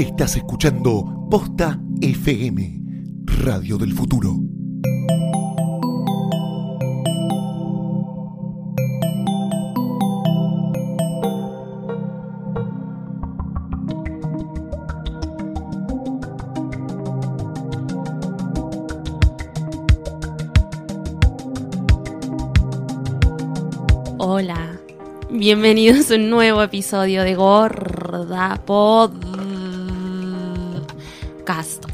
Estás 0.00 0.34
escuchando 0.34 1.26
Posta 1.30 1.78
FM, 2.00 2.80
Radio 3.44 3.76
del 3.76 3.92
Futuro. 3.92 4.34
Hola, 24.16 24.80
bienvenidos 25.28 26.10
a 26.10 26.14
un 26.14 26.30
nuevo 26.30 26.62
episodio 26.62 27.22
de 27.22 27.34
Gorda 27.34 28.62
Podcast. 31.50 31.84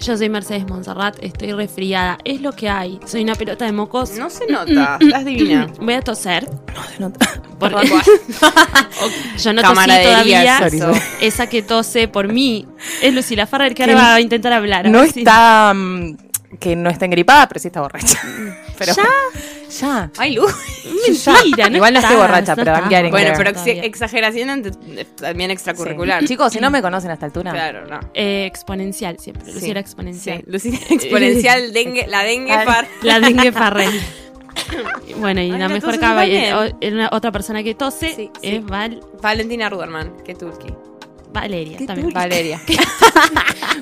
Yo 0.00 0.16
soy 0.16 0.28
Mercedes 0.30 0.66
Monserrat, 0.66 1.16
estoy 1.22 1.52
resfriada, 1.52 2.16
es 2.24 2.40
lo 2.40 2.52
que 2.52 2.68
hay. 2.68 2.98
Soy 3.06 3.22
una 3.24 3.34
pelota 3.34 3.64
de 3.66 3.72
mocos. 3.72 4.12
No 4.12 4.30
se 4.30 4.46
nota, 4.46 4.96
estás 5.00 5.24
divina. 5.24 5.66
Voy 5.80 5.94
a 5.94 6.00
toser. 6.00 6.48
No 6.74 6.82
se 6.84 7.00
nota. 7.00 7.42
Porque 7.58 7.88
yo 9.38 9.52
no 9.52 9.62
tosí 9.62 9.74
todavía. 10.02 10.58
sorry, 10.58 10.78
sorry. 10.78 11.00
Esa 11.20 11.46
que 11.46 11.62
tose 11.62 12.08
por 12.08 12.28
mí 12.32 12.66
es 13.02 13.12
Lucila 13.14 13.46
Farrer 13.46 13.74
que 13.74 13.82
ahora 13.84 13.94
va 13.96 14.14
a 14.14 14.20
intentar 14.20 14.52
hablar. 14.54 14.86
A 14.86 14.90
No 14.90 15.02
está. 15.02 15.72
mm, 15.74 16.16
que 16.58 16.74
no 16.76 16.88
está 16.88 17.04
engripada, 17.04 17.48
pero 17.48 17.60
sí 17.60 17.68
está 17.68 17.80
borracha. 17.82 18.18
Pero, 18.78 18.92
¿Ya? 18.94 19.04
Ya. 19.80 20.10
Ay, 20.18 20.34
Lu. 20.34 20.46
Mentira, 21.26 21.68
no 21.70 21.76
Igual 21.76 21.94
no 21.94 22.00
estoy 22.00 22.16
borracha, 22.16 22.52
no 22.52 22.56
pero 22.56 22.70
estás. 22.70 22.72
van 22.80 22.84
a 22.84 22.88
quedar 22.88 23.04
en 23.06 23.10
Bueno, 23.10 23.32
pero 23.36 23.52
Todavía. 23.52 23.82
exageración 23.84 24.50
ante- 24.50 24.70
eh, 25.00 25.06
también 25.16 25.50
extracurricular. 25.50 26.20
Sí. 26.22 26.28
Chicos, 26.28 26.52
si 26.52 26.60
no 26.60 26.70
me 26.70 26.80
conocen 26.82 27.10
a 27.10 27.14
esta 27.14 27.26
altura. 27.26 27.52
Claro, 27.52 27.86
no. 27.86 28.00
Eh, 28.14 28.46
exponencial 28.46 29.18
siempre, 29.18 29.52
Sí, 29.52 29.70
exponencial. 29.70 30.42
Lucina 30.46 30.78
exponencial, 30.90 31.72
dengue, 31.72 32.06
la 32.06 32.22
dengue 32.22 32.54
par. 32.64 32.86
La 33.02 33.20
dengue 33.20 33.52
Farrell. 33.52 33.90
Bueno, 35.18 35.42
y 35.42 35.50
Ay, 35.52 35.58
la 35.58 35.68
mejor 35.68 35.82
toses 35.90 36.00
caba- 36.00 36.22
también. 36.22 36.54
o- 36.54 36.86
una- 36.88 37.08
otra 37.12 37.30
persona 37.30 37.62
que 37.62 37.74
tose 37.74 38.14
Sí, 38.14 38.30
es 38.42 38.50
sí. 38.54 38.58
Val- 38.60 39.02
Valentina 39.22 39.68
Ruderman, 39.68 40.16
que 40.24 40.34
Tulki. 40.34 40.72
Valeria 41.30 41.76
también. 41.86 42.10
Valeria. 42.14 42.60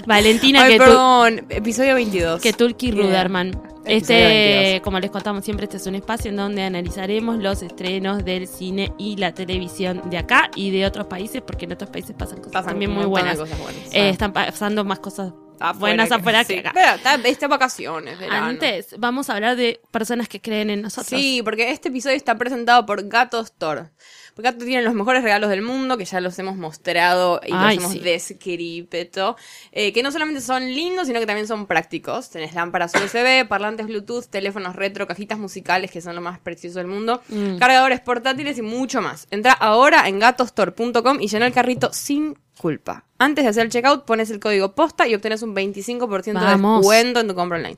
Valentina 0.07 0.65
Ay, 0.65 0.73
que, 0.73 0.79
perdón, 0.79 1.47
episodio 1.49 1.95
22. 1.95 2.41
que 2.43 2.53
Tulki. 2.53 2.91
Ruderman. 2.91 3.53
Este, 3.87 4.15
22. 4.15 4.81
como 4.83 4.99
les 5.01 5.11
contamos 5.11 5.45
siempre, 5.45 5.65
este 5.65 5.77
es 5.77 5.87
un 5.87 5.95
espacio 5.95 6.31
en 6.31 6.37
donde 6.37 6.63
analizaremos 6.63 7.39
los 7.39 7.63
estrenos 7.63 8.25
del 8.25 8.47
cine 8.49 8.93
y 8.99 9.17
la 9.17 9.35
televisión 9.35 10.03
de 10.09 10.19
acá 10.19 10.51
y 10.57 10.71
de 10.71 10.87
otros 10.87 11.07
países, 11.07 11.43
porque 11.43 11.67
en 11.67 11.73
otros 11.73 11.91
países 11.91 12.15
pasan 12.19 12.39
cosas 12.39 12.53
Pasan 12.53 12.71
también 12.71 12.91
muy 12.93 13.05
buenas. 13.05 13.37
cosas 13.39 13.59
buenas. 13.59 13.93
Eh, 13.93 14.09
están 14.11 14.33
pasando 14.33 14.85
más 14.85 15.01
cosas 15.01 15.33
Afuera 15.61 15.79
buenas 15.79 16.09
que- 16.09 16.15
afuera 16.15 16.45
sí. 16.45 16.55
que 16.55 16.61
acá. 16.61 16.73
Pero 16.75 16.95
está, 16.97 17.15
está 17.29 17.47
vacaciones, 17.49 18.19
verano. 18.19 18.47
Antes, 18.47 18.95
vamos 18.99 19.31
a 19.31 19.35
hablar 19.35 19.57
de 19.57 19.81
personas 19.91 20.29
que 20.29 20.41
creen 20.41 20.71
en 20.71 20.83
nosotros. 20.83 21.21
Sí, 21.21 21.43
porque 21.45 21.71
este 21.71 21.91
episodio 21.91 22.17
está 22.17 22.37
presentado 22.37 22.85
por 22.87 23.07
Gato 23.09 23.41
Store. 23.41 23.91
Porque 24.35 24.51
Gato 24.51 24.65
tiene 24.65 24.83
los 24.83 24.95
mejores 24.95 25.23
regalos 25.23 25.49
del 25.49 25.63
mundo, 25.63 25.97
que 25.97 26.05
ya 26.05 26.21
los 26.21 26.37
hemos 26.41 26.57
mostrado 26.57 27.41
y 27.47 27.53
Ay, 27.53 27.77
los 27.77 27.85
hemos 27.85 27.93
sí. 27.93 28.01
descrito. 28.01 29.37
Eh, 29.73 29.93
que 29.93 30.03
no 30.03 30.11
solamente 30.11 30.41
son 30.41 30.65
lindos, 30.75 31.07
sino 31.07 31.21
que 31.21 31.27
también 31.27 31.47
son 31.47 31.67
prácticos. 31.67 32.31
Tenés 32.31 32.53
lámparas 32.55 32.93
USB, 32.95 33.47
parlantes 33.47 33.87
Bluetooth, 33.87 34.27
teléfonos 34.29 34.75
retro, 34.77 35.07
cajitas 35.07 35.39
musicales, 35.39 35.91
que 35.91 36.01
son 36.01 36.15
lo 36.15 36.21
más 36.21 36.39
precioso 36.41 36.79
del 36.79 36.89
mundo, 36.89 37.23
Mm. 37.29 37.59
cargadores 37.59 38.01
portátiles 38.01 38.59
y 38.59 38.63
mucho 38.63 39.01
más. 39.01 39.27
Entra 39.31 39.53
ahora 39.53 40.09
en 40.09 40.19
gatostore.com 40.19 41.21
y 41.21 41.29
llena 41.29 41.47
el 41.47 41.53
carrito 41.53 41.93
sin 41.93 42.37
culpa. 42.59 43.05
Antes 43.19 43.45
de 43.45 43.51
hacer 43.51 43.65
el 43.67 43.71
checkout, 43.71 44.05
pones 44.05 44.31
el 44.31 44.41
código 44.41 44.75
posta 44.75 45.07
y 45.07 45.15
obtenés 45.15 45.43
un 45.43 45.55
25% 45.55 46.41
de 46.41 46.47
descuento 46.79 47.21
en 47.21 47.29
tu 47.29 47.35
compra 47.35 47.59
online. 47.59 47.77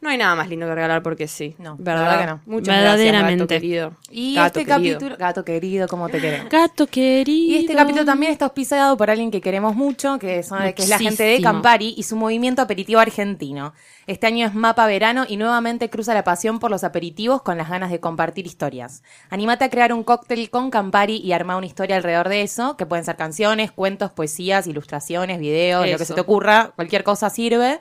No 0.00 0.10
hay 0.10 0.16
nada 0.16 0.36
más 0.36 0.48
lindo 0.48 0.64
que 0.66 0.74
regalar 0.76 1.02
porque 1.02 1.26
sí. 1.26 1.56
No, 1.58 1.70
la 1.70 1.76
¿verdad? 1.78 2.02
verdad 2.04 2.20
que 2.20 2.26
no. 2.26 2.40
Muchas 2.54 2.76
Verdaderamente. 2.76 3.18
gracias, 3.18 3.38
gato 3.38 3.46
querido. 3.48 3.92
Y 4.10 4.34
Gato 4.36 4.46
este 4.60 4.72
querido. 4.72 4.76
capítulo. 4.94 5.16
Gato 5.16 5.44
querido, 5.44 5.88
¿cómo 5.88 6.08
te 6.08 6.20
queremos? 6.20 6.48
Gato 6.50 6.86
querido. 6.86 7.52
Y 7.56 7.56
este 7.58 7.74
capítulo 7.74 8.04
también 8.04 8.30
está 8.30 8.44
auspiciado 8.44 8.96
por 8.96 9.10
alguien 9.10 9.32
que 9.32 9.40
queremos 9.40 9.74
mucho, 9.74 10.16
que, 10.20 10.44
son, 10.44 10.60
que 10.72 10.82
es 10.82 10.88
la 10.88 10.98
gente 10.98 11.24
de. 11.24 11.40
Campari 11.40 11.94
y 11.96 12.04
su 12.04 12.14
movimiento 12.14 12.62
aperitivo 12.62 13.00
argentino. 13.00 13.72
Este 14.06 14.28
año 14.28 14.46
es 14.46 14.54
Mapa 14.54 14.86
Verano 14.86 15.24
y 15.28 15.36
nuevamente 15.36 15.90
cruza 15.90 16.14
la 16.14 16.22
pasión 16.22 16.60
por 16.60 16.70
los 16.70 16.84
aperitivos 16.84 17.42
con 17.42 17.58
las 17.58 17.68
ganas 17.68 17.90
de 17.90 17.98
compartir 17.98 18.46
historias. 18.46 19.02
Anímate 19.30 19.64
a 19.64 19.68
crear 19.68 19.92
un 19.92 20.04
cóctel 20.04 20.48
con 20.48 20.70
Campari 20.70 21.16
y 21.16 21.32
armar 21.32 21.56
una 21.56 21.66
historia 21.66 21.96
alrededor 21.96 22.28
de 22.28 22.42
eso, 22.42 22.76
que 22.76 22.86
pueden 22.86 23.04
ser 23.04 23.16
canciones, 23.16 23.72
cuentos, 23.72 24.12
poesías, 24.12 24.68
ilustraciones, 24.68 25.40
videos, 25.40 25.88
lo 25.90 25.98
que 25.98 26.04
se 26.04 26.14
te 26.14 26.20
ocurra, 26.20 26.70
cualquier 26.76 27.02
cosa 27.02 27.30
sirve. 27.30 27.80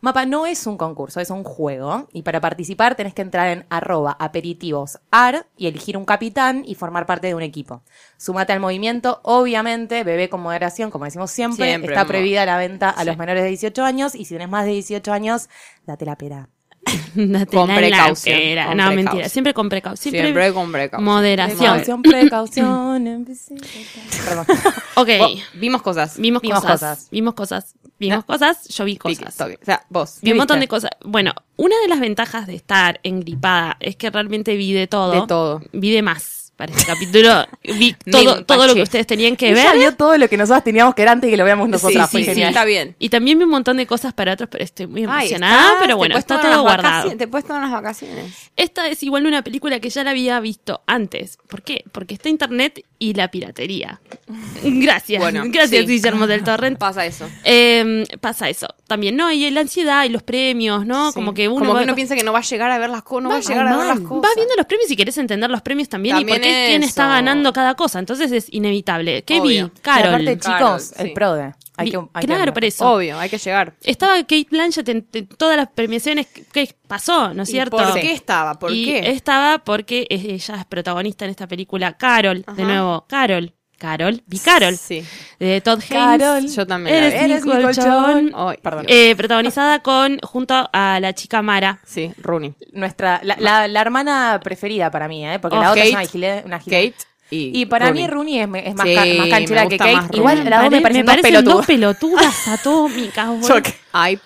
Mapa 0.00 0.26
no 0.26 0.46
es 0.46 0.66
un 0.66 0.76
concurso, 0.76 1.20
es 1.20 1.30
un 1.30 1.44
juego. 1.44 2.08
Y 2.12 2.22
para 2.22 2.40
participar 2.40 2.94
tenés 2.94 3.14
que 3.14 3.22
entrar 3.22 3.48
en 3.48 3.66
arroba 3.70 4.16
aperitivosar 4.18 5.46
y 5.56 5.66
elegir 5.66 5.96
un 5.96 6.04
capitán 6.04 6.62
y 6.66 6.74
formar 6.74 7.06
parte 7.06 7.26
de 7.26 7.34
un 7.34 7.42
equipo. 7.42 7.82
Sumate 8.16 8.52
al 8.52 8.60
movimiento, 8.60 9.20
obviamente, 9.24 10.04
bebé 10.04 10.28
con 10.28 10.40
moderación, 10.40 10.90
como 10.90 11.04
decimos 11.04 11.30
siempre. 11.30 11.66
Siempre, 11.68 11.92
está 11.94 12.06
prohibida 12.06 12.44
la 12.46 12.56
venta 12.58 12.90
a 12.90 13.00
Sí. 13.00 13.06
los 13.06 13.16
menores 13.16 13.42
de 13.42 13.48
18 13.48 13.84
años 13.84 14.14
y 14.14 14.24
si 14.24 14.34
tenés 14.34 14.48
más 14.48 14.64
de 14.64 14.72
18 14.72 15.12
años, 15.12 15.48
date 15.86 16.04
la 16.04 16.16
pera. 16.16 16.48
Datela 17.14 17.46
Con 17.66 17.74
precaución, 17.74 18.38
pera. 18.38 18.66
con 18.66 18.76
no, 18.76 18.84
precaución. 18.84 19.04
mentira. 19.04 19.28
Siempre 19.28 19.52
con 19.54 19.68
precaución. 19.68 20.02
Siempre, 20.02 20.22
Siempre 20.22 20.52
con 20.54 20.72
precaución. 20.72 21.04
moderación. 21.04 22.02
Precaución, 22.02 22.02
precaución. 22.02 23.26
Ok. 24.96 25.08
Vimos 25.54 25.82
cosas. 25.82 26.18
Vimos, 26.18 26.40
Vimos 26.42 26.60
cosas, 26.60 26.80
cosas. 26.80 27.08
Vimos 27.10 27.34
cosas. 27.34 27.74
Vimos 27.98 28.18
No. 28.18 28.26
cosas. 28.26 28.68
Yo 28.68 28.84
vi 28.84 28.96
cosas. 28.96 29.36
toque. 29.36 29.58
O 29.60 29.64
sea, 29.64 29.84
vos. 29.88 30.18
Vi 30.22 30.32
un 30.32 30.38
montón 30.38 30.60
de 30.60 30.68
cosas. 30.68 30.90
Bueno, 31.04 31.32
una 31.56 31.74
de 31.80 31.88
las 31.88 32.00
ventajas 32.00 32.46
de 32.46 32.54
estar 32.54 33.00
engripada 33.02 33.76
es 33.80 33.96
que 33.96 34.10
realmente 34.10 34.56
vi 34.56 34.72
de 34.72 34.86
todo. 34.86 35.20
De 35.20 35.26
todo. 35.26 35.62
Vi 35.72 35.90
de 35.90 36.02
más 36.02 36.37
para 36.58 36.72
este 36.72 36.84
capítulo. 36.84 37.46
Vi 37.62 37.94
todo, 38.10 38.44
todo 38.44 38.66
lo 38.66 38.74
que 38.74 38.82
ustedes 38.82 39.06
tenían 39.06 39.36
que 39.36 39.54
ver. 39.54 39.78
vio 39.78 39.94
todo 39.94 40.18
lo 40.18 40.28
que 40.28 40.36
nosotros 40.36 40.64
teníamos 40.64 40.92
que 40.96 41.02
ver 41.02 41.10
antes 41.10 41.28
y 41.28 41.30
que 41.30 41.36
lo 41.36 41.44
veamos 41.44 41.68
nosotras. 41.68 42.10
sí, 42.10 42.24
fue 42.24 42.34
sí, 42.34 42.42
está 42.42 42.64
bien. 42.64 42.96
Y 42.98 43.10
también 43.10 43.38
vi 43.38 43.44
un 43.44 43.50
montón 43.50 43.76
de 43.76 43.86
cosas 43.86 44.12
para 44.12 44.32
otros, 44.32 44.48
pero 44.50 44.64
estoy 44.64 44.88
muy 44.88 45.02
Ay, 45.08 45.28
emocionada. 45.28 45.62
estás, 45.62 45.78
pero 45.80 45.96
bueno, 45.96 46.18
está 46.18 46.40
todo 46.40 46.62
guardado. 46.62 47.16
Te 47.16 47.28
puedes 47.28 47.46
tomar 47.46 47.62
unas 47.62 47.72
vacaciones. 47.72 48.50
Esta 48.56 48.88
es 48.88 49.00
igual 49.04 49.24
una 49.26 49.42
película 49.42 49.78
que 49.78 49.88
ya 49.88 50.02
la 50.02 50.10
había 50.10 50.40
visto 50.40 50.82
antes. 50.86 51.38
¿Por 51.48 51.62
qué? 51.62 51.84
Porque 51.92 52.14
está 52.14 52.28
internet 52.28 52.84
y 52.98 53.14
la 53.14 53.30
piratería. 53.30 54.00
Gracias. 54.64 55.22
Bueno, 55.22 55.44
Gracias, 55.46 55.82
sí. 55.82 55.86
Guillermo 55.86 56.26
del 56.26 56.42
Torrent. 56.44 56.76
Pasa 56.76 57.06
eso. 57.06 57.28
Eh, 57.44 58.04
pasa 58.20 58.48
eso. 58.48 58.66
También, 58.88 59.16
¿no? 59.16 59.30
Y 59.30 59.48
la 59.50 59.60
ansiedad 59.60 60.04
y 60.04 60.08
los 60.08 60.22
premios, 60.22 60.84
¿no? 60.86 61.08
Sí. 61.10 61.14
Como 61.14 61.34
que 61.34 61.46
uno, 61.46 61.58
Como 61.58 61.74
va, 61.74 61.80
que 61.80 61.84
uno 61.84 61.94
piensa 61.94 62.16
que 62.16 62.24
no 62.24 62.32
va 62.32 62.38
a 62.38 62.42
llegar 62.42 62.70
a 62.70 62.78
ver 62.78 62.88
las 62.88 63.02
cosas. 63.02 63.22
No 63.22 63.28
va 63.28 63.36
a 63.36 63.40
llegar 63.40 63.68
a 63.68 63.76
ver 63.76 63.86
las 63.86 64.00
cosas. 64.00 64.22
vas 64.22 64.32
viendo 64.34 64.54
los 64.56 64.66
premios 64.66 64.90
y 64.90 64.96
querés 64.96 65.18
entender 65.18 65.50
los 65.50 65.60
premios 65.62 65.88
también, 65.90 66.16
y 66.18 66.24
por 66.24 66.40
qué 66.40 66.66
quién 66.70 66.82
está 66.82 67.02
eso. 67.04 67.10
ganando 67.10 67.52
cada 67.52 67.74
cosa. 67.74 67.98
Entonces 67.98 68.32
es 68.32 68.46
inevitable. 68.50 69.22
¿Qué 69.24 69.40
Obvio. 69.40 69.66
vi? 69.68 69.80
Carol. 69.82 70.14
Aparte, 70.14 70.38
chicos, 70.38 70.90
Carol, 70.90 71.06
el. 71.06 71.12
PRODE. 71.12 71.54
Hay 71.76 71.90
que, 71.92 71.96
hay 71.96 72.20
que 72.22 72.26
claro, 72.26 72.52
por 72.52 72.64
eso. 72.64 72.90
Obvio, 72.90 73.18
hay 73.20 73.28
que 73.28 73.38
llegar. 73.38 73.76
Estaba 73.82 74.16
Kate 74.16 74.48
Blanchett 74.50 74.88
en, 74.88 75.06
en 75.12 75.28
todas 75.28 75.56
las 75.56 75.68
premiaciones. 75.68 76.26
¿Qué 76.26 76.74
pasó? 76.88 77.32
¿No 77.34 77.44
es 77.44 77.50
¿Y 77.50 77.52
cierto? 77.52 77.76
¿Por 77.76 77.94
qué 77.94 78.12
estaba? 78.12 78.54
¿Por 78.58 78.72
y 78.72 78.86
qué? 78.86 79.10
estaba 79.10 79.58
porque 79.58 80.06
ella 80.10 80.56
es 80.56 80.64
protagonista 80.64 81.24
en 81.26 81.30
esta 81.30 81.46
película. 81.46 81.96
Carol, 81.96 82.44
de 82.56 82.64
nuevo, 82.64 83.04
Carol. 83.08 83.54
Carol, 83.78 84.20
vi 84.26 84.38
Carol. 84.40 84.76
Sí. 84.76 85.04
De 85.38 85.60
Todd 85.60 85.80
Haynes. 85.88 86.18
Carol. 86.18 86.46
Yo 86.48 86.66
también 86.66 86.96
la 87.00 87.06
Eres, 87.06 87.14
vi. 87.14 87.30
Eres 87.32 87.44
mi 87.46 87.62
colchón. 87.62 88.32
Perdón. 88.62 88.84
Eh, 88.88 89.14
protagonizada 89.16 89.78
con 89.80 90.18
junto 90.20 90.68
a 90.72 90.98
la 91.00 91.12
chica 91.14 91.40
Mara. 91.42 91.78
Sí, 91.86 92.12
Rooney. 92.18 92.54
Nuestra, 92.72 93.20
la, 93.22 93.36
la, 93.38 93.68
la 93.68 93.80
hermana 93.80 94.40
preferida 94.42 94.90
para 94.90 95.06
mí, 95.08 95.26
¿eh? 95.26 95.38
Porque 95.38 95.56
Oh, 95.56 95.62
la 95.62 95.70
otra 95.70 95.84
es 95.84 95.92
una 95.92 96.02
gile- 96.02 96.42
una 96.44 96.58
gile- 96.60 96.92
Kate 96.92 96.94
y 97.30 97.60
Y 97.60 97.66
para 97.66 97.86
Rooney. 97.88 98.02
mí 98.04 98.08
Rooney 98.10 98.38
es, 98.40 98.48
es 98.64 98.74
más, 98.74 98.86
Sí, 98.88 98.94
ca- 98.94 99.04
más 99.18 99.28
canchera 99.28 99.62
me 99.64 99.68
que 99.70 99.76
Kate. 99.78 100.16
Igual 100.16 100.44
las 100.50 100.62
dos 100.62 100.70
me 100.70 100.80
parecen 100.80 101.06
dos 101.06 101.16
parecen 101.16 101.44
dos 101.44 101.66
pelotudas. 101.66 101.66
pelotudas 101.66 102.48
atómicas. 102.48 103.74
Ay, 103.92 104.18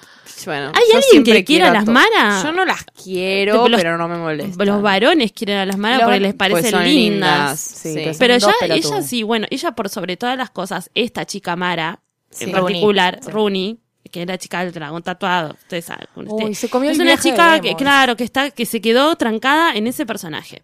bueno. 0.47 0.67
¿Hay 0.75 0.83
yo 0.91 0.97
alguien 0.97 1.03
siempre 1.11 1.33
que 1.35 1.45
quiera 1.45 1.67
quiero 1.67 1.75
las 1.75 1.85
to- 1.85 1.93
Mara? 1.93 2.43
Yo 2.43 2.53
no 2.53 2.65
las 2.65 2.85
quiero, 2.85 3.69
los- 3.69 3.81
pero 3.81 3.97
no 3.99 4.09
me 4.09 4.17
molesta. 4.19 4.65
Los 4.65 4.83
varones 4.83 5.33
quieren 5.33 5.59
a 5.59 5.67
las 5.67 5.77
Mara 5.79 5.97
Los- 5.97 6.05
porque 6.05 6.21
les 6.21 6.35
Pues 6.35 6.51
parecen 6.53 6.71
son 6.73 6.85
lindas. 6.85 7.61
Sí, 7.61 7.95
Sí. 7.95 8.11
pero 8.19 8.37
ya, 8.39 8.53
ella 8.69 9.03
sí, 9.03 9.23
bueno, 9.23 9.47
ella 9.51 9.73
por 9.73 9.89
sobre 9.89 10.17
todas 10.17 10.37
las 10.37 10.51
cosas, 10.51 10.91
esta 10.95 11.25
chica 11.27 11.57
Mara, 11.57 12.01
Sí. 12.31 12.45
en 12.45 12.53
particular, 12.53 13.21
sí. 13.23 13.31
Rooney, 13.31 13.79
que 14.11 14.23
es 14.23 14.27
la 14.29 14.37
chica 14.37 14.63
del 14.65 14.73
dragón 14.73 15.03
tatuado, 15.03 15.55
ustedes 15.55 15.87
saben. 15.87 16.07
con 16.15 16.27
Uy, 16.31 16.45
usted. 16.45 16.55
se 16.55 16.69
comió 16.69 16.91
es 16.91 16.99
el 16.99 17.07
una 17.07 17.17
chica 17.17 17.61
que, 17.61 17.75
claro, 17.77 18.15
que 18.17 18.25
está, 18.25 18.51
que 18.51 18.67
se 18.67 18.81
quedó 18.83 19.15
trancada 19.17 19.75
en 19.75 19.87
ese 19.87 20.05
personaje. 20.05 20.63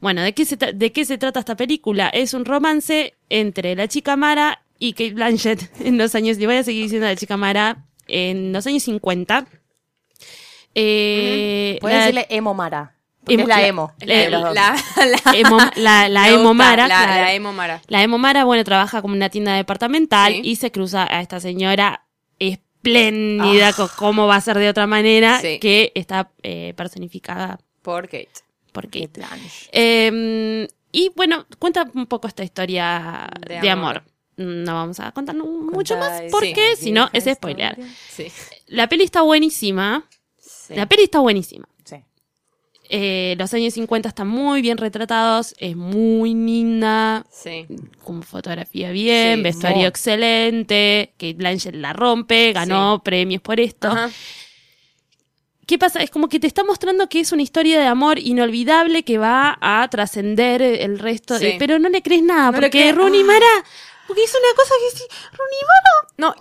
Bueno, 0.00 0.22
¿de 0.22 0.32
qué, 0.34 0.44
se 0.44 0.56
¿de 0.56 0.90
qué 0.92 1.04
se 1.04 1.16
trata 1.18 1.38
esta 1.40 1.54
película? 1.56 2.08
Es 2.08 2.34
un 2.34 2.44
romance 2.44 3.14
entre 3.28 3.76
la 3.76 3.86
chica 3.86 4.16
Mara 4.16 4.62
y 4.80 4.94
Kate 4.94 5.12
Blanchett 5.12 5.70
en 5.80 5.96
los 5.96 6.16
años, 6.16 6.38
le 6.38 6.46
voy 6.46 6.56
a 6.56 6.64
seguir 6.64 6.82
diciendo 6.84 7.06
la 7.06 7.14
chica 7.14 7.36
Mara, 7.36 7.84
en 8.12 8.52
los 8.52 8.66
años 8.66 8.82
50. 8.84 9.46
Eh, 10.74 11.78
Puedes 11.80 11.96
la- 11.98 12.00
decirle 12.06 12.26
Emo 12.30 12.54
Mara. 12.54 12.96
Emo- 13.26 13.42
es 13.42 13.46
la 13.48 13.66
emo. 13.66 13.92
la- 14.00 14.24
Emo, 14.24 14.38
la, 14.52 14.52
Mara. 16.54 16.88
La, 16.88 17.32
emo 17.34 17.52
Mara. 17.52 17.80
La 17.86 18.02
emo 18.02 18.18
Mara, 18.18 18.44
bueno, 18.44 18.64
trabaja 18.64 19.00
como 19.00 19.14
una 19.14 19.28
tienda 19.28 19.54
departamental 19.54 20.32
Sí. 20.32 20.40
y 20.44 20.56
se 20.56 20.72
cruza 20.72 21.06
a 21.08 21.20
esta 21.20 21.38
señora 21.38 22.04
espléndida, 22.40 23.72
con 23.74 23.88
cómo 23.96 24.26
va 24.26 24.36
a 24.36 24.40
ser 24.40 24.58
de 24.58 24.68
otra 24.68 24.86
manera, 24.88 25.36
Ah. 25.36 25.40
Sí. 25.40 25.60
que 25.60 25.92
está 25.94 26.30
eh, 26.42 26.74
personificada 26.76 27.60
Por 27.82 28.06
Kate. 28.06 28.28
por 28.72 28.86
Kate. 28.86 29.20
Eh, 29.70 30.66
y 30.90 31.12
bueno, 31.14 31.46
cuenta 31.60 31.88
un 31.94 32.06
poco 32.06 32.26
esta 32.26 32.42
historia 32.42 33.28
De 33.46 33.60
de, 33.60 33.70
amor. 33.70 33.98
amor. 33.98 34.04
No 34.36 34.74
vamos 34.74 34.98
a 35.00 35.12
contar 35.12 35.36
mucho 35.36 35.96
más 35.98 36.22
porque 36.30 36.72
esa 36.72 36.82
si 36.82 36.92
no 36.92 37.08
es 37.12 37.24
spoiler. 37.24 37.76
Sí. 38.08 38.26
La 38.66 38.88
peli 38.88 39.04
está 39.04 39.22
buenísima. 39.22 40.08
sí. 40.38 40.74
La 40.74 40.86
peli 40.86 41.02
está 41.04 41.18
buenísima. 41.20 41.68
Sí. 41.84 41.96
Eh, 42.88 43.34
los 43.38 43.52
años 43.54 43.74
50 43.74 44.08
están 44.08 44.28
muy 44.28 44.62
bien 44.62 44.78
retratados, 44.78 45.54
es 45.58 45.76
muy 45.76 46.34
linda, 46.34 47.24
Sí. 47.30 47.66
con 48.04 48.22
fotografía 48.22 48.90
bien, 48.90 49.38
Sí, 49.38 49.42
vestuario 49.42 49.78
muy. 49.78 49.86
excelente, 49.86 51.12
Kate 51.18 51.34
Blanchett 51.34 51.74
la 51.74 51.92
rompe, 51.92 52.52
ganó 52.52 53.02
premios 53.02 53.42
por 53.42 53.60
esto. 53.60 53.88
Ajá. 53.88 54.10
¿Qué 55.66 55.78
pasa? 55.78 56.00
Es 56.02 56.10
como 56.10 56.28
que 56.28 56.40
te 56.40 56.46
está 56.48 56.64
mostrando 56.64 57.08
que 57.08 57.20
es 57.20 57.32
una 57.32 57.42
historia 57.42 57.78
de 57.80 57.86
amor 57.86 58.18
inolvidable 58.18 59.04
que 59.04 59.16
va 59.16 59.56
a 59.60 59.88
trascender 59.88 60.60
el 60.60 60.98
resto, 60.98 61.38
Sí. 61.38 61.44
de- 61.44 61.56
pero 61.58 61.78
no 61.78 61.88
le 61.88 62.02
crees 62.02 62.22
nada, 62.22 62.50
No 62.50 62.58
porque 62.60 62.90
Rooney 62.92 63.20
ah. 63.22 63.24
Mara, 63.24 63.64
porque 64.06 64.24
hizo 64.24 64.38
una 64.38 64.54
cosa 64.56 64.74
que 64.90 64.98
sí, 64.98 65.04
Mara, 65.32 66.08
No. 66.16 66.34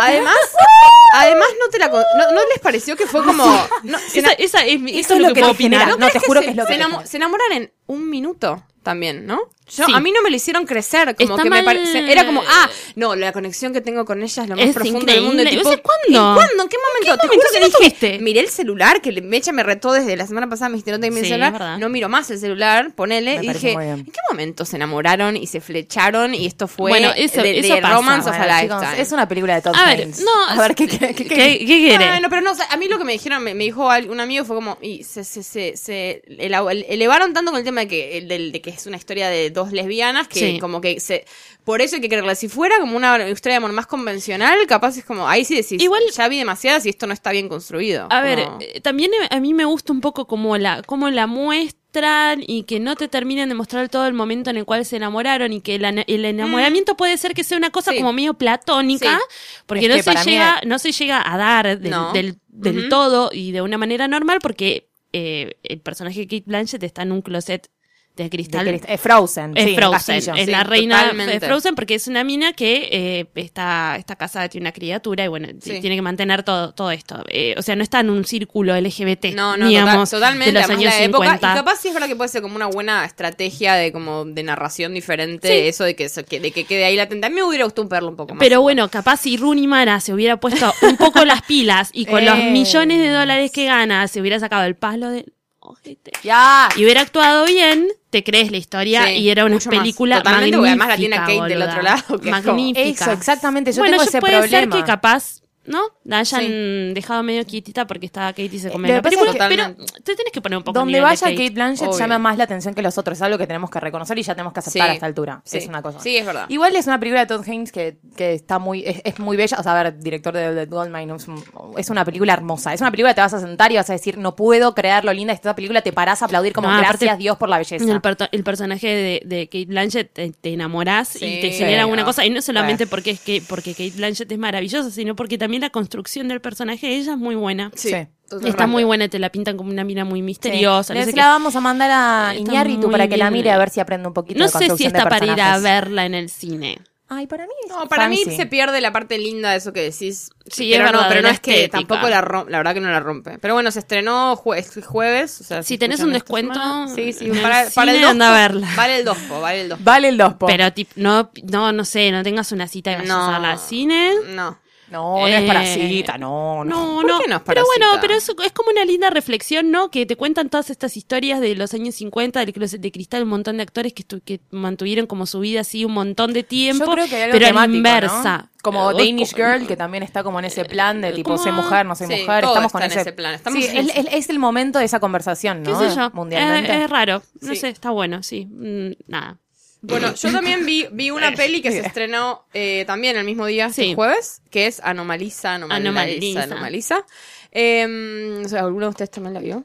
Además, 0.00 0.36
además 1.14 1.48
no 1.60 1.68
te 1.70 1.78
la 1.78 1.90
con- 1.90 2.04
no, 2.18 2.32
¿no 2.32 2.40
les 2.48 2.58
pareció 2.60 2.96
que 2.96 3.06
fue 3.06 3.24
como 3.24 3.44
no, 3.82 3.98
se 3.98 4.20
esa, 4.20 4.32
esa 4.32 4.64
es 4.64 4.80
mi, 4.80 4.98
Eso 4.98 5.14
es 5.14 5.20
lo 5.20 5.28
que 5.34 5.40
puedo 5.40 5.54
genera, 5.54 5.84
opinar. 5.84 5.98
no, 5.98 6.08
te 6.10 6.18
juro 6.20 6.40
se- 6.40 6.46
que 6.46 6.50
es 6.52 6.56
lo 6.56 6.66
que 6.66 6.72
se, 6.72 6.78
te 6.78 6.84
enamo- 6.84 6.90
genera. 6.96 7.06
se 7.06 7.16
enamoran 7.18 7.52
en 7.52 7.72
un 7.86 8.08
minuto 8.10 8.62
también, 8.82 9.26
¿no? 9.26 9.40
Yo, 9.66 9.86
Sí. 9.86 9.92
A 9.94 10.00
mí 10.00 10.12
no 10.12 10.20
me 10.20 10.28
lo 10.28 10.36
hicieron 10.36 10.66
crecer, 10.66 11.16
como 11.16 11.30
Está 11.36 11.42
que 11.42 11.48
me 11.50 11.62
parece. 11.62 12.10
Era 12.12 12.26
como, 12.26 12.42
ah, 12.46 12.68
no, 12.96 13.16
la 13.16 13.32
conexión 13.32 13.72
que 13.72 13.80
tengo 13.80 14.04
con 14.04 14.22
ella 14.22 14.42
es 14.42 14.48
lo 14.50 14.56
más 14.56 14.66
Es 14.66 14.74
profundo 14.74 15.06
del 15.10 15.22
mundo. 15.22 15.42
Tipo, 15.42 15.70
¿Ese 15.70 15.80
cuándo? 15.80 16.06
¿En 16.30 16.34
cuándo? 16.36 16.62
¿En 16.64 16.68
qué 16.68 16.76
momento? 16.76 17.22
¿Qué 17.22 17.28
Te 17.28 17.34
momento 17.34 17.78
juro 17.78 17.78
que 17.80 17.84
dije, 18.08 18.18
miré 18.20 18.40
el 18.40 18.48
celular, 18.48 19.00
que 19.00 19.22
Mecha 19.22 19.52
me 19.52 19.62
retó 19.62 19.92
desde 19.92 20.16
la 20.18 20.26
semana 20.26 20.48
pasada, 20.50 20.68
me 20.68 20.76
dice, 20.76 20.90
no 20.90 21.00
te 21.00 21.10
mi 21.10 21.20
Sí, 21.20 21.28
celular. 21.28 21.52
verdad. 21.52 21.78
No 21.78 21.88
miro 21.88 22.10
más 22.10 22.30
el 22.30 22.38
celular, 22.38 22.92
ponele. 22.94 23.38
Me 23.38 23.44
y 23.46 23.48
dije. 23.54 23.72
¿en 23.72 24.04
qué 24.04 24.20
momento 24.30 24.66
se 24.66 24.76
enamoraron 24.76 25.34
y 25.36 25.46
se 25.46 25.62
flecharon? 25.62 26.34
Y 26.34 26.44
esto 26.44 26.68
fue 26.68 26.90
Bueno, 26.90 27.12
eso- 27.16 27.40
de, 27.40 27.58
eso 27.60 27.74
de 27.74 27.80
pasa. 27.80 27.94
Romance 27.94 28.28
of 28.28 28.36
Bueno, 28.36 28.52
a 28.52 28.60
chicos, 28.60 28.80
Lifetime. 28.80 29.02
es 29.02 29.12
una 29.12 29.28
película 29.28 29.54
de 29.54 29.62
Todd 29.62 29.74
A 29.76 29.86
ver, 29.86 30.08
no, 30.08 30.44
A 30.50 30.56
ver, 30.60 30.74
¿qué, 30.74 30.86
qué, 30.86 30.98
qué, 30.98 31.14
¿Qué, 31.14 31.26
qué 31.26 31.64
quiere? 31.66 32.06
Bueno, 32.06 32.28
pero 32.28 32.42
no, 32.42 32.52
a 32.68 32.76
mí 32.76 32.86
lo 32.88 32.98
que 32.98 33.04
me 33.04 33.12
dijeron, 33.12 33.42
me, 33.42 33.54
me 33.54 33.64
dijo 33.64 33.88
un 34.08 34.20
amigo 34.20 34.44
fue 34.44 34.56
como, 34.56 34.76
y 34.82 35.04
se, 35.04 35.24
se, 35.24 35.42
se, 35.42 35.74
se 35.78 36.22
elevaron 36.28 37.32
tanto 37.32 37.50
con 37.50 37.58
el 37.58 37.64
tema 37.64 37.80
de 37.80 37.88
que, 37.88 38.18
el 38.18 38.28
del- 38.28 38.52
de 38.52 38.60
que 38.60 38.68
es 38.70 38.86
una 38.86 38.98
historia 38.98 39.28
de 39.28 39.53
dos 39.54 39.72
lesbianas, 39.72 40.28
que 40.28 40.38
Sí. 40.38 40.58
como 40.58 40.82
que 40.82 41.00
se, 41.00 41.24
por 41.64 41.80
eso 41.80 41.96
hay 41.96 42.02
que 42.02 42.08
creerla. 42.10 42.34
Si 42.34 42.48
fuera 42.48 42.78
como 42.78 42.94
una 42.96 43.16
historia 43.30 43.54
de 43.54 43.56
amor 43.64 43.72
más 43.72 43.86
convencional, 43.86 44.58
capaz 44.66 44.98
es 44.98 45.04
como, 45.06 45.26
ahí 45.26 45.46
sí 45.46 45.54
decís, 45.56 45.80
Igual- 45.82 46.02
ya 46.14 46.28
vi 46.28 46.36
demasiadas 46.36 46.84
y 46.84 46.90
esto 46.90 47.06
no 47.06 47.14
está 47.14 47.30
bien 47.32 47.48
construido. 47.48 48.06
A 48.10 48.20
ver, 48.20 48.44
Como- 48.44 48.58
eh, 48.60 48.80
también 48.82 49.10
a 49.30 49.40
mí 49.40 49.54
me 49.54 49.64
gusta 49.64 49.92
un 49.94 50.02
poco 50.02 50.26
como 50.26 50.58
la, 50.58 50.82
como 50.82 51.08
la 51.08 51.26
muestran 51.26 52.42
y 52.46 52.64
que 52.64 52.80
no 52.80 52.96
te 52.96 53.06
terminen 53.08 53.48
de 53.48 53.54
mostrar 53.54 53.88
todo 53.88 54.06
el 54.06 54.12
momento 54.14 54.50
en 54.50 54.56
el 54.56 54.64
cual 54.64 54.84
se 54.84 54.96
enamoraron 54.96 55.52
y 55.52 55.60
que 55.60 55.76
el, 55.76 55.84
enamoramiento 56.24 56.96
puede 56.96 57.16
ser 57.16 57.34
que 57.34 57.44
sea 57.44 57.56
una 57.56 57.70
cosa 57.70 57.92
Sí. 57.92 57.98
como 57.98 58.12
medio 58.12 58.34
platónica, 58.34 59.16
Sí. 59.28 59.62
porque 59.66 59.86
Es 59.86 60.04
no 60.06 60.12
se 60.12 60.30
llega, 60.30 60.58
es- 60.60 60.68
no 60.68 60.78
se 60.78 60.92
llega 60.92 61.22
a 61.24 61.36
dar 61.38 61.78
del, 61.78 61.90
No. 61.90 62.12
del, 62.12 62.36
del 62.48 62.78
Ujú. 62.80 62.88
todo 62.88 63.30
y 63.32 63.52
de 63.52 63.62
una 63.62 63.78
manera 63.78 64.08
normal 64.08 64.38
porque 64.42 64.88
eh, 65.16 65.54
el 65.62 65.80
personaje 65.80 66.18
de 66.18 66.26
Kate 66.26 66.42
Blanchett 66.44 66.82
está 66.82 67.02
en 67.02 67.12
un 67.12 67.22
closet 67.22 67.68
de 68.16 68.24
De 68.24 68.30
cristal. 68.30 68.66
Crist- 68.68 68.84
es 68.88 69.00
Frozen. 69.00 69.56
Es 69.56 69.64
sí, 69.64 69.70
en 69.70 69.76
Frozen, 69.76 69.92
castillo. 70.16 70.34
es 70.36 70.44
sí, 70.44 70.50
la 70.52 70.62
reina 70.64 71.00
totalmente. 71.00 71.32
de 71.40 71.46
Frozen 71.46 71.74
porque 71.74 71.94
es 71.96 72.06
una 72.06 72.22
mina 72.22 72.52
que 72.52 72.88
eh, 72.92 73.26
está, 73.34 73.96
está 73.98 74.14
casada, 74.16 74.48
tiene 74.48 74.64
una 74.64 74.72
criatura 74.72 75.24
y 75.24 75.28
bueno, 75.28 75.48
Sí. 75.60 75.80
tiene 75.80 75.96
que 75.96 76.02
mantener 76.02 76.44
todo, 76.44 76.72
todo 76.74 76.90
esto. 76.92 77.24
Eh, 77.28 77.54
o 77.58 77.62
sea, 77.62 77.74
no 77.74 77.82
está 77.82 78.00
en 78.00 78.10
un 78.10 78.24
círculo 78.24 78.74
LGBT, 78.76 79.34
No, 79.34 79.56
no, 79.56 79.66
digamos, 79.68 80.10
total- 80.10 80.20
totalmente. 80.34 80.52
de 80.52 80.60
los 80.60 80.70
años 80.70 80.84
la 80.84 81.02
época, 81.02 81.24
50. 81.32 81.52
Y 81.52 81.56
capaz 81.56 81.76
sí 81.80 81.88
es 81.88 81.94
verdad 81.94 82.08
que 82.08 82.16
puede 82.16 82.28
ser 82.28 82.42
como 82.42 82.54
una 82.56 82.66
buena 82.66 83.04
estrategia 83.04 83.74
de 83.74 83.90
como 83.90 84.24
de 84.24 84.42
narración 84.44 84.94
diferente, 84.94 85.68
eso 85.68 85.82
de 85.84 85.96
que, 85.96 86.08
de 86.08 86.50
que 86.52 86.64
quede 86.64 86.84
ahí 86.84 86.96
latente. 86.96 87.26
A 87.26 87.30
mí 87.30 87.34
me 87.36 87.42
hubiera 87.42 87.64
gustado 87.64 87.88
verlo 87.88 88.10
un 88.10 88.16
poco 88.16 88.34
más. 88.34 88.40
Pero 88.40 88.62
bueno, 88.62 88.88
capaz 88.88 89.16
si 89.18 89.36
Rooney 89.36 89.66
Mara 89.66 89.98
se 90.00 90.12
hubiera 90.14 90.38
puesto 90.38 90.72
un 90.82 90.96
poco 90.96 91.24
las 91.24 91.42
pilas 91.42 91.90
y 91.92 92.06
con 92.06 92.24
los 92.24 92.38
Eh. 92.44 92.50
millones 92.52 92.98
de 92.98 93.08
dólares 93.08 93.50
que 93.50 93.64
gana 93.64 94.06
se 94.08 94.20
hubiera 94.20 94.38
sacado 94.38 94.64
el 94.64 94.76
palo 94.76 95.08
de 95.10 95.24
ojete 95.64 96.12
Ya. 96.22 96.68
y 96.76 96.84
hubiera 96.84 97.00
actuado 97.00 97.46
bien, 97.46 97.88
te 98.10 98.22
crees 98.22 98.50
la 98.50 98.58
historia 98.58 99.06
Sí, 99.06 99.12
y 99.14 99.30
era 99.30 99.44
una 99.44 99.54
mucho 99.54 99.70
más. 99.70 99.78
película 99.80 100.18
Totalmente, 100.18 100.56
porque 100.56 100.68
además 100.68 100.88
la 100.88 100.96
tiene 100.96 101.16
magnífica, 101.18 101.40
Kate 101.42 101.48
del 101.54 101.58
boluda. 101.58 101.72
otro 101.72 101.82
lado, 101.82 102.20
que 102.20 102.28
es 102.30 102.36
como- 102.36 102.52
magnífica. 102.56 103.04
Eso, 103.04 103.12
exactamente. 103.12 103.72
Yo 103.72 103.78
bueno, 103.78 103.92
tengo 103.92 104.04
yo 104.04 104.08
ese 104.08 104.20
puede 104.20 104.38
problema. 104.40 104.60
ser 104.60 104.68
que 104.68 104.84
capaz, 104.86 105.40
¿no? 105.66 105.80
La 106.04 106.18
hayan 106.20 106.94
dejado 106.94 107.22
medio 107.22 107.44
quietita 107.46 107.86
porque 107.86 108.06
estaba 108.06 108.28
Kate 108.32 108.50
y 108.52 108.58
se 108.58 108.70
comió 108.70 108.88
lo 108.88 108.94
la 108.96 109.02
que 109.02 109.16
pasa 109.16 109.32
película. 109.32 109.44
es 109.46 109.50
que- 109.74 109.82
pero 109.84 110.02
te 110.04 110.14
tenés 110.16 110.32
que 110.32 110.40
poner 110.40 110.58
un 110.58 110.64
poco 110.64 110.78
Donde 110.78 111.00
vaya 111.00 111.20
Kate. 111.20 111.34
Kate, 111.36 111.50
Blanchett 111.50 111.88
Obvio. 111.88 111.98
llama 111.98 112.18
más 112.18 112.36
la 112.38 112.44
atención 112.44 112.74
que 112.74 112.82
los 112.82 112.98
otros. 112.98 113.18
Es 113.18 113.22
algo 113.22 113.38
que 113.38 113.46
tenemos 113.46 113.70
que 113.70 113.80
reconocer 113.80 114.18
y 114.18 114.22
ya 114.22 114.34
tenemos 114.34 114.52
que 114.52 114.60
aceptar 114.60 114.86
Sí. 114.86 114.90
a 114.90 114.94
esta 114.94 115.06
altura. 115.06 115.42
Sí. 115.44 115.58
Es 115.58 115.66
una 115.66 115.82
cosa. 115.82 116.00
Sí, 116.00 116.16
es 116.16 116.26
verdad. 116.26 116.46
Igual 116.48 116.76
es 116.76 116.86
una 116.86 116.98
película 117.00 117.20
de 117.20 117.26
Todd 117.26 117.48
Haynes 117.48 117.72
que, 117.72 117.96
que 118.16 118.34
está 118.34 118.58
muy, 118.58 118.84
es, 118.84 119.00
es 119.04 119.18
muy 119.18 119.36
bella. 119.36 119.56
O 119.58 119.62
sea, 119.62 119.78
a 119.78 119.82
ver, 119.82 119.98
director 119.98 120.34
de 120.34 120.54
The 120.54 120.66
Goldmine, 120.66 121.14
es, 121.16 121.28
un- 121.28 121.42
es 121.78 121.90
una 121.90 122.04
película 122.04 122.32
hermosa. 122.34 122.74
Es 122.74 122.80
una 122.80 122.90
película 122.90 123.10
que 123.12 123.16
te 123.16 123.20
vas 123.22 123.34
a 123.34 123.40
sentar 123.40 123.72
y 123.72 123.76
vas 123.76 123.88
a 123.90 123.92
decir, 123.94 124.18
no 124.18 124.36
puedo 124.36 124.74
creer 124.74 125.04
lo 125.04 125.12
linda 125.12 125.32
de 125.32 125.36
esta 125.36 125.54
película. 125.54 125.82
Te 125.82 125.92
parás 125.92 126.22
a 126.22 126.26
aplaudir 126.26 126.52
como 126.52 126.68
No, 126.68 126.74
aparte- 126.76 127.04
gracias 127.06 127.18
Dios 127.18 127.36
por 127.38 127.48
la 127.48 127.58
belleza. 127.58 127.84
El, 128.32 128.44
personaje 128.44 128.86
de, 128.88 129.22
de 129.24 129.46
Kate 129.46 129.66
Blanchett 129.66 130.12
te, 130.12 130.30
te 130.32 130.52
enamorás 130.52 131.08
Sí, 131.08 131.24
y 131.24 131.40
te 131.40 131.50
genera 131.50 131.84
sí, 131.84 131.90
una 131.90 132.02
no. 132.02 132.06
cosa 132.06 132.24
y 132.24 132.30
no 132.30 132.42
solamente 132.42 132.86
porque 132.86 133.10
es 133.10 133.20
que 133.20 133.42
porque 133.48 133.72
Kate 133.72 133.92
Blanchett 133.96 134.30
es 134.30 134.38
maravillosa 134.38 134.90
sino 134.90 135.14
porque 135.16 135.38
también 135.38 135.53
la 135.58 135.70
construcción 135.70 136.28
del 136.28 136.40
personaje 136.40 136.86
de 136.86 136.96
ella 136.96 137.12
es 137.12 137.18
muy 137.18 137.34
buena 137.34 137.70
Sí. 137.74 137.88
Sí. 137.90 138.06
totalmente. 138.28 138.50
está 138.50 138.66
muy 138.66 138.84
buena 138.84 139.08
te 139.08 139.18
la 139.18 139.30
pintan 139.30 139.56
como 139.56 139.70
una 139.70 139.84
mina 139.84 140.04
muy 140.04 140.22
misteriosa 140.22 140.92
Sí. 140.94 140.98
no 141.00 141.04
sé 141.06 141.12
la 141.16 141.28
vamos 141.28 141.54
a 141.56 141.60
mandar 141.60 141.90
a 141.92 142.34
Iñárritu 142.34 142.90
para 142.90 143.06
que 143.08 143.16
la 143.16 143.30
mire 143.30 143.50
a 143.50 143.58
ver 143.58 143.70
si 143.70 143.80
aprende 143.80 144.08
un 144.08 144.14
poquito 144.14 144.38
no 144.38 144.46
de 144.46 144.50
sé 144.50 144.76
si 144.76 144.86
está 144.86 145.08
para 145.08 145.24
ir 145.26 145.40
a 145.40 145.58
verla 145.58 146.04
en 146.06 146.14
el 146.14 146.28
cine 146.30 146.78
Ay, 147.06 147.26
para 147.26 147.44
mí 147.44 147.52
es 147.62 147.70
No, 147.70 147.86
para 147.86 148.08
mí 148.08 148.16
fancy. 148.16 148.34
se 148.36 148.46
pierde 148.46 148.80
la 148.80 148.90
parte 148.90 149.18
linda 149.18 149.50
de 149.50 149.58
eso 149.58 149.74
que 149.74 149.82
decís. 149.82 150.30
Sí, 150.50 150.70
pero 150.72 150.86
es 150.86 150.92
no, 150.92 150.98
verdad, 150.98 151.08
pero 151.08 151.18
de 151.18 151.22
no 151.22 151.28
la 151.28 151.34
es 151.34 151.40
que 151.40 151.68
tampoco 151.68 152.08
la 152.08 152.22
rompe, 152.22 152.50
la 152.50 152.56
verdad 152.58 152.72
que 152.74 152.80
no 152.80 152.90
la 152.90 152.98
rompe. 153.00 153.38
Pero 153.38 153.52
bueno, 153.54 153.70
se 153.70 153.80
estrenó 153.80 154.34
jue- 154.36 154.56
este 154.56 154.80
jueves. 154.80 155.38
O 155.42 155.44
sea, 155.44 155.62
si 155.62 155.76
tenés 155.76 156.00
un 156.00 156.14
descuento 156.14 156.54
semana- 156.54 156.88
Sí, 156.94 157.12
sí, 157.12 157.28
para, 157.42 157.68
para 157.74 157.92
el 157.92 158.00
dospo, 158.00 158.32
verla. 158.32 158.68
Vale 158.74 158.98
el 158.98 159.04
dospo, 159.04 159.40
vale 159.40 159.60
el 159.60 159.68
dospo. 159.68 159.84
Vale 159.84 160.08
el 160.08 160.16
dos 160.16 160.34
po. 160.34 160.46
pero 160.46 160.64
tip- 160.72 160.88
no 160.96 161.30
no 161.52 161.72
no 161.72 161.84
sé 161.84 162.10
no 162.10 162.22
tengas 162.22 162.50
una 162.52 162.66
cita 162.68 162.92
y 162.92 162.94
vayas 162.94 163.08
No. 163.08 163.20
a 163.22 163.36
al 163.52 163.58
cine 163.58 164.10
No. 164.30 164.58
No, 164.94 165.18
no 165.20 165.26
es 165.26 165.42
para 165.44 165.64
Eh, 165.64 165.88
cita, 165.88 166.16
no, 166.18 166.64
no. 166.64 166.94
No, 166.94 166.94
¿Por 167.02 167.06
no. 167.10 167.18
qué 167.20 167.28
no 167.28 167.36
es 167.36 167.42
para 167.42 167.60
pero 167.62 167.66
bueno, 167.66 167.98
pero 168.00 168.14
es, 168.14 168.28
es 168.28 168.52
como 168.52 168.70
una 168.70 168.84
linda 168.84 169.10
reflexión, 169.10 169.70
¿no? 169.70 169.90
Que 169.90 170.06
te 170.06 170.16
cuentan 170.16 170.48
todas 170.48 170.70
estas 170.70 170.96
historias 170.96 171.40
de 171.40 171.54
los 171.56 171.74
años 171.74 171.94
50, 171.96 172.40
del 172.40 172.52
closet 172.52 172.80
de 172.80 172.92
cristal, 172.92 173.24
un 173.24 173.28
montón 173.30 173.56
de 173.56 173.64
actores 173.64 173.92
que, 173.92 174.06
estu- 174.06 174.22
que 174.24 174.40
mantuvieron 174.50 175.06
como 175.06 175.26
su 175.26 175.40
vida 175.40 175.60
así 175.62 175.84
un 175.84 175.92
montón 175.92 176.32
de 176.32 176.42
tiempo. 176.44 176.86
Yo 176.86 176.92
creo 176.92 177.08
que 177.08 177.16
hay 177.16 177.22
algo 177.22 177.32
pero 177.34 177.46
temático, 177.46 177.76
inversa. 177.76 178.38
¿no? 178.38 178.48
Como 178.62 178.90
Eh, 178.92 178.94
Danish 178.96 179.34
Girl, 179.34 179.66
que 179.66 179.76
también 179.76 180.02
está 180.02 180.22
como 180.22 180.38
en 180.38 180.46
ese 180.46 180.64
plan 180.64 181.00
de 181.02 181.12
tipo, 181.12 181.36
soy 181.36 181.52
mujer, 181.52 181.84
no 181.84 181.94
Sí, 181.94 182.04
mujer. 182.04 182.44
Estamos 182.44 182.72
con 182.72 182.82
ese, 182.82 183.00
ese 183.02 183.12
plan. 183.12 183.34
Estamos 183.34 183.62
Sí, 183.62 183.68
en 183.70 183.76
es, 183.90 183.96
ese- 183.96 184.16
es- 184.16 184.30
el 184.30 184.38
momento 184.38 184.78
de 184.78 184.86
esa 184.86 185.00
conversación, 185.00 185.62
¿Qué 185.62 185.70
¿no? 185.70 185.78
sé 185.90 185.94
yo? 185.94 186.10
Mundialmente. 186.14 186.72
Eh, 186.72 186.84
es 186.84 186.90
raro. 186.90 187.22
No 187.42 187.50
Sí. 187.50 187.56
sé, 187.56 187.68
está 187.68 187.90
bueno, 187.90 188.22
sí. 188.22 188.46
Mm, 188.46 188.92
nada. 189.06 189.38
Bueno, 189.86 190.14
yo 190.14 190.32
también 190.32 190.64
vi, 190.66 190.86
vi 190.92 191.10
una 191.10 191.32
peli 191.36 191.60
que 191.62 191.70
se 191.70 191.80
estrenó 191.80 192.46
eh, 192.54 192.84
también 192.86 193.16
el 193.16 193.24
mismo 193.24 193.46
día, 193.46 193.70
Sí. 193.70 193.90
el 193.90 193.94
jueves, 193.94 194.42
que 194.50 194.66
es 194.66 194.80
Anomaliza, 194.80 195.54
Anomaliza, 195.54 195.76
Anomaliza. 195.88 196.42
Anomaliza. 196.44 197.06
Eh, 197.52 198.42
o 198.44 198.48
sea, 198.48 198.60
¿Alguno 198.60 198.86
de 198.86 198.90
ustedes 198.90 199.10
también 199.10 199.34
la 199.34 199.40
vio? 199.40 199.64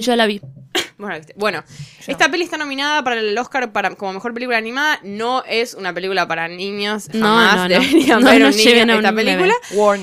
Yo 0.00 0.16
la 0.16 0.26
vi. 0.26 0.40
Bueno, 0.98 1.24
bueno, 1.36 1.64
esta 2.08 2.28
peli 2.28 2.42
está 2.42 2.56
nominada 2.56 3.04
para 3.04 3.20
el 3.20 3.38
Oscar 3.38 3.70
para, 3.70 3.94
como 3.94 4.14
mejor 4.14 4.34
película 4.34 4.58
animada. 4.58 4.98
No 5.04 5.44
es 5.48 5.74
una 5.74 5.94
película 5.94 6.26
para 6.26 6.48
niños. 6.48 7.08
No, 7.14 7.24
Jamás 7.24 7.54
no, 7.56 7.62
no. 7.62 7.68
deberían 7.68 8.20
No, 8.20 8.30
ver 8.30 8.40
no 8.40 8.48
un 8.48 8.56
niño 8.56 8.94
esta 8.94 9.14
película. 9.14 9.54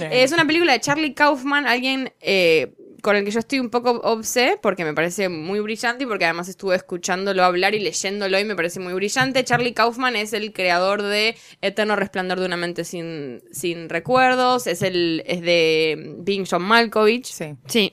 Es 0.09 0.31
una 0.31 0.45
película 0.45 0.71
de 0.71 0.79
Charlie 0.79 1.13
Kaufman, 1.13 1.67
alguien 1.67 2.13
eh, 2.21 2.73
con 3.05 3.15
el 3.15 3.23
que 3.23 3.29
yo 3.29 3.37
estoy 3.39 3.59
un 3.59 3.69
poco 3.69 3.91
obse, 4.03 4.57
porque 4.61 4.83
me 4.83 4.95
parece 4.95 5.29
muy 5.29 5.59
brillante 5.59 6.05
y 6.05 6.07
porque 6.07 6.25
además 6.25 6.49
estuve 6.49 6.75
escuchándolo 6.75 7.43
hablar 7.43 7.75
y 7.75 7.79
leyéndolo 7.79 8.39
y 8.39 8.45
me 8.45 8.55
parece 8.55 8.79
muy 8.79 8.93
brillante. 8.93 9.43
Charlie 9.43 9.73
Kaufman 9.75 10.15
es 10.15 10.33
el 10.33 10.51
creador 10.53 11.03
de 11.03 11.35
Eterno 11.61 11.95
Resplandor 11.95 12.39
de 12.39 12.47
una 12.47 12.57
mente 12.57 12.83
sin, 12.83 13.43
sin 13.51 13.89
recuerdos, 13.89 14.65
es, 14.65 14.81
el, 14.81 15.21
es 15.27 15.41
de 15.41 16.15
Bing 16.17 16.47
John 16.49 16.63
Malkovich. 16.63 17.27
Sí. 17.27 17.53
Sí. 17.67 17.91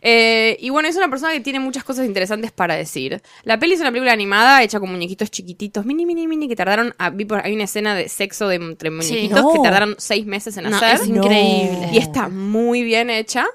Eh, 0.00 0.56
y 0.60 0.70
bueno, 0.70 0.88
es 0.88 0.96
una 0.96 1.08
persona 1.10 1.32
que 1.32 1.40
tiene 1.40 1.58
muchas 1.58 1.82
cosas 1.82 2.06
interesantes 2.06 2.52
para 2.52 2.76
decir. 2.76 3.20
La 3.42 3.58
peli 3.58 3.74
es 3.74 3.80
una 3.80 3.90
película 3.90 4.12
animada 4.12 4.62
hecha 4.62 4.78
con 4.78 4.90
muñequitos 4.92 5.30
chiquititos, 5.30 5.84
mini, 5.84 6.06
mini, 6.06 6.28
mini, 6.28 6.46
que 6.46 6.54
tardaron. 6.56 6.94
A, 6.98 7.10
vi 7.10 7.24
por- 7.24 7.44
hay 7.44 7.52
una 7.54 7.64
escena 7.64 7.94
de 7.96 8.08
sexo 8.08 8.46
de, 8.48 8.56
entre 8.56 8.90
muñequitos 8.90 9.42
No. 9.42 9.52
que 9.54 9.58
tardaron 9.60 9.96
seis 9.98 10.24
meses 10.24 10.56
en 10.56 10.70
No, 10.70 10.76
hacer. 10.76 10.94
es 11.00 11.08
increíble. 11.08 11.88
Y 11.92 11.98
está 11.98 12.28
muy 12.28 12.84
bien 12.84 13.10
hecha. 13.10 13.46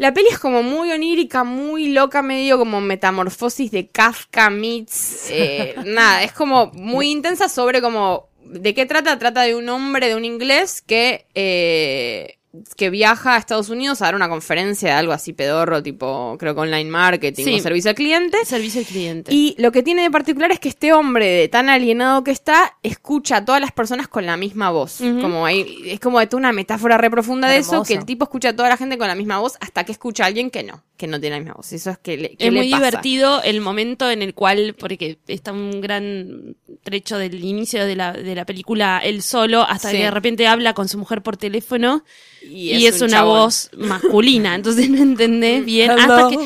La 0.00 0.14
peli 0.14 0.28
es 0.28 0.38
como 0.38 0.62
muy 0.62 0.90
onírica, 0.92 1.44
muy 1.44 1.90
loca, 1.92 2.22
medio 2.22 2.56
como 2.56 2.80
metamorfosis 2.80 3.70
de 3.70 3.88
Kafka 3.88 4.48
meets. 4.48 5.28
eh, 5.30 5.74
nada, 5.84 6.22
es 6.22 6.32
como 6.32 6.68
muy 6.72 7.10
intensa 7.10 7.50
sobre 7.50 7.82
como. 7.82 8.30
¿De 8.46 8.72
qué 8.72 8.86
trata? 8.86 9.18
Trata 9.18 9.42
de 9.42 9.54
un 9.54 9.68
hombre, 9.68 10.08
de 10.08 10.14
un 10.14 10.24
inglés 10.24 10.80
que. 10.80 11.26
eh, 11.34 12.38
que 12.76 12.90
viaja 12.90 13.36
a 13.36 13.38
Estados 13.38 13.68
Unidos 13.68 14.02
a 14.02 14.06
dar 14.06 14.16
una 14.16 14.28
conferencia 14.28 14.88
de 14.88 14.94
algo 14.96 15.12
así 15.12 15.32
pedorro, 15.32 15.82
tipo, 15.82 16.36
creo 16.38 16.54
que 16.54 16.60
online 16.62 16.90
marketing 16.90 17.44
Sí. 17.44 17.54
o 17.54 17.58
servicio 17.60 17.90
al 17.90 17.94
cliente. 17.94 18.44
Servicio 18.44 18.80
al 18.80 18.86
cliente. 18.86 19.32
Y 19.32 19.54
lo 19.58 19.70
que 19.70 19.84
tiene 19.84 20.02
de 20.02 20.10
particular 20.10 20.50
es 20.50 20.58
que 20.58 20.68
este 20.68 20.92
hombre, 20.92 21.26
de 21.26 21.48
tan 21.48 21.68
alienado 21.68 22.24
que 22.24 22.32
está, 22.32 22.76
escucha 22.82 23.36
a 23.36 23.44
todas 23.44 23.60
las 23.60 23.70
personas 23.70 24.08
con 24.08 24.26
la 24.26 24.36
misma 24.36 24.70
voz. 24.70 24.98
Como 25.20 25.46
hay, 25.46 25.76
es 25.86 26.00
como 26.00 26.18
de 26.18 26.26
toda 26.26 26.38
una 26.38 26.52
metáfora 26.52 26.98
re 26.98 27.08
profunda 27.08 27.48
de 27.48 27.58
eso, 27.58 27.84
que 27.84 27.94
el 27.94 28.04
tipo 28.04 28.24
escucha 28.24 28.48
a 28.48 28.56
toda 28.56 28.68
la 28.68 28.76
gente 28.76 28.98
con 28.98 29.06
la 29.06 29.14
misma 29.14 29.38
voz 29.38 29.56
hasta 29.60 29.84
que 29.84 29.92
escucha 29.92 30.24
a 30.24 30.26
alguien 30.26 30.50
que 30.50 30.64
no, 30.64 30.82
que 30.96 31.06
no 31.06 31.20
tiene 31.20 31.36
la 31.36 31.40
misma 31.40 31.54
voz. 31.54 31.72
Eso 31.72 31.90
es 31.90 31.98
que 31.98 32.16
le, 32.16 32.28
que 32.36 32.48
es 32.48 32.52
le 32.52 32.58
muy 32.60 32.70
pasa. 32.70 32.84
divertido 32.84 33.42
el 33.44 33.60
momento 33.60 34.10
en 34.10 34.22
el 34.22 34.34
cual, 34.34 34.74
porque 34.76 35.18
está 35.28 35.52
un 35.52 35.80
gran 35.80 36.56
trecho 36.82 37.16
del 37.16 37.44
inicio 37.44 37.86
de 37.86 37.94
la, 37.94 38.12
de 38.12 38.34
la 38.34 38.44
película 38.44 39.00
él 39.04 39.22
solo, 39.22 39.62
hasta 39.62 39.90
Sí. 39.90 39.98
que 39.98 40.02
de 40.04 40.10
repente 40.10 40.46
habla 40.48 40.74
con 40.74 40.88
su 40.88 40.98
mujer 40.98 41.22
por 41.22 41.36
teléfono 41.36 42.02
Y 42.42 42.72
y, 42.72 42.86
es 42.86 42.96
es, 42.96 43.00
un 43.02 43.08
una 43.08 43.18
chabón. 43.18 43.38
voz 43.38 43.70
masculina. 43.76 44.54
Entonces 44.54 44.88
no 44.90 44.98
entendés 45.02 45.64
bien 45.64 45.90
Hello. 45.98 46.14
hasta 46.14 46.28
que 46.28 46.38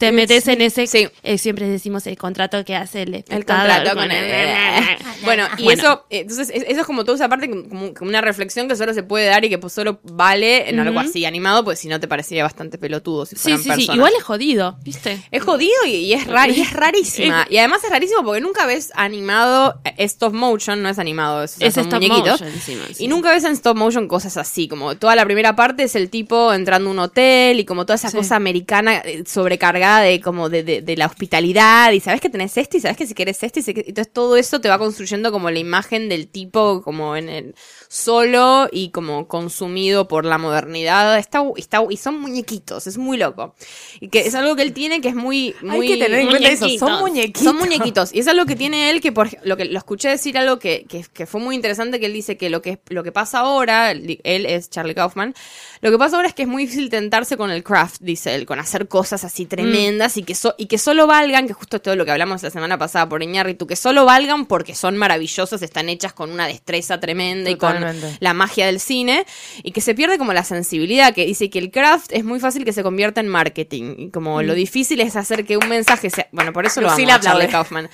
te 0.00 0.12
metes 0.12 0.48
en 0.48 0.62
ese. 0.62 0.86
Sí. 0.86 1.08
eh, 1.22 1.36
siempre 1.38 1.68
decimos 1.68 2.06
el 2.06 2.16
contrato 2.16 2.64
que 2.64 2.74
hace 2.74 3.02
el 3.02 3.14
El 3.28 3.44
contrato 3.44 3.94
con 3.94 4.10
el... 4.10 4.96
bueno, 5.24 5.44
y 5.58 5.64
Bueno. 5.64 5.82
eso, 5.82 6.06
entonces, 6.10 6.50
es- 6.52 6.64
eso 6.66 6.80
es 6.80 6.86
como 6.86 7.04
toda 7.04 7.16
esa 7.16 7.28
parte, 7.28 7.48
como, 7.50 7.92
como 7.94 8.08
una 8.08 8.20
reflexión 8.20 8.66
que 8.66 8.76
solo 8.76 8.94
se 8.94 9.02
puede 9.02 9.26
dar 9.26 9.44
y 9.44 9.48
que 9.50 9.58
pues 9.58 9.72
solo 9.72 10.00
vale 10.02 10.68
en 10.70 10.80
algo 10.80 10.98
así 11.00 11.24
animado, 11.26 11.64
pues 11.64 11.78
si 11.78 11.88
no 11.88 12.00
te 12.00 12.08
parecería 12.08 12.42
bastante 12.42 12.78
pelotudo 12.78 13.26
si 13.26 13.36
Sí, 13.36 13.42
fueran 13.42 13.58
sí, 13.58 13.62
sí. 13.64 13.68
personas. 13.70 13.96
Igual 13.96 14.12
es 14.16 14.22
jodido, 14.24 14.76
¿viste? 14.82 15.22
Es 15.30 15.42
jodido 15.42 15.74
y, 15.86 15.90
y 15.90 16.12
es, 16.14 16.26
ra- 16.26 16.48
y 16.48 16.60
es 16.62 16.72
rarísima. 16.72 17.46
y 17.50 17.58
además 17.58 17.84
es 17.84 17.90
rarísimo 17.90 18.24
porque 18.24 18.40
nunca 18.40 18.66
ves 18.66 18.90
animado, 18.94 19.80
eh, 19.84 19.94
stop 19.98 20.32
motion, 20.32 20.82
no 20.82 20.88
es 20.88 20.98
animado, 20.98 21.44
es, 21.44 21.56
o 21.56 21.58
sea, 21.58 21.68
Es 21.68 21.74
son 21.74 21.84
stop 21.84 22.00
muñequitos. 22.02 22.40
motion 22.40 22.48
encima, 22.48 22.84
sí. 22.92 23.04
Y 23.04 23.08
nunca 23.08 23.30
ves 23.32 23.44
en 23.44 23.52
stop 23.52 23.76
motion 23.76 24.08
cosas 24.08 24.36
así, 24.38 24.66
como 24.66 24.94
toda 24.96 25.14
la 25.14 25.24
primera 25.26 25.54
parte 25.54 25.82
es 25.84 25.94
el 25.94 26.08
tipo 26.10 26.52
entrando 26.54 26.88
a 26.88 26.92
un 26.92 26.98
hotel 26.98 27.60
y 27.60 27.64
como 27.64 27.84
toda 27.84 27.96
esa 27.96 28.10
cosa 28.10 28.36
americana 28.36 28.98
eh, 29.04 29.24
de 29.98 30.20
como 30.20 30.48
de, 30.48 30.62
de- 30.62 30.96
la 30.96 31.06
hospitalidad 31.06 31.92
y 31.92 32.00
sabes 32.00 32.20
que 32.20 32.30
tenés 32.30 32.56
esto 32.56 32.76
y 32.76 32.80
sabes 32.80 32.96
que 32.96 33.06
si 33.06 33.14
querés 33.14 33.42
esto 33.42 33.60
y 33.60 33.62
que- 33.74 33.84
entonces 33.88 34.12
todo 34.12 34.36
eso 34.36 34.60
te 34.60 34.68
va 34.68 34.78
construyendo 34.78 35.32
como 35.32 35.50
la 35.50 35.58
imagen 35.58 36.08
del 36.08 36.28
tipo 36.28 36.82
como 36.82 37.16
en 37.16 37.28
el 37.28 37.54
solo 37.92 38.68
y 38.70 38.90
como 38.90 39.26
consumido 39.26 40.06
por 40.06 40.24
la 40.24 40.38
modernidad. 40.38 41.18
Está, 41.18 41.42
está, 41.56 41.82
y 41.90 41.96
son 41.96 42.20
muñequitos, 42.20 42.86
es 42.86 42.96
muy 42.98 43.16
loco. 43.18 43.56
Y 43.98 44.08
que 44.08 44.20
es 44.20 44.34
algo 44.36 44.54
que 44.54 44.62
él 44.62 44.72
tiene 44.72 45.00
que 45.00 45.08
es 45.08 45.16
muy... 45.16 45.56
muy 45.60 45.88
Hay 45.88 45.98
que 45.98 46.04
tener 46.04 46.20
en 46.20 46.28
cuenta 46.28 46.48
eso. 46.50 46.68
Son 46.78 47.00
muñequitos. 47.00 47.42
son 47.42 47.56
muñequitos. 47.56 48.14
Y 48.14 48.20
es 48.20 48.28
algo 48.28 48.46
que 48.46 48.54
tiene 48.54 48.90
él 48.90 49.00
que, 49.00 49.10
por 49.10 49.28
lo 49.44 49.56
que 49.56 49.64
lo 49.64 49.76
escuché 49.76 50.08
decir 50.08 50.38
algo 50.38 50.60
que, 50.60 50.86
que, 50.88 51.04
que 51.12 51.26
fue 51.26 51.40
muy 51.40 51.56
interesante, 51.56 51.98
que 51.98 52.06
él 52.06 52.12
dice 52.12 52.36
que 52.36 52.48
lo 52.48 52.62
que, 52.62 52.78
lo 52.90 53.02
que 53.02 53.10
pasa 53.10 53.40
ahora, 53.40 53.90
él 53.90 54.20
es 54.24 54.70
Charlie 54.70 54.94
Kaufman, 54.94 55.34
lo 55.80 55.90
que 55.90 55.98
pasa 55.98 56.14
ahora 56.14 56.28
es 56.28 56.34
que 56.34 56.42
es 56.42 56.48
muy 56.48 56.66
difícil 56.66 56.90
tentarse 56.90 57.36
con 57.36 57.50
el 57.50 57.64
craft, 57.64 57.96
dice 58.02 58.36
él, 58.36 58.46
con 58.46 58.60
hacer 58.60 58.86
cosas 58.86 59.24
así 59.24 59.46
tremendas 59.46 60.16
y, 60.16 60.22
que 60.22 60.36
so- 60.36 60.54
y 60.58 60.66
que 60.66 60.78
solo 60.78 61.08
valgan, 61.08 61.48
que 61.48 61.54
justo 61.54 61.78
es 61.78 61.82
todo 61.82 61.96
lo 61.96 62.04
que 62.04 62.12
hablamos 62.12 62.40
la 62.44 62.50
semana 62.50 62.78
pasada 62.78 63.08
por 63.08 63.20
Iñárritu, 63.20 63.66
que 63.66 63.74
solo 63.74 64.04
valgan 64.04 64.46
porque 64.46 64.76
son 64.76 64.96
maravillosas, 64.96 65.60
están 65.62 65.88
hechas 65.88 66.12
con 66.12 66.30
una 66.30 66.46
destreza 66.46 67.00
tremenda 67.00 67.50
y 67.50 67.56
Totalmente. 67.80 68.16
la 68.20 68.34
magia 68.34 68.66
del 68.66 68.80
cine, 68.80 69.24
y 69.62 69.72
que 69.72 69.80
se 69.80 69.94
pierde 69.94 70.18
como 70.18 70.32
la 70.32 70.44
sensibilidad, 70.44 71.14
que 71.14 71.26
dice 71.26 71.50
que 71.50 71.58
el 71.58 71.70
craft 71.70 72.12
es 72.12 72.24
muy 72.24 72.40
fácil 72.40 72.64
que 72.64 72.72
se 72.72 72.82
convierta 72.82 73.20
en 73.20 73.28
marketing, 73.28 73.94
y 73.98 74.10
como 74.10 74.42
lo 74.42 74.54
difícil 74.54 75.00
es 75.00 75.16
hacer 75.16 75.44
que 75.44 75.56
un 75.56 75.68
mensaje 75.68 76.10
sea... 76.10 76.28
Bueno, 76.32 76.52
por 76.52 76.66
eso 76.66 76.80
lo 76.80 76.88
amo 76.88 76.96
Lucila 76.96 77.14
a 77.16 77.20
Charlie. 77.20 77.48
Kaufman. 77.48 77.88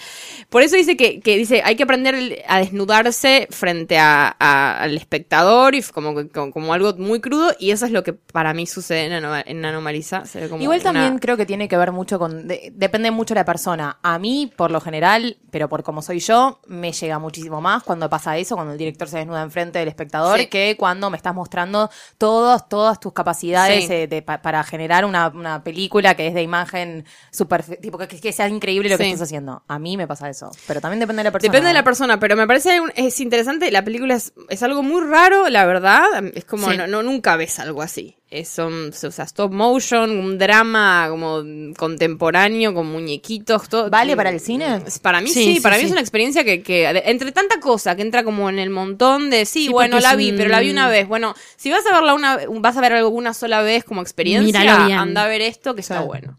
Por 0.49 0.63
eso 0.63 0.77
dice 0.77 0.97
que, 0.97 1.21
que 1.21 1.37
dice 1.37 1.63
hay 1.65 1.77
que 1.77 1.83
aprender 1.83 2.45
a 2.49 2.59
desnudarse 2.59 3.49
frente 3.51 3.99
a- 3.99 4.35
a- 4.39 4.79
al 4.83 4.97
espectador 4.97 5.75
y 5.75 5.83
como, 5.83 6.15
como, 6.33 6.51
como 6.53 6.73
algo 6.75 6.95
muy 6.95 7.21
crudo 7.21 7.55
y 7.59 7.71
eso 7.71 7.87
es 7.87 7.93
lo 7.93 8.03
que 8.05 8.13
para 8.13 8.55
mí 8.55 8.67
sucede 8.67 9.07
en, 9.07 9.13
en 9.47 9.65
Anomalisa. 9.65 10.23
Igual 10.35 10.63
una- 10.81 10.83
también 10.83 11.19
creo 11.19 11.37
que 11.37 11.47
tiene 11.47 11.69
que 11.69 11.77
ver 11.77 11.93
mucho 11.93 12.19
con. 12.19 12.47
de- 12.47 12.73
depende 12.75 13.11
mucho 13.11 13.35
de 13.35 13.41
la 13.41 13.45
persona. 13.45 13.99
A 14.03 14.19
mí, 14.19 14.51
por 14.57 14.71
lo 14.71 14.81
general, 14.81 15.37
pero 15.51 15.69
por 15.69 15.83
como 15.83 16.03
soy 16.03 16.21
yo, 16.21 16.61
me 16.67 16.93
llega 16.93 17.19
muchísimo 17.19 17.61
más 17.61 17.83
cuando 17.83 18.09
pasa 18.09 18.37
eso, 18.39 18.55
cuando 18.55 18.73
el 18.73 18.79
director 18.79 19.09
se 19.09 19.19
desnuda 19.19 19.43
enfrente 19.43 19.76
del 19.79 19.89
espectador, 19.89 20.39
Sí. 20.39 20.47
que 20.47 20.77
cuando 20.79 21.11
me 21.11 21.17
estás 21.17 21.35
mostrando 21.35 21.91
todos, 22.19 22.69
todas 22.69 23.01
tus 23.01 23.13
capacidades 23.13 23.87
Sí. 23.87 23.93
eh, 23.93 24.07
de- 24.07 24.23
pa- 24.23 24.43
para 24.43 24.63
generar 24.65 25.05
una, 25.05 25.29
una 25.29 25.63
película 25.65 26.15
que 26.15 26.27
es 26.29 26.35
de 26.35 26.43
imagen 26.43 27.05
super. 27.31 27.63
tipo, 27.81 27.99
que, 27.99 28.07
que 28.09 28.33
sea 28.33 28.49
increíble 28.49 28.89
lo 28.89 28.99
que 28.99 29.05
Sí. 29.05 29.11
estás 29.11 29.29
haciendo. 29.29 29.63
A 29.69 29.79
mí 29.79 29.97
me 29.97 30.07
pasa 30.07 30.29
eso. 30.29 30.51
Pero 30.67 30.81
también 30.81 31.01
depende 31.01 31.21
de 31.21 31.25
la 31.25 31.33
persona. 31.33 31.53
Depende 31.53 31.69
de 31.69 31.75
la 31.75 31.85
persona, 31.85 32.21
pero 32.21 32.37
me 32.37 32.47
parece 32.47 32.81
un- 32.81 32.93
es 32.97 33.21
interesante. 33.21 33.71
La 33.71 33.85
película 33.85 34.15
es, 34.15 34.33
es 34.49 34.63
algo 34.63 34.83
muy 34.83 35.03
raro, 35.05 35.49
la 35.49 35.65
verdad. 35.67 36.05
Es 36.35 36.45
como, 36.45 36.73
no, 36.73 36.87
no- 36.87 37.03
nunca 37.03 37.37
ves 37.37 37.59
algo 37.59 37.83
así. 37.83 38.16
Es, 38.29 38.49
son, 38.49 38.89
o 38.91 39.11
sea, 39.13 39.25
stop 39.25 39.53
motion, 39.53 40.11
un 40.11 40.37
drama 40.37 41.07
como 41.09 41.45
contemporáneo, 41.79 42.75
con 42.75 42.87
muñequitos, 42.87 43.69
todo. 43.69 43.89
¿Vale 43.89 44.17
para 44.17 44.31
el 44.31 44.41
cine? 44.41 44.81
Para 45.01 45.21
mí 45.21 45.29
sí, 45.29 45.35
Sí, 45.45 45.55
sí, 45.55 45.61
para 45.61 45.77
mí 45.77 45.83
sí. 45.83 45.87
es 45.87 45.93
una 45.93 46.01
experiencia 46.01 46.43
que, 46.45 46.61
que 46.61 46.89
entre 47.07 47.31
tanta 47.31 47.61
cosa 47.61 47.95
que 47.95 48.03
entra 48.03 48.25
como 48.25 48.51
en 48.51 48.59
el 48.59 48.71
montón 48.71 49.31
de 49.31 49.45
sí, 49.47 49.67
Sí, 49.67 49.69
bueno, 49.73 50.01
la 50.01 50.17
vi, 50.17 50.31
un- 50.31 50.37
pero 50.37 50.51
la 50.51 50.59
vi 50.61 50.71
una 50.71 50.89
vez. 50.89 51.07
Bueno, 51.07 51.35
si 51.57 51.71
vas 51.71 51.87
a 51.87 51.93
verla 51.95 52.15
una 52.15 52.39
vas 52.59 52.77
a 52.77 52.81
ver 52.81 52.95
alguna 52.95 53.33
sola 53.33 53.63
vez 53.63 53.85
como 53.85 54.03
experiencia, 54.03 54.61
anda 55.01 55.25
a 55.25 55.29
ver 55.29 55.41
esto 55.43 55.75
que 55.77 55.81
está 55.83 56.01
bueno. 56.01 56.37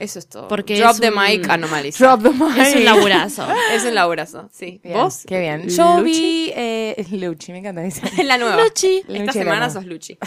Eso 0.00 0.18
es 0.18 0.28
todo. 0.28 0.48
Porque 0.48 0.78
Drop 0.78 0.92
es 0.94 1.00
the 1.00 1.10
un- 1.10 1.18
mic, 1.22 1.48
anomaliza. 1.48 2.04
Drop 2.04 2.22
the 2.22 2.30
mic. 2.30 2.56
Es 2.56 2.74
un 2.74 2.84
laburazo. 2.84 3.46
Es 3.74 3.84
un 3.84 3.94
laburazo, 3.94 4.48
sí. 4.52 4.80
Bien, 4.82 4.96
¿Vos? 4.96 5.24
Qué 5.26 5.38
bien. 5.38 5.68
Yo 5.68 5.98
Luchi. 6.00 6.10
vi. 6.10 6.52
Eh, 6.56 7.06
Luchi, 7.12 7.52
me 7.52 7.58
encanta 7.58 7.82
decir. 7.82 8.02
Es 8.18 8.24
la 8.24 8.38
nueva. 8.38 8.56
Luchi. 8.62 8.96
Esta 8.98 9.12
Luchi 9.12 9.26
la 9.26 9.32
semana 9.32 9.56
nueva. 9.66 9.70
sos 9.72 9.84
Luchi. 9.86 10.18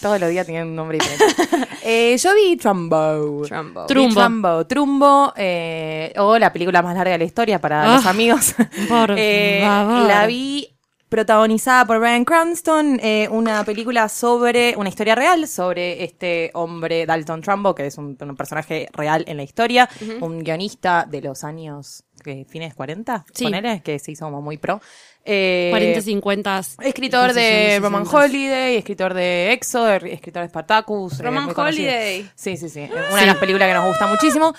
Todos 0.00 0.18
los 0.20 0.28
días 0.30 0.44
tienen 0.46 0.66
un 0.68 0.74
nombre 0.76 0.98
diferente. 0.98 1.68
Eh, 1.84 2.16
yo 2.18 2.34
vi 2.34 2.56
Trumbo. 2.56 3.42
Trumbo. 3.46 3.86
Trumbo. 3.86 4.14
Trumbo. 4.20 4.66
Trumbo, 4.66 5.32
eh, 5.36 6.12
o 6.18 6.36
la 6.38 6.52
película 6.52 6.82
más 6.82 6.94
larga 6.96 7.12
de 7.12 7.18
la 7.18 7.24
historia 7.24 7.60
para 7.60 7.84
Ah, 7.84 7.96
los 7.96 8.06
amigos. 8.06 8.54
por 8.88 9.14
Eh, 9.16 9.60
favor. 9.64 10.08
La 10.08 10.26
vi 10.26 10.68
protagonizada 11.10 11.84
por 11.84 11.98
Brian 11.98 12.24
Cranston, 12.24 12.98
eh, 13.02 13.28
una 13.30 13.64
película 13.64 14.08
sobre, 14.08 14.74
una 14.76 14.88
historia 14.88 15.14
real 15.16 15.46
sobre 15.48 16.04
este 16.04 16.50
hombre 16.54 17.04
Dalton 17.04 17.42
Trumbo, 17.42 17.74
que 17.74 17.86
es 17.86 17.98
un, 17.98 18.16
un 18.18 18.36
personaje 18.36 18.88
real 18.92 19.24
en 19.26 19.36
la 19.36 19.42
historia, 19.42 19.88
un 20.20 20.42
guionista 20.44 21.04
de 21.10 21.20
los 21.20 21.42
años, 21.42 22.04
¿qué, 22.24 22.46
fines 22.48 22.74
40, 22.74 23.26
Sí. 23.34 23.44
ponele, 23.44 23.82
que 23.82 23.98
se 23.98 24.12
hizo 24.12 24.24
como 24.26 24.40
muy 24.40 24.56
pro. 24.56 24.80
Eh, 25.24 25.66
40, 25.70 26.00
50. 26.00 26.60
Escritor 26.80 27.32
de 27.32 27.42
60, 27.42 27.80
Roman 27.80 28.04
60. 28.06 28.24
Holiday, 28.24 28.76
escritor 28.76 29.12
de 29.12 29.52
Exo, 29.52 29.88
escritor 29.92 30.42
de 30.42 30.48
Spartacus. 30.48 31.18
eh, 31.18 31.22
Roman 31.24 31.52
conocido. 31.52 31.88
Holiday. 31.90 32.30
Sí, 32.36 32.56
sí, 32.56 32.68
sí. 32.68 32.88
Una 33.10 33.20
de 33.20 33.26
las 33.26 33.36
películas 33.36 33.68
que 33.68 33.74
nos 33.74 33.86
gusta 33.86 34.06
muchísimo. 34.06 34.54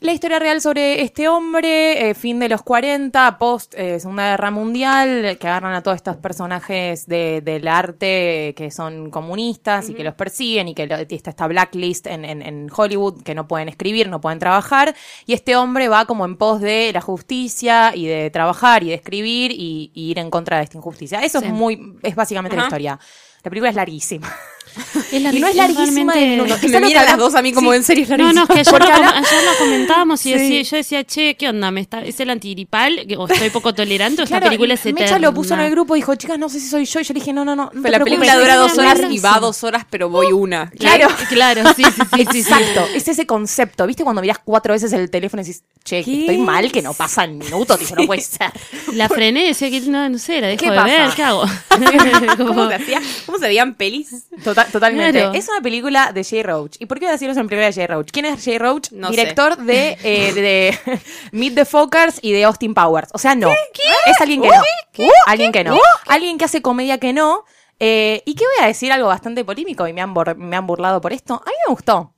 La 0.00 0.12
historia 0.12 0.38
real 0.38 0.60
sobre 0.60 1.02
este 1.02 1.28
hombre, 1.28 2.10
eh, 2.10 2.14
fin 2.14 2.38
de 2.38 2.48
los 2.48 2.62
40, 2.62 3.36
post 3.36 3.74
eh, 3.76 3.98
Segunda 3.98 4.30
Guerra 4.30 4.52
Mundial, 4.52 5.36
que 5.40 5.48
agarran 5.48 5.74
a 5.74 5.82
todos 5.82 5.96
estos 5.96 6.16
personajes 6.18 7.06
de- 7.08 7.40
del 7.40 7.66
arte 7.66 8.54
que 8.56 8.70
son 8.70 9.10
comunistas 9.10 9.88
y 9.88 9.94
que 9.94 10.04
los 10.04 10.14
persiguen 10.14 10.68
y 10.68 10.74
que 10.76 10.86
lo- 10.86 10.94
está 10.94 11.30
esta 11.30 11.48
blacklist 11.48 12.06
en, 12.06 12.24
en- 12.24 12.42
en 12.42 12.68
Hollywood 12.74 13.24
que 13.24 13.34
no 13.34 13.48
pueden 13.48 13.68
escribir, 13.68 14.08
no 14.08 14.20
pueden 14.20 14.38
trabajar. 14.38 14.94
Y 15.26 15.32
este 15.32 15.56
hombre 15.56 15.88
va 15.88 16.04
como 16.06 16.24
en 16.26 16.36
pos 16.36 16.60
de 16.60 16.92
la 16.92 17.00
justicia 17.00 17.90
y 17.96 18.06
de 18.06 18.30
trabajar 18.30 18.84
y 18.84 18.90
de 18.90 18.94
escribir 18.94 19.50
y, 19.50 19.90
y 19.94 20.10
ir 20.12 20.20
en 20.20 20.30
contra 20.30 20.58
de 20.58 20.62
esta 20.64 20.76
injusticia. 20.78 21.24
Eso 21.24 21.40
Sí. 21.40 21.46
es 21.46 21.52
muy, 21.52 21.96
es 22.04 22.14
básicamente 22.14 22.56
la 22.56 22.62
historia. 22.62 23.00
La 23.42 23.50
película 23.50 23.70
es 23.70 23.74
larguísima. 23.76 24.32
Es 25.12 25.12
Y 25.34 25.40
no 25.40 25.46
es 25.48 25.54
larguísima 25.56 26.14
de 26.14 26.26
minutos. 26.26 26.62
Me 26.68 26.80
que 26.88 26.94
las 26.94 27.16
dos 27.16 27.34
a 27.34 27.42
mí 27.42 27.52
como 27.52 27.70
Sí. 27.72 27.76
en 27.78 27.84
serio 27.84 28.04
es 28.04 28.10
No, 28.10 28.32
no, 28.32 28.42
es 28.42 28.48
que 28.48 28.60
ayer, 28.60 28.72
lo, 28.72 28.86
ayer 29.08 29.44
lo 29.44 29.58
comentábamos 29.58 30.24
y 30.26 30.32
Sí. 30.32 30.38
decía, 30.38 30.62
yo 30.62 30.76
decía, 30.76 31.04
che, 31.04 31.34
¿qué 31.36 31.48
onda? 31.48 31.70
¿Me 31.70 31.80
está, 31.80 32.02
¿Es 32.02 32.18
el 32.20 32.30
antigripal? 32.30 33.06
Que- 33.06 33.16
¿O 33.16 33.26
estoy 33.28 33.50
poco 33.50 33.74
tolerante? 33.74 34.22
¿O 34.22 34.24
esta 34.24 34.36
Claro, 34.36 34.46
película 34.50 34.74
es 34.74 34.80
eterna? 34.80 35.00
Mecha 35.00 35.18
lo 35.18 35.32
puso 35.34 35.54
en 35.54 35.60
el 35.60 35.70
grupo 35.70 35.96
y 35.96 36.00
dijo, 36.00 36.14
chicas, 36.14 36.38
no 36.38 36.48
sé 36.48 36.60
si 36.60 36.68
soy 36.68 36.84
yo. 36.84 37.00
Y 37.00 37.04
yo 37.04 37.14
le 37.14 37.20
dije, 37.20 37.32
no, 37.32 37.44
no, 37.44 37.56
no. 37.56 37.70
no 37.72 37.82
Pero 37.82 37.98
la 37.98 38.04
película 38.04 38.36
dura 38.38 38.56
dos 38.56 38.76
horas 38.78 39.00
y 39.10 39.18
va 39.18 39.38
dos 39.40 39.64
horas, 39.64 39.84
pero 39.90 40.08
voy 40.08 40.32
una. 40.32 40.70
Claro. 40.70 41.08
Claro, 41.28 41.62
sí, 41.74 41.82
sí. 41.84 42.20
Exacto, 42.20 42.86
es 42.94 43.08
ese 43.08 43.26
concepto. 43.26 43.86
¿Viste 43.86 44.04
cuando 44.04 44.20
mirás 44.22 44.38
cuatro 44.44 44.72
veces 44.72 44.92
el 44.92 45.10
teléfono 45.10 45.42
y 45.42 45.46
decís, 45.46 45.62
che, 45.84 46.02
¿Qué? 46.04 46.20
estoy 46.20 46.38
mal, 46.38 46.70
que 46.72 46.82
no 46.82 46.94
pasa 46.94 47.24
en 47.24 47.38
minutos? 47.38 47.78
Dice, 47.78 47.94
no 47.96 48.06
puede 48.06 48.20
ser. 48.20 48.50
La 48.94 49.08
frené 49.08 49.44
y 49.44 49.48
decía 49.48 49.70
que 49.70 49.80
no, 49.82 50.08
no 50.08 50.18
sé, 50.18 50.40
la 50.40 50.48
dejo 50.48 50.64
¿Qué 50.64 50.70
de 50.70 50.76
pasa? 50.76 50.86
ver, 50.86 51.10
¿qué 51.14 51.22
hago? 51.22 51.44
¿Cómo 52.36 52.68
se 52.68 52.74
hacía? 52.74 53.00
¿Cómo 53.26 53.38
se 53.38 53.46
veían 53.46 53.74
pelis? 53.74 54.08
Tota- 54.44 54.66
totalmente. 54.72 55.18
Claro. 55.18 55.34
Es 55.34 55.48
una 55.48 55.60
película 55.60 56.12
de 56.12 56.24
Jay 56.24 56.42
Roach. 56.42 56.76
¿Y 56.78 56.86
por 56.86 56.98
qué 56.98 57.06
voy 57.06 57.10
a 57.10 57.12
decir 57.12 57.30
eso 57.30 57.40
en 57.40 57.46
primera 57.46 57.66
de 57.66 57.72
Jay 57.72 57.86
Roach? 57.86 58.10
¿Quién 58.10 58.26
es 58.26 58.44
Jay 58.44 58.58
Roach? 58.58 58.90
No 58.92 59.10
Director 59.10 59.56
de, 59.56 59.98
eh, 60.02 60.32
de, 60.32 60.42
de 60.42 61.00
Meet 61.32 61.54
the 61.54 61.64
Fockers 61.64 62.18
y 62.22 62.32
de 62.32 62.44
Austin 62.44 62.74
Powers. 62.74 63.10
O 63.12 63.18
sea, 63.18 63.34
no. 63.34 63.50
Es 63.50 64.20
alguien 64.20 64.42
que 64.42 64.48
no. 64.48 64.62
Alguien 65.26 65.52
que 65.52 65.64
no. 65.64 65.78
Alguien 66.06 66.38
que 66.38 66.44
hace 66.44 66.62
comedia 66.62 66.98
que 66.98 67.12
no. 67.12 67.44
Eh, 67.80 68.22
¿Y 68.26 68.34
qué 68.34 68.44
voy 68.44 68.64
a 68.64 68.66
decir? 68.66 68.92
Algo 68.92 69.08
bastante 69.08 69.44
polémico 69.44 69.86
y 69.86 69.92
me 69.92 70.00
han, 70.00 70.12
me 70.36 70.56
han 70.56 70.66
burlado 70.66 71.00
por 71.00 71.12
esto. 71.12 71.34
A 71.34 71.48
mí 71.48 71.56
me 71.66 71.72
gustó. 71.72 72.14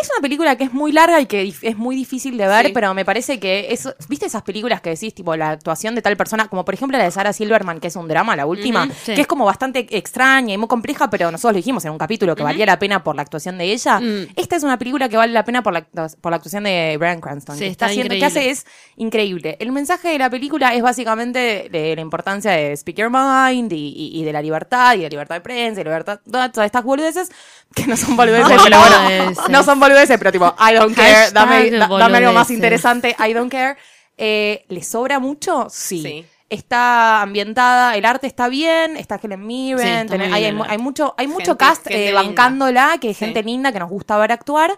Es 0.00 0.08
una 0.14 0.20
película 0.22 0.56
que 0.56 0.64
es 0.64 0.72
muy 0.72 0.92
larga 0.92 1.20
y 1.20 1.26
que 1.26 1.52
es 1.62 1.76
muy 1.76 1.96
difícil 1.96 2.36
de 2.36 2.46
ver, 2.46 2.66
Sí. 2.66 2.72
pero 2.72 2.94
me 2.94 3.04
parece 3.04 3.38
que 3.40 3.72
es, 3.72 3.88
¿viste 4.08 4.26
esas 4.26 4.42
películas 4.42 4.80
que 4.80 4.90
decís, 4.90 5.14
tipo, 5.14 5.34
la 5.36 5.50
actuación 5.50 5.94
de 5.94 6.02
tal 6.02 6.16
persona, 6.16 6.48
como 6.48 6.64
por 6.64 6.74
ejemplo 6.74 6.96
la 6.98 7.04
de 7.04 7.10
Sarah 7.10 7.32
Silverman, 7.32 7.80
que 7.80 7.88
es 7.88 7.96
un 7.96 8.06
drama, 8.08 8.36
la 8.36 8.46
última, 8.46 8.88
sí. 9.04 9.14
que 9.14 9.20
es 9.22 9.26
como 9.26 9.44
bastante 9.44 9.86
extraña 9.96 10.54
y 10.54 10.58
muy 10.58 10.68
compleja, 10.68 11.10
pero 11.10 11.30
nosotros 11.30 11.52
lo 11.52 11.56
dijimos 11.56 11.84
en 11.84 11.92
un 11.92 11.98
capítulo 11.98 12.36
que 12.36 12.42
valía 12.42 12.66
la 12.66 12.78
pena 12.78 13.02
por 13.02 13.16
la 13.16 13.22
actuación 13.22 13.58
de 13.58 13.72
ella. 13.72 14.00
Mm. 14.00 14.28
Esta 14.36 14.56
es 14.56 14.62
una 14.62 14.78
película 14.78 15.08
que 15.08 15.16
vale 15.16 15.32
la 15.32 15.44
pena 15.44 15.62
por 15.62 15.72
la, 15.72 15.82
por 16.20 16.30
la 16.30 16.36
actuación 16.36 16.64
de 16.64 16.96
Brian 16.98 17.20
Cranston. 17.20 17.56
Sí, 17.56 17.64
que 17.64 17.70
está 17.70 17.86
haciendo, 17.86 18.14
que 18.14 18.24
hace 18.24 18.50
es 18.50 18.66
increíble. 18.96 19.56
El 19.60 19.72
mensaje 19.72 20.08
de 20.08 20.18
la 20.18 20.30
película 20.30 20.74
es 20.74 20.82
básicamente 20.82 21.68
de 21.70 21.94
la 21.94 22.00
importancia 22.00 22.52
de 22.52 22.76
speak 22.76 22.96
your 22.96 23.10
mind 23.10 23.72
y, 23.72 23.76
y- 23.96 24.20
y 24.20 24.24
de 24.24 24.32
la 24.32 24.42
libertad 24.42 24.94
y 24.94 25.00
de 25.00 25.10
libertad 25.10 25.36
de 25.36 25.40
prensa 25.40 25.80
y 25.80 25.84
libertad, 25.84 26.20
todas 26.30 26.66
estas 26.66 26.84
boludeces 26.84 27.30
que 27.74 27.86
no 27.86 27.96
son 27.96 28.16
boludeces, 28.16 28.48
No, 28.56 28.62
pero 28.64 28.78
bueno, 28.78 29.32
no 29.50 29.62
son 29.62 29.78
boludeces, 29.78 29.87
pero 30.18 30.32
tipo, 30.32 30.54
I 30.58 30.74
don't 30.74 30.94
care, 30.96 31.30
dame, 31.32 31.70
da- 31.70 31.86
dame 31.88 32.18
algo 32.18 32.32
más 32.32 32.50
interesante, 32.50 33.16
I 33.18 33.32
don't 33.32 33.50
care. 33.50 33.76
Eh, 34.16 34.64
¿Le 34.68 34.82
sobra 34.82 35.18
mucho? 35.18 35.68
Sí. 35.70 36.02
Sí. 36.02 36.26
Está 36.50 37.20
ambientada, 37.22 37.94
el 37.96 38.04
arte 38.06 38.26
está 38.26 38.48
bien, 38.48 38.96
está 38.96 39.20
Helen 39.22 39.40
Sí, 39.40 39.46
Mirren, 39.46 40.06
está 40.06 40.16
muy 40.16 40.32
hay, 40.32 40.44
hay 40.46 40.78
mucho, 40.78 41.14
hay 41.18 41.26
mucho 41.26 41.58
cast 41.58 41.86
eh, 41.90 42.12
bancándola, 42.14 42.96
que 43.00 43.10
es 43.10 43.18
Sí. 43.18 43.26
gente 43.26 43.42
linda, 43.42 43.70
que 43.70 43.78
nos 43.78 43.90
gusta 43.90 44.16
ver 44.16 44.32
actuar. 44.32 44.72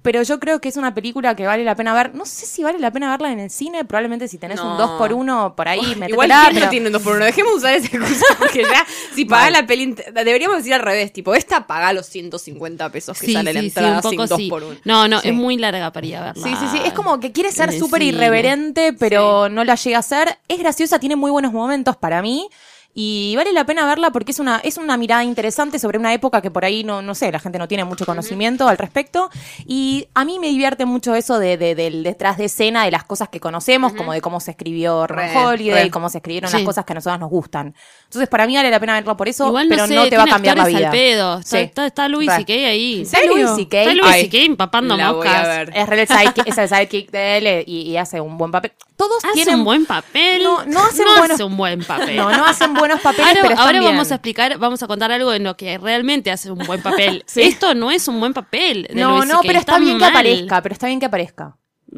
Pero 0.00 0.22
yo 0.22 0.38
creo 0.38 0.60
que 0.60 0.68
es 0.68 0.76
una 0.76 0.94
película 0.94 1.34
que 1.34 1.44
vale 1.44 1.64
la 1.64 1.74
pena 1.74 1.92
ver. 1.92 2.14
No 2.14 2.24
sé 2.24 2.46
si 2.46 2.62
vale 2.62 2.78
la 2.78 2.92
pena 2.92 3.10
verla 3.10 3.32
en 3.32 3.40
el 3.40 3.50
cine. 3.50 3.84
Probablemente 3.84 4.28
si 4.28 4.38
tenés 4.38 4.60
un 4.60 4.68
No. 4.68 4.76
2 4.78 4.90
por 4.92 5.12
1 5.12 5.54
por 5.56 5.66
ahí, 5.68 5.80
Igual 6.08 6.28
métetela, 6.28 6.40
¿quién 6.44 6.54
pero- 6.54 6.64
no 6.66 6.70
tiene 6.70 6.86
un 6.86 6.92
2 6.92 7.02
por 7.02 7.16
1 7.16 7.24
Dejemos 7.24 7.54
usar 7.56 7.74
esa 7.74 7.86
excusa 7.88 8.24
porque 8.38 8.62
ya, 8.62 8.86
si 9.14 9.24
pagás 9.24 9.50
la 9.50 9.66
peli, 9.66 9.94
deberíamos 10.14 10.58
decir 10.58 10.72
al 10.74 10.80
revés, 10.82 11.12
tipo, 11.12 11.34
esta 11.34 11.66
paga 11.66 11.92
los 11.92 12.06
150 12.06 12.90
pesos 12.90 13.18
que 13.18 13.26
Sí, 13.26 13.32
sale 13.32 13.52
la 13.52 13.60
sí, 13.60 13.70
sí, 13.70 13.78
entrada 13.78 13.96
un 13.96 14.02
sin 14.02 14.10
poco 14.18 14.26
2 14.28 14.38
sí. 14.38 14.48
por 14.48 14.62
1 14.62 14.76
No, 14.84 15.08
no, 15.08 15.20
Sí. 15.20 15.28
es 15.28 15.34
muy 15.34 15.56
larga 15.58 15.92
para 15.92 16.06
ir 16.06 16.16
a 16.16 16.24
verla. 16.32 16.42
Sí, 16.44 16.54
sí, 16.58 16.66
sí. 16.72 16.80
Es 16.86 16.92
como 16.92 17.18
que 17.18 17.32
quiere 17.32 17.50
ser 17.50 17.72
súper 17.76 18.02
irreverente, 18.02 18.92
pero 18.92 19.48
no 19.48 19.64
la 19.64 19.74
llega 19.74 19.98
a 19.98 20.02
ser. 20.02 20.38
Es 20.46 20.58
graciosa, 20.60 21.00
tiene 21.00 21.16
muy 21.16 21.30
buenos 21.32 21.52
momentos 21.52 21.96
para 21.96 22.22
mí. 22.22 22.48
Y 22.94 23.34
vale 23.36 23.52
la 23.52 23.64
pena 23.64 23.86
verla 23.86 24.10
porque 24.10 24.32
es 24.32 24.40
una, 24.40 24.58
es 24.64 24.76
una 24.76 24.96
mirada 24.96 25.22
interesante 25.22 25.78
sobre 25.78 25.98
una 25.98 26.12
época 26.14 26.40
que 26.42 26.50
por 26.50 26.64
ahí 26.64 26.82
no, 26.82 27.00
no 27.00 27.14
sé, 27.14 27.30
la 27.30 27.38
gente 27.38 27.56
no 27.58 27.68
tiene 27.68 27.84
mucho 27.84 28.04
conocimiento 28.04 28.66
al 28.66 28.76
respecto. 28.76 29.30
Y 29.66 30.08
a 30.14 30.24
mí 30.24 30.38
me 30.40 30.48
divierte 30.48 30.84
mucho 30.84 31.14
eso 31.14 31.38
de, 31.38 31.56
de- 31.56 31.76
del 31.76 32.02
detrás 32.02 32.38
de 32.38 32.46
escena 32.46 32.84
de 32.84 32.90
las 32.90 33.04
cosas 33.04 33.28
que 33.28 33.38
conocemos, 33.38 33.92
como 33.92 34.12
de 34.12 34.20
cómo 34.20 34.40
se 34.40 34.50
escribió 34.50 35.06
Ron 35.06 35.18
Re, 35.18 35.36
Holiday, 35.36 35.84
re. 35.84 35.90
cómo 35.92 36.08
se 36.08 36.18
escribieron 36.18 36.50
Sí. 36.50 36.56
las 36.56 36.66
cosas 36.66 36.84
que 36.84 36.92
a 36.92 36.96
nosotros 36.96 37.20
nos 37.20 37.30
gustan. 37.30 37.74
Entonces, 38.04 38.28
para 38.28 38.46
mí 38.48 38.56
vale 38.56 38.70
la 38.70 38.80
pena 38.80 38.94
verlo 38.94 39.16
por 39.16 39.28
eso, 39.28 39.46
Igual 39.46 39.68
no 39.68 39.74
pero 39.76 39.86
sé, 39.86 39.94
no 39.94 40.08
te 40.08 40.16
va 40.16 40.24
a 40.24 40.26
cambiar 40.26 40.56
la 40.56 40.64
vida. 40.66 40.86
al 40.86 40.90
pedo. 40.90 41.38
Está, 41.38 41.48
Sí. 41.58 41.62
está, 41.64 41.86
está 41.86 42.08
Louis. 42.08 42.28
C.K. 42.28 42.52
ahí. 42.52 43.02
¿Está 43.02 43.18
Louis 43.26 43.48
C.K.? 43.54 43.80
Está 43.82 43.94
Louis 43.94 44.16
C.K. 44.22 44.38
empapando 44.38 44.96
la 44.96 45.12
moscas. 45.12 45.68
Es, 45.72 45.88
el 45.88 46.06
sidekick, 46.08 46.48
es 46.48 46.58
el 46.58 46.68
sidekick 46.68 47.10
de 47.12 47.38
él 47.38 47.46
eh, 47.46 47.64
y, 47.66 47.82
y 47.82 47.96
hace 47.96 48.20
un 48.20 48.36
buen 48.38 48.50
papel. 48.50 48.72
Todos 48.96 49.24
Hace 49.24 49.34
tienen 49.34 49.56
un 49.60 49.64
buen 49.64 49.86
papel. 49.86 50.42
No, 50.42 50.64
no 50.64 50.84
hacen 50.84 51.04
no 51.04 51.12
buenos- 51.18 51.34
hace 51.34 51.44
un 51.44 51.56
buen 51.56 51.84
papel. 51.84 52.16
No, 52.16 52.32
no 52.36 52.44
hacen 52.46 52.74
buenos 52.78 53.00
papeles, 53.00 53.26
Ahora, 53.28 53.40
pero 53.42 53.52
están 53.54 53.66
ahora 53.66 53.80
bien. 53.80 53.92
vamos 53.92 54.10
a 54.12 54.14
explicar, 54.14 54.58
vamos 54.58 54.82
a 54.82 54.86
contar 54.86 55.12
algo 55.12 55.32
en 55.32 55.44
lo 55.44 55.56
que 55.56 55.78
realmente 55.78 56.30
hace 56.30 56.50
un 56.50 56.58
buen 56.58 56.82
papel. 56.82 57.24
Sí. 57.28 57.42
Esto 57.42 57.74
no 57.74 57.90
es 57.90 58.08
un 58.08 58.18
buen 58.20 58.32
papel. 58.32 58.86
de 58.90 58.94
No, 59.00 59.24
no, 59.24 59.40
pero 59.42 59.58
está, 59.58 59.78
bien 59.78 59.98
mal. 59.98 60.10
que 60.12 60.18
aparezca, 60.18 60.62
pero 60.62 60.72
está 60.72 60.86
bien 60.86 60.98
que 61.00 61.06
aparezca. 61.06 61.56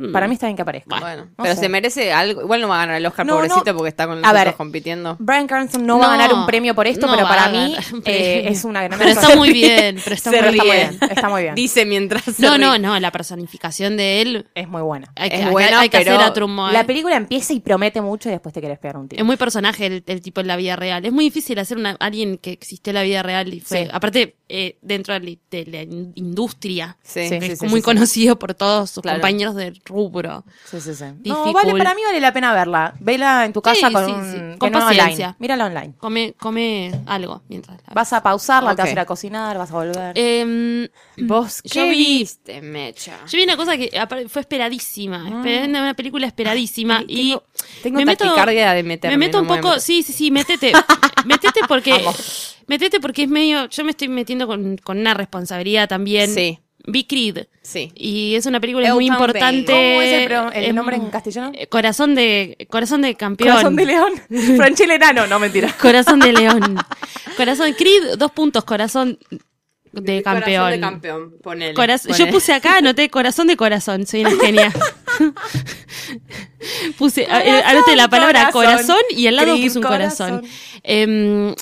Mm. 0.09 0.13
Para 0.13 0.27
mí 0.29 0.35
está 0.35 0.47
bien 0.47 0.57
que 0.57 0.63
aparezca. 0.63 0.99
Bueno, 0.99 1.25
No 1.37 1.43
pero 1.45 1.55
sé. 1.55 1.61
se 1.61 1.69
merece 1.69 2.13
algo. 2.13 2.41
Igual 2.43 2.61
no 2.63 2.69
va 2.69 2.77
a 2.77 2.79
ganar 2.79 2.97
el 2.97 3.07
Oscar, 3.07 3.27
No, 3.27 3.35
pobrecito, 3.35 3.65
no. 3.67 3.77
porque 3.77 3.89
está 3.91 4.07
con 4.07 4.21
nosotros 4.21 4.55
compitiendo. 4.57 5.17
Brian 5.19 5.47
Cranston 5.47 5.85
no, 5.87 5.99
va 5.99 6.07
a 6.07 6.17
ganar 6.17 6.33
un 6.33 6.47
premio 6.47 6.75
por 6.75 6.87
esto, 6.87 7.07
no 7.07 7.15
pero 7.15 7.27
para 7.29 7.49
mí 7.51 7.75
eh, 8.07 8.45
es 8.49 8.65
una 8.65 8.83
gran 8.85 8.99
Pero 8.99 9.11
está 9.11 9.37
muy 9.37 9.53
bien, 9.53 9.99
pero 10.03 10.15
está 10.15 10.31
Se 10.31 10.41
muy 10.43 10.49
está 10.49 10.63
muy 10.65 10.71
ríe. 10.73 10.89
bien. 10.89 10.99
Está 11.11 11.29
muy 11.29 11.43
bien. 11.43 11.55
Dice 11.55 11.85
mientras 11.85 12.25
se 12.25 12.43
No, 12.43 12.57
ríe. 12.57 12.67
no, 12.67 12.79
no, 12.79 12.99
la 12.99 13.11
personificación 13.13 13.97
de 13.97 14.23
él 14.23 14.47
Es 14.55 14.69
muy 14.69 14.83
buena. 14.83 15.13
hay 15.17 15.29
que, 15.31 15.37
Es 15.37 15.41
hay 15.43 15.47
que- 15.47 15.53
buena, 15.53 15.81
hay 15.81 15.89
que 15.89 15.99
pero 15.99 16.13
hacer 16.17 16.27
a 16.27 16.33
Truman. 16.33 16.73
La 16.73 16.85
película 16.87 17.17
empieza 17.17 17.53
y 17.53 17.61
promete 17.61 18.01
mucho 18.01 18.29
y 18.29 18.33
después 18.33 18.55
te 18.55 18.61
quieres 18.61 18.79
pegar 18.79 18.97
un 18.97 19.09
tiro. 19.09 19.21
Es 19.21 19.27
muy 19.27 19.37
personaje 19.37 19.87
el, 19.87 20.05
el 20.07 20.21
tipo 20.23 20.41
en 20.41 20.47
la 20.47 20.57
vida 20.57 20.77
real. 20.77 21.05
Es 21.05 21.13
muy 21.13 21.25
difícil 21.25 21.59
hacer 21.59 21.77
una, 21.77 21.97
alguien 22.01 22.39
que 22.39 22.53
existió 22.53 22.91
en 22.91 22.95
la 22.95 23.03
vida 23.03 23.23
real 23.23 23.53
y 23.53 23.61
fue, 23.61 23.85
Sí. 23.85 23.89
aparte, 23.93 24.37
eh, 24.49 24.79
dentro 24.83 25.15
de 25.15 25.21
la, 25.21 25.37
de 25.51 25.67
la 25.67 25.83
in- 25.83 26.13
industria. 26.15 26.97
Sí. 27.03 27.21
Es 27.21 27.29
sí, 27.59 27.67
muy 27.67 27.71
sí, 27.71 27.77
sí. 27.77 27.83
conocido 27.83 28.39
por 28.39 28.55
todos 28.55 28.91
sus 28.91 29.03
compañeros 29.03 29.55
de 29.55 29.73
rubro. 29.91 30.45
Sí, 30.65 30.81
sí, 30.81 30.95
sí. 30.95 31.05
No, 31.25 31.53
vale, 31.53 31.73
para 31.77 31.95
mí 31.95 32.01
vale 32.05 32.21
la 32.21 32.33
pena 32.33 32.55
verla. 32.55 32.95
Vela 33.01 33.45
en 33.45 33.53
tu 33.53 33.61
casa 33.61 33.89
Sí, 33.89 33.93
con 33.93 34.07
sí, 34.07 34.13
sí. 34.13 34.39
paciencia. 34.71 35.27
online. 35.27 35.37
Mírala 35.39 35.67
online. 35.67 35.95
Come, 35.99 36.35
come 36.39 36.91
algo 37.07 37.43
mientras 37.49 37.77
la 37.87 37.93
Vas 37.95 38.13
a 38.13 38.23
pausarla, 38.23 38.75
te 38.75 38.83
vas 38.83 38.89
a 38.89 38.93
ir 38.93 39.01
a 39.01 39.05
cocinar, 39.07 39.59
vas 39.59 39.71
a 39.71 39.75
volver. 39.75 40.13
Em, 40.19 40.89
¿Vos 41.19 41.61
Yo 41.65 41.83
qué 41.83 41.91
vi- 41.91 42.19
viste, 42.21 42.63
Mecha? 42.63 43.19
Yo 43.29 43.37
vi 43.37 43.45
una 43.45 43.57
cosa 43.57 43.77
que 43.77 43.91
fue 44.29 44.41
esperadísima, 44.41 45.29
esper- 45.29 45.69
una 45.69 45.95
película 45.95 46.27
esperadísima 46.27 46.99
Ay, 46.99 47.05
y 47.09 47.29
tengo- 47.31 47.43
tengo 47.83 47.97
me 47.99 48.05
meto, 48.07 48.25
de 48.25 48.83
meterme, 48.83 49.17
Me 49.17 49.27
meto 49.27 49.41
un 49.41 49.47
poco, 49.47 49.79
sí, 49.81 50.03
sí, 50.03 50.13
sí, 50.13 50.31
métete, 50.31 50.73
métete 51.27 51.61
porque, 51.69 52.03
métete 52.67 53.01
porque 53.01 53.25
es 53.25 53.29
medio, 53.29 53.69
yo 53.69 53.85
me 53.85 53.91
estoy 53.91 54.09
metiendo 54.09 54.47
con, 54.47 54.77
con 54.79 54.99
una 54.99 55.15
responsabilidad 55.15 55.89
también. 55.89 56.31
Sí. 56.33 56.59
Vi 56.93 57.05
Creed 57.05 57.47
Sí. 57.63 57.93
y 57.95 58.35
es 58.35 58.47
una 58.47 58.59
película 58.61 58.89
El 58.89 58.95
muy 58.95 59.07
importante. 59.07 59.73
¿Cómo 59.73 60.03
es 60.03 60.31
el, 60.67 60.75
nombre 60.75 60.97
en 60.97 61.11
castellano? 61.11 61.53
Corazón 61.69 62.15
de, 62.15 62.67
corazón 62.71 63.03
de 63.03 63.15
campeón. 63.15 63.51
Corazón 63.51 63.77
de 63.77 63.87
León. 63.87 64.13
Franchella 64.57 64.95
Enano, 64.95 65.27
no 65.27 65.39
mentira. 65.39 65.75
Corazón 65.81 66.21
de 66.21 66.33
león. 66.33 66.77
Corazón 67.37 67.73
Creed, 67.75 68.17
dos 68.19 68.33
puntos, 68.33 68.65
corazón 68.65 69.19
de 69.93 70.23
campeón. 70.23 70.63
Corazón 70.63 70.71
de 70.71 70.81
campeón, 70.81 71.35
ponele. 71.43 71.75
Coraz- 71.75 72.03
ponele. 72.07 72.25
Yo 72.25 72.31
puse 72.31 72.53
acá, 72.53 72.79
anoté 72.79 73.09
corazón 73.11 73.47
de 73.47 73.57
corazón, 73.57 74.07
soy 74.07 74.21
una 74.21 74.37
genia. 74.45 74.73
puse, 76.99 77.27
a- 77.31 77.45
eh, 77.45 77.63
anoté 77.65 77.97
la 77.97 78.09
palabra 78.09 78.51
corazón. 78.51 78.87
corazón, 78.87 79.03
y 79.11 79.27
al 79.27 79.37
lado 79.37 79.53
Creed, 79.53 79.65
puse 79.67 79.79
un 79.79 79.85
corazón. 79.85 80.29
corazón. 80.41 80.51
Em, 80.83 81.55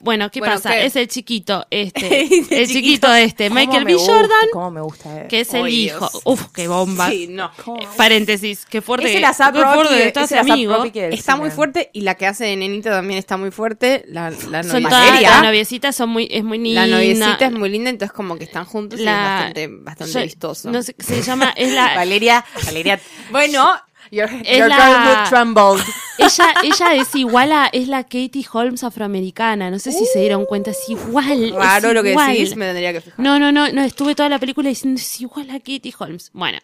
bueno, 0.00 0.30
¿qué 0.30 0.40
Bueno, 0.40 0.54
pasa? 0.56 0.70
¿qué? 0.72 0.86
Es 0.86 0.96
el 0.96 1.08
chiquito 1.08 1.66
este, 1.70 2.22
Es 2.24 2.30
el, 2.30 2.38
chiquito 2.48 2.66
chiquito. 2.66 3.14
este, 3.14 3.48
¿Cómo 3.48 3.60
Michael 3.60 3.84
B. 3.84 3.94
gusta, 3.94 4.12
Jordan, 4.12 4.48
¿Cómo 4.52 4.70
me 4.70 4.80
gusta? 4.80 5.20
eh. 5.22 5.26
que 5.28 5.40
es 5.40 5.54
el 5.54 5.68
hijo. 5.68 6.10
Uf, 6.24 6.46
qué 6.54 6.68
bomba. 6.68 7.10
Sí, 7.10 7.26
no. 7.28 7.46
Eh, 7.80 7.86
paréntesis, 7.96 8.66
qué 8.66 8.80
fuerte. 8.82 9.10
Es 9.10 9.16
el 9.16 9.24
ASAP 9.24 9.54
Rocky, 9.56 9.94
está 9.94 10.20
es 10.22 10.26
ese 10.26 10.34
el 10.34 10.40
ASAP 10.40 10.52
amigo. 10.52 10.76
Rocky 10.76 11.00
del 11.00 11.12
Está 11.14 11.32
cine. 11.32 11.44
muy 11.44 11.50
fuerte 11.50 11.90
y 11.92 12.00
la 12.02 12.14
que 12.16 12.26
hace 12.26 12.44
de 12.44 12.56
nenita 12.56 12.90
también 12.90 13.18
está 13.18 13.36
muy 13.36 13.50
fuerte. 13.50 14.04
La, 14.08 14.30
la 14.50 14.62
Son 14.62 14.82
todas, 14.82 15.20
las 15.22 15.42
noviecitas 15.42 15.96
son 15.96 16.10
muy, 16.10 16.28
es 16.30 16.44
muy 16.44 16.58
linda. 16.58 16.86
La 16.86 16.96
noviecita 16.96 17.46
es 17.46 17.52
muy 17.52 17.68
linda, 17.70 17.90
entonces 17.90 18.12
como 18.14 18.36
que 18.36 18.44
están 18.44 18.64
juntos 18.64 18.98
y 18.98 19.02
es 19.02 19.06
La- 19.06 19.12
bastante, 19.22 19.68
bastante 19.68 20.12
yo- 20.12 20.22
vistoso. 20.22 20.70
No 20.70 20.82
sé, 20.82 20.94
se 20.98 21.22
llama, 21.22 21.52
es 21.56 21.72
la, 21.72 21.94
Valeria, 21.94 22.44
Valeria. 22.66 23.00
Bueno, 23.30 23.68
Your, 24.14 24.30
Es 24.44 24.58
your 24.58 24.68
la- 24.68 24.76
girlhood 24.76 25.28
trembled. 25.28 25.84
Ella, 26.18 26.54
ella 26.62 26.94
es 26.94 27.12
igual 27.16 27.50
a, 27.50 27.66
es 27.72 27.88
la 27.88 28.04
Katie 28.04 28.46
Holmes 28.52 28.84
afroamericana. 28.84 29.68
No 29.70 29.80
sé 29.80 29.90
si 29.90 30.06
se 30.06 30.20
dieron 30.20 30.46
cuenta, 30.46 30.70
es 30.70 30.78
igual. 30.88 31.42
es 31.52 31.82
lo 31.82 32.02
que 32.04 32.16
decís, 32.16 32.54
me 32.54 32.66
tendría 32.66 32.92
que 32.92 33.00
fijar. 33.00 33.18
No, 33.18 33.38
no, 33.40 33.50
no, 33.50 33.68
no, 33.72 33.82
estuve 33.82 34.14
toda 34.14 34.28
la 34.28 34.38
película 34.38 34.68
diciendo 34.68 35.00
es 35.00 35.20
igual 35.20 35.50
a 35.50 35.54
Katie 35.58 35.92
Holmes. 35.98 36.30
Bueno. 36.32 36.58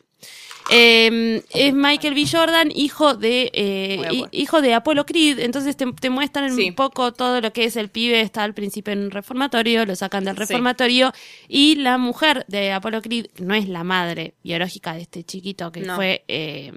Eh, 0.73 1.43
es 1.51 1.75
Michael 1.75 2.15
B. 2.15 2.27
Jordan, 2.31 2.71
hijo 2.73 3.15
de 3.15 3.51
eh, 3.53 4.23
hijo 4.31 4.63
de 4.63 4.75
Apollo 4.75 5.05
Creed. 5.05 5.41
Entonces 5.41 5.77
te, 5.77 5.85
te 5.95 6.11
muestran 6.11 6.55
Sí. 6.55 6.69
un 6.69 6.75
poco 6.77 7.13
todo 7.13 7.41
lo 7.41 7.53
que 7.53 7.65
es 7.65 7.75
el 7.77 7.89
pibe. 7.89 8.21
Está 8.21 8.45
al 8.45 8.55
principio 8.55 8.93
en 8.93 9.01
un 9.01 9.11
reformatorio, 9.11 9.85
lo 9.85 9.97
sacan 9.97 10.25
del 10.25 10.35
Sí. 10.37 10.41
reformatorio. 10.41 11.13
Y 11.49 11.75
la 11.77 11.99
mujer 11.99 12.45
de 12.47 12.71
Apollo 12.71 13.03
Creed 13.03 13.27
no 13.39 13.55
es 13.55 13.69
la 13.69 13.83
madre 13.83 14.35
biológica 14.45 14.95
de 14.95 15.03
este 15.03 15.25
chiquito 15.25 15.73
que 15.73 15.81
No. 15.81 15.97
fue 15.97 16.23
eh, 16.29 16.73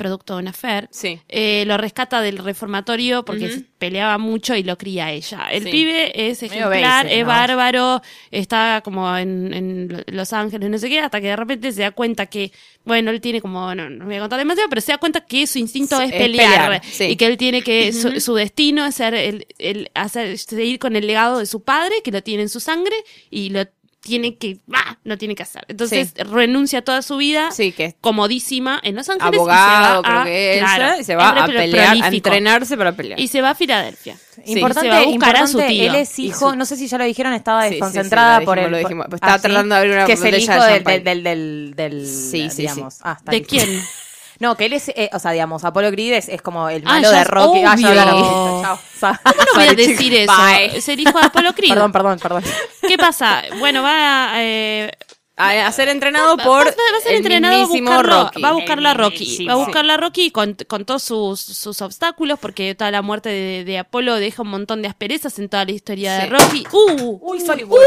producto 0.00 0.36
de 0.36 0.40
una. 0.42 0.52
Sí. 0.90 1.20
Eh, 1.28 1.64
lo 1.66 1.76
rescata 1.76 2.20
del 2.22 2.38
reformatorio 2.38 3.24
porque 3.24 3.50
se 3.50 3.60
peleaba 3.78 4.18
mucho 4.18 4.54
y 4.56 4.62
lo 4.62 4.76
cría 4.78 5.10
ella. 5.12 5.48
El 5.50 5.64
Sí. 5.64 5.70
pibe 5.70 6.28
es 6.28 6.42
ejemplar, 6.42 7.04
basic, 7.04 7.12
es 7.18 7.22
¿no? 7.22 7.26
bárbaro, 7.28 8.02
está 8.30 8.80
como 8.84 9.16
en, 9.16 9.52
en 9.52 10.04
Los 10.08 10.32
Ángeles, 10.32 10.70
no 10.70 10.78
sé 10.78 10.88
qué, 10.88 11.00
hasta 11.00 11.20
que 11.20 11.28
de 11.28 11.36
repente 11.36 11.70
se 11.72 11.82
da 11.82 11.90
cuenta 11.90 12.26
que, 12.26 12.50
bueno, 12.84 13.10
él 13.10 13.20
tiene 13.20 13.40
como, 13.40 13.74
no, 13.74 13.88
no 13.90 14.04
voy 14.06 14.16
a 14.16 14.20
contar 14.20 14.38
demasiado, 14.38 14.68
pero 14.68 14.80
se 14.80 14.92
da 14.92 14.98
cuenta 14.98 15.20
que 15.20 15.46
su 15.46 15.58
instinto 15.58 15.96
Sí, 15.98 16.04
es 16.04 16.12
pelear, 16.12 16.82
y 17.00 17.16
que 17.16 17.26
él 17.26 17.36
tiene 17.36 17.62
que, 17.62 17.92
su, 17.92 18.20
su 18.20 18.34
destino 18.34 18.86
es 18.86 18.94
ser 18.94 19.14
el, 19.14 19.46
el 19.58 19.90
hacer, 19.94 20.38
seguir 20.38 20.78
con 20.78 20.96
el 20.96 21.06
legado 21.06 21.38
de 21.38 21.46
su 21.46 21.62
padre, 21.62 21.96
que 22.02 22.10
lo 22.10 22.22
tiene 22.22 22.42
en 22.44 22.48
su 22.48 22.60
sangre, 22.60 22.96
y 23.30 23.50
lo 23.50 23.64
tiene 24.00 24.36
que, 24.36 24.58
ah, 24.72 24.96
lo 25.04 25.18
tiene 25.18 25.34
que 25.34 25.42
hacer. 25.42 25.64
Entonces 25.68 26.14
renuncia 26.14 26.78
a 26.78 26.82
toda 26.82 27.02
su 27.02 27.16
vida 27.18 27.50
Sí, 27.50 27.72
que 27.72 27.94
comodísima 28.00 28.80
en 28.82 28.94
Los 28.96 29.08
Ángeles 29.10 29.34
abogado, 29.38 30.00
y 30.00 30.02
se 30.02 30.02
creo 30.02 30.12
va 30.14 30.20
a, 30.22 30.24
que 30.24 30.54
es, 30.54 30.58
claro, 30.60 31.00
y 31.00 31.04
se 31.04 31.16
va 31.16 31.28
a 31.30 31.46
pelear, 31.46 31.86
a 31.88 31.90
prolífico. 31.92 32.14
entrenarse 32.28 32.76
para 32.78 32.92
pelear. 32.92 33.20
Y 33.20 33.28
se 33.28 33.42
va 33.42 33.50
a 33.50 33.54
Filadelfia. 33.54 34.16
Importante, 34.46 34.88
se 34.88 34.94
va 34.94 34.98
a 35.02 35.04
buscar 35.04 35.36
a 35.36 35.46
su 35.46 35.58
importante, 35.58 35.68
tío. 35.74 35.84
él 35.90 35.94
es 35.96 36.18
hijo, 36.18 36.50
su- 36.50 36.56
no 36.56 36.64
sé 36.64 36.76
si 36.76 36.86
ya 36.88 36.96
lo 36.96 37.04
dijeron, 37.04 37.34
estaba 37.34 37.62
Sí, 37.64 37.68
sí, 37.68 37.74
sí, 37.74 37.80
desconcentrada 37.80 38.40
lo 38.40 38.46
por 38.46 38.76
dijimos. 38.78 39.06
Estaba 39.12 39.34
¿Ah, 39.34 39.38
tratando 39.38 39.74
de 39.74 39.78
abrir 39.80 39.94
una 39.96 40.06
Que 40.06 40.12
es 40.14 40.20
el 40.22 40.30
botella 40.32 40.54
hijo 40.56 40.64
de 40.64 40.72
del, 40.72 40.84
del, 40.84 41.04
del, 41.04 41.22
del, 41.22 41.74
del- 41.76 42.06
Sí, 42.06 42.48
sí, 42.50 42.62
digamos. 42.62 42.94
sí. 42.94 43.00
Ah, 43.04 43.16
está 43.18 43.32
¿De 43.32 43.42
quién? 43.42 43.68
No, 44.40 44.56
que 44.56 44.64
él 44.66 44.72
es, 44.72 44.88
eh, 44.88 45.10
o 45.12 45.18
sea, 45.18 45.30
digamos, 45.32 45.62
Apolo 45.64 45.90
Creed 45.90 46.14
es, 46.14 46.28
es 46.28 46.42
como 46.42 46.68
el 46.68 46.82
Ah, 46.86 46.94
malo 46.94 47.10
de 47.10 47.24
Rocky. 47.24 47.60
Ah, 47.64 47.76
ya 47.78 47.94
chao. 47.94 48.80
¿Cómo 49.22 49.42
no 49.44 49.54
voy 49.54 49.68
a 49.68 49.74
decir 49.74 50.14
eso? 50.14 50.32
Bye. 50.32 50.76
Es 50.78 50.88
el 50.88 50.98
hijo 50.98 51.18
de 51.18 51.26
Apolo 51.26 51.52
Creed. 51.52 51.70
Perdón, 51.70 51.92
perdón, 51.92 52.18
perdón. 52.18 52.42
¿Qué 52.88 52.96
pasa? 52.98 53.42
Bueno, 53.58 53.82
va 53.82 54.32
eh, 54.36 54.90
a, 55.36 55.66
a 55.66 55.72
ser 55.72 55.88
entrenado 55.88 56.36
Va- 56.38 56.44
por 56.44 56.66
va, 56.68 56.70
va 56.92 56.98
a 56.98 57.00
ser 57.02 57.12
el 57.12 57.18
entrenado 57.18 57.66
buscarlo, 57.68 58.24
Rocky. 58.24 58.42
va 58.42 58.48
a 58.48 58.52
buscarlo 58.52 58.88
a 58.88 58.94
Rocky, 58.94 59.46
va 59.46 59.52
a 59.52 59.56
buscarlo 59.56 59.92
a 59.92 59.96
Rocky 59.98 60.30
con, 60.30 60.56
con 60.68 60.84
todos 60.84 61.02
sus, 61.02 61.40
sus 61.40 61.80
obstáculos, 61.82 62.38
porque 62.38 62.74
toda 62.74 62.90
la 62.90 63.00
muerte 63.02 63.28
de, 63.30 63.64
de 63.64 63.78
Apolo 63.78 64.16
deja 64.16 64.42
un 64.42 64.48
montón 64.48 64.80
de 64.82 64.88
asperezas 64.88 65.38
en 65.38 65.48
toda 65.50 65.64
la 65.66 65.72
historia 65.72 66.14
de. 66.18 66.26
Rocky. 66.26 66.64
¡Uh! 66.72 67.18
Uy, 67.22 67.40
sorry, 67.40 67.64
boluda. 67.64 67.84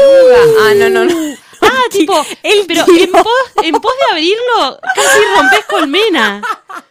Ah, 0.68 0.72
no, 0.76 0.88
no, 0.90 1.04
no. 1.04 1.36
Ah, 1.64 1.82
tipo, 1.90 2.26
el 2.42 2.64
pero 2.66 2.84
en 2.88 3.10
pos, 3.10 3.24
en 3.62 3.74
pos 3.80 3.92
de 3.98 4.12
abrirlo, 4.12 4.80
casi 4.94 5.18
rompes 5.36 5.64
colmena. 5.66 6.42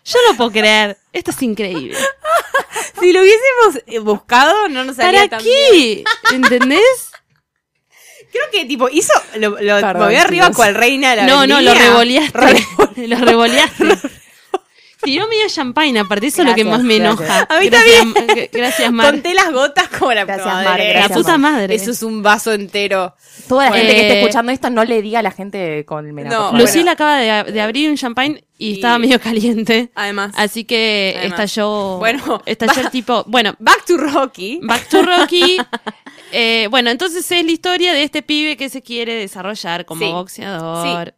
Yo 0.05 0.19
no 0.29 0.37
puedo 0.37 0.51
creer. 0.51 0.97
Esto 1.11 1.31
es 1.31 1.41
increíble. 1.43 1.97
Si 2.99 3.11
lo 3.13 3.21
hubiésemos 3.21 3.83
eh, 3.87 3.99
buscado, 3.99 4.67
no 4.69 4.83
nos 4.83 4.95
salía 4.95 5.27
¿Para 5.27 5.29
tan 5.37 5.43
bien. 5.43 5.55
qué? 5.71 6.03
¿Entendés? 6.33 7.11
Creo 8.31 8.45
que, 8.51 8.65
tipo, 8.65 8.89
hizo. 8.89 9.13
Lo, 9.35 9.51
lo 9.61 9.75
Perdón, 9.79 10.01
movió 10.03 10.19
arriba 10.21 10.45
chicos. 10.45 10.55
cual 10.57 10.73
reina 10.75 11.11
de 11.11 11.15
la 11.17 11.25
No, 11.27 11.45
no, 11.45 11.61
lo 11.61 11.73
revoleaste. 11.73 12.65
lo 13.07 13.17
revoleaste. 13.17 13.85
Tiró 15.03 15.27
medio 15.27 15.47
champagne, 15.49 15.99
aparte 15.99 16.27
eso 16.27 16.41
es 16.41 16.47
lo 16.49 16.55
que 16.55 16.63
más 16.63 16.81
me 16.83 16.97
gracias. 16.99 17.19
enoja. 17.29 17.47
A 17.49 17.59
mí 17.59 17.67
gracias, 17.67 18.05
eh, 18.37 18.49
Gracias, 18.53 18.91
Mar. 18.91 19.11
Conté 19.11 19.33
las 19.33 19.51
gotas 19.51 19.87
como 19.89 20.13
la 20.13 20.25
Gracias, 20.25 20.45
Mar, 20.47 20.65
madre. 20.65 20.89
gracias, 20.89 21.09
La 21.09 21.15
puta 21.15 21.37
madre. 21.37 21.75
Eso 21.75 21.91
es 21.91 22.03
un 22.03 22.23
vaso 22.23 22.53
entero. 22.53 23.15
Toda 23.47 23.63
la 23.65 23.69
Bueno. 23.69 23.83
gente 23.85 23.95
que 23.99 24.07
esté 24.07 24.19
escuchando 24.21 24.51
esto 24.51 24.69
no 24.69 24.85
le 24.85 25.01
diga 25.01 25.19
a 25.19 25.21
la 25.23 25.31
gente 25.31 25.83
con 25.85 26.07
el 26.07 26.15
No, 26.15 26.31
favor. 26.31 26.51
bueno. 26.51 26.65
Lucila 26.65 26.91
acaba 26.93 27.17
de, 27.17 27.51
de 27.51 27.61
abrir 27.61 27.89
un 27.89 27.97
champagne 27.97 28.43
y, 28.57 28.69
Y- 28.69 28.73
estaba 28.75 28.97
medio 28.99 29.19
caliente. 29.19 29.91
Además. 29.95 30.33
Así 30.37 30.63
que 30.63 31.15
Además. 31.17 31.39
estalló. 31.41 31.97
Bueno, 31.97 32.41
estalló 32.45 32.89
tipo. 32.89 33.23
Bueno, 33.27 33.55
Back 33.59 33.85
to 33.85 33.97
Rocky. 33.97 34.59
Back 34.63 34.87
to 34.89 35.01
Rocky. 35.01 35.57
Eh, 36.31 36.67
bueno, 36.71 36.89
entonces 36.89 37.29
es 37.31 37.45
la 37.45 37.51
historia 37.51 37.93
de 37.93 38.03
este 38.03 38.21
pibe 38.23 38.57
que 38.57 38.69
se 38.69 38.81
quiere 38.81 39.13
desarrollar 39.15 39.85
como 39.85 40.01
Sí. 40.05 40.11
boxeador. 40.11 41.13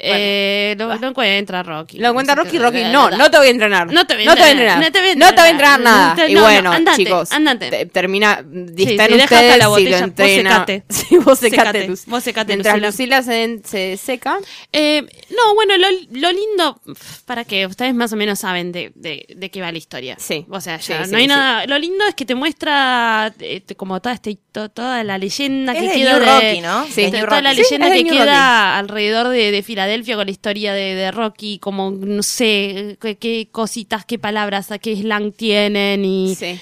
Eh, 0.00 0.76
lo, 0.78 0.94
lo 0.94 1.08
encuentra 1.08 1.62
Rocky. 1.64 1.98
Lo 1.98 2.08
encuentra 2.10 2.36
Rocky, 2.36 2.58
Rocky. 2.58 2.84
No, 2.84 3.10
no 3.10 3.30
te 3.30 3.36
voy 3.38 3.48
a 3.48 3.50
entrenar. 3.50 3.92
No 3.92 4.06
te 4.06 4.14
voy 4.14 4.22
a 4.22 4.26
no 4.26 4.34
te 4.36 4.40
voy 4.42 4.48
a 4.48 4.52
entrenar, 4.52 4.82
entrenar. 4.84 5.16
no 5.16 5.34
te 5.34 5.40
voy 5.40 5.48
a 5.48 5.50
entrenar. 5.50 5.50
entrenar 5.50 5.80
nada. 5.80 6.14
No 6.14 6.28
y 6.28 6.34
no, 6.34 6.40
no, 6.40 6.46
bueno, 6.46 6.72
andate, 6.72 7.04
chicos. 7.04 7.32
andate. 7.32 7.70
te- 7.70 7.86
termina. 7.86 8.44
Sí, 8.76 8.82
Están 8.84 9.08
sí, 9.08 9.12
deja 9.14 9.24
acá 9.24 9.34
ustedes 9.36 9.58
la 9.58 9.64
si 9.64 9.70
botella, 9.70 9.90
lo 9.90 9.96
vos 9.96 10.02
entrena. 10.08 10.50
secate. 10.50 10.84
Sí, 11.08 11.16
vos 11.18 11.38
secate. 11.38 11.58
Secate, 11.58 11.88
Luz. 11.88 12.06
vos 12.06 12.22
secate, 12.22 12.52
Mientras 12.52 12.74
Lucila. 12.80 13.18
Lucila 13.18 13.22
se, 13.22 13.60
se 13.64 13.96
seca. 13.96 14.38
Eh, 14.72 15.02
no, 15.30 15.54
bueno, 15.54 15.76
lo, 15.78 15.86
lo 16.12 16.30
lindo, 16.32 16.80
para 17.26 17.44
que 17.44 17.66
ustedes 17.66 17.92
más 17.94 18.12
o 18.12 18.16
menos 18.16 18.38
saben 18.38 18.70
de, 18.72 18.92
de, 18.94 19.26
de 19.34 19.50
qué 19.50 19.60
va 19.60 19.72
la 19.72 19.78
historia. 19.78 20.16
Sí. 20.20 20.46
O 20.50 20.60
sea, 20.60 20.76
ya 20.78 21.04
sí, 21.06 21.10
no 21.10 21.16
hay 21.16 21.24
sí. 21.24 21.28
nada. 21.28 21.66
Lo 21.66 21.76
lindo 21.78 22.06
es 22.06 22.14
que 22.14 22.24
te 22.24 22.34
muestra 22.36 23.32
eh, 23.40 23.62
como 23.76 24.00
toda, 24.00 24.14
este, 24.14 24.38
to- 24.52 24.68
toda 24.68 25.02
la 25.02 25.18
leyenda 25.18 25.72
Es 25.72 25.80
que 25.80 25.88
de 25.88 25.92
queda 25.94 26.12
New 26.12 26.20
de. 26.20 26.26
Rocky, 26.32 26.60
¿no? 26.60 26.86
Sí, 26.86 27.10
toda 27.10 27.42
la 27.42 27.52
leyenda 27.52 27.90
que 27.90 28.04
queda 28.04 28.78
alrededor 28.78 29.28
de, 29.28 29.50
de 29.50 29.62
Filadelfia 29.88 30.16
con 30.16 30.26
la 30.26 30.30
historia 30.30 30.72
de, 30.74 30.94
de 30.94 31.10
Rocky, 31.10 31.58
como 31.58 31.90
no 31.90 32.22
sé 32.22 32.96
qué, 33.00 33.16
qué 33.16 33.48
cositas, 33.50 34.04
qué 34.04 34.18
palabras, 34.18 34.68
qué 34.82 34.94
slang 34.96 35.32
tienen 35.32 36.04
y. 36.04 36.34
Sí. 36.34 36.58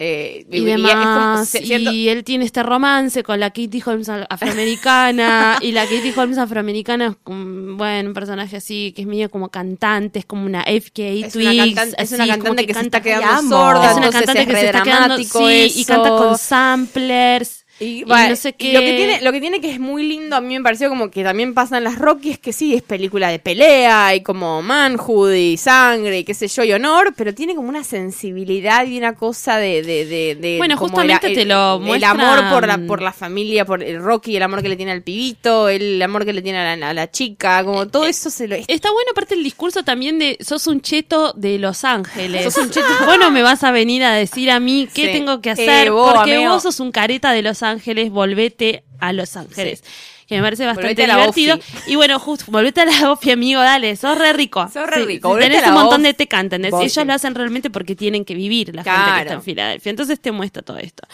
Eh, 0.00 0.46
Y, 0.52 0.58
como- 0.60 0.70
demás, 0.70 1.48
se- 1.48 1.64
siento- 1.66 1.90
y 1.92 2.08
él 2.08 2.22
tiene 2.22 2.44
este 2.44 2.62
romance 2.62 3.24
con 3.24 3.40
la 3.40 3.50
Katie 3.50 3.82
Holmes 3.84 4.08
afroamericana, 4.08 5.58
y 5.60 5.72
la 5.72 5.82
Katie 5.86 6.12
Holmes 6.16 6.38
afroamericana 6.38 7.06
es, 7.08 7.12
un, 7.26 7.76
bueno, 7.76 8.10
un 8.10 8.14
personaje 8.14 8.56
así, 8.58 8.92
que 8.94 9.02
es 9.02 9.08
medio 9.08 9.28
como 9.28 9.48
cantante, 9.48 10.20
es 10.20 10.24
como 10.24 10.46
una 10.46 10.62
FK 10.62 10.98
es 11.26 11.32
Twigs, 11.32 11.52
una, 11.52 11.66
cantan- 11.66 11.94
es 11.98 12.12
una 12.12 12.24
como 12.38 12.44
cantante 12.44 12.66
que, 12.66 12.74
se 12.74 12.80
canta- 12.80 12.98
está 12.98 13.02
quedando 13.02 13.56
sorda, 13.56 13.90
es 13.90 13.96
una 13.96 14.10
cantante 14.10 14.40
es 14.42 14.46
que 14.46 14.54
se 14.54 14.66
está 14.66 14.82
quedando, 14.82 15.16
sí, 15.18 15.72
y 15.80 15.84
canta 15.84 16.08
con 16.10 16.38
samplers, 16.38 17.57
Y, 17.80 17.84
y 18.00 18.04
va, 18.04 18.28
no 18.28 18.34
sé 18.36 18.48
y 18.50 18.52
qué. 18.52 18.72
lo 18.72 18.80
que 18.80 18.92
tiene 18.96 19.20
lo 19.22 19.32
que 19.32 19.40
tiene 19.40 19.60
que 19.60 19.70
es 19.70 19.78
muy 19.80 20.02
lindo 20.06 20.34
a 20.36 20.40
mí 20.40 20.56
me 20.56 20.62
pareció 20.64 20.88
como 20.88 21.10
que 21.10 21.22
también 21.22 21.54
pasan 21.54 21.84
las 21.84 21.96
Rocky 21.98 22.30
es 22.30 22.38
que 22.38 22.52
sí 22.52 22.74
es 22.74 22.82
película 22.82 23.28
de 23.28 23.38
pelea 23.38 24.14
y 24.14 24.22
como 24.22 24.62
manhood 24.62 25.32
y 25.32 25.56
sangre 25.56 26.18
y 26.20 26.24
qué 26.24 26.34
sé 26.34 26.48
yo 26.48 26.64
y 26.64 26.72
honor 26.72 27.14
pero 27.16 27.34
tiene 27.34 27.54
como 27.54 27.68
una 27.68 27.84
sensibilidad 27.84 28.86
y 28.86 28.98
una 28.98 29.14
cosa 29.14 29.58
de 29.58 29.82
de, 29.82 30.04
de, 30.06 30.34
de 30.34 30.58
Bueno, 30.58 30.76
como 30.76 30.88
justamente 30.88 31.28
el, 31.28 31.34
te 31.34 31.44
lo 31.44 31.76
el 31.76 31.82
muestran- 31.82 32.20
amor 32.20 32.50
por 32.52 32.66
la 32.66 32.78
por 32.78 33.02
la 33.02 33.12
familia 33.12 33.64
por 33.64 33.82
el 33.82 34.02
Rocky 34.02 34.36
el 34.36 34.42
amor 34.42 34.62
que 34.62 34.68
le 34.68 34.76
tiene 34.76 34.92
al 34.92 35.02
pibito 35.02 35.68
el 35.68 36.00
amor 36.02 36.24
que 36.24 36.32
le 36.32 36.42
tiene 36.42 36.58
a 36.58 36.76
la, 36.76 36.88
a 36.90 36.94
la 36.94 37.10
chica 37.10 37.62
como 37.64 37.86
todo 37.86 38.06
eso 38.06 38.30
se 38.30 38.48
lo 38.48 38.56
Está 38.56 38.90
bueno 38.90 39.10
aparte 39.12 39.34
el 39.34 39.44
discurso 39.44 39.84
también 39.84 40.18
de 40.18 40.36
sos 40.40 40.66
un 40.66 40.80
cheto 40.80 41.32
de 41.36 41.58
Los 41.58 41.84
Ángeles. 41.84 42.42
Sos 42.52 42.56
un 42.64 42.70
cheto. 42.70 42.86
Vos 43.06 43.18
no 43.18 43.30
me 43.30 43.42
vas 43.42 43.62
a 43.62 43.70
venir 43.70 44.02
a 44.02 44.12
decir 44.14 44.50
a 44.50 44.58
mí 44.60 44.88
qué 44.92 45.06
Sí. 45.06 45.12
tengo 45.12 45.40
que 45.40 45.50
hacer 45.50 45.86
Eh, 45.86 45.90
vos, 45.90 46.12
porque 46.14 46.34
amigo. 46.34 46.52
vos 46.52 46.62
sos 46.64 46.80
un 46.80 46.90
careta 46.90 47.32
de 47.32 47.42
Los 47.42 47.62
Ángeles, 47.62 47.67
volvete 48.10 48.84
a 48.98 49.12
Los 49.12 49.36
Ángeles. 49.36 49.82
Que 50.26 50.36
me 50.36 50.42
parece 50.42 50.66
bastante 50.66 50.94
divertido. 51.06 51.56
Ofi. 51.56 51.92
Y 51.92 51.96
bueno, 51.96 52.18
justo, 52.18 52.44
volvete 52.48 52.82
a 52.82 52.84
la 52.84 53.12
Ofi, 53.12 53.30
amigo, 53.30 53.60
dale, 53.62 53.96
sos 53.96 54.18
re 54.18 54.34
rico. 54.34 54.68
Sos 54.70 54.86
re 54.86 55.04
rico, 55.06 55.34
sí, 55.34 55.40
Tenés 55.40 55.62
a 55.62 55.68
la 55.68 55.74
un 55.74 55.82
montón 55.82 56.02
de 56.02 56.12
teca, 56.12 56.38
¿entendés? 56.38 56.74
Ellos 56.74 57.06
lo 57.06 57.12
hacen 57.14 57.34
realmente 57.34 57.70
porque 57.70 57.96
tienen 57.96 58.26
que 58.26 58.34
vivir 58.34 58.74
la 58.74 58.84
gente 58.84 59.12
que 59.14 59.20
está 59.22 59.34
en 59.34 59.42
Filadelfia. 59.42 59.90
Entonces 59.90 60.20
te 60.20 60.30
muestra 60.30 60.62
todo 60.62 60.76
esto. 60.76 61.08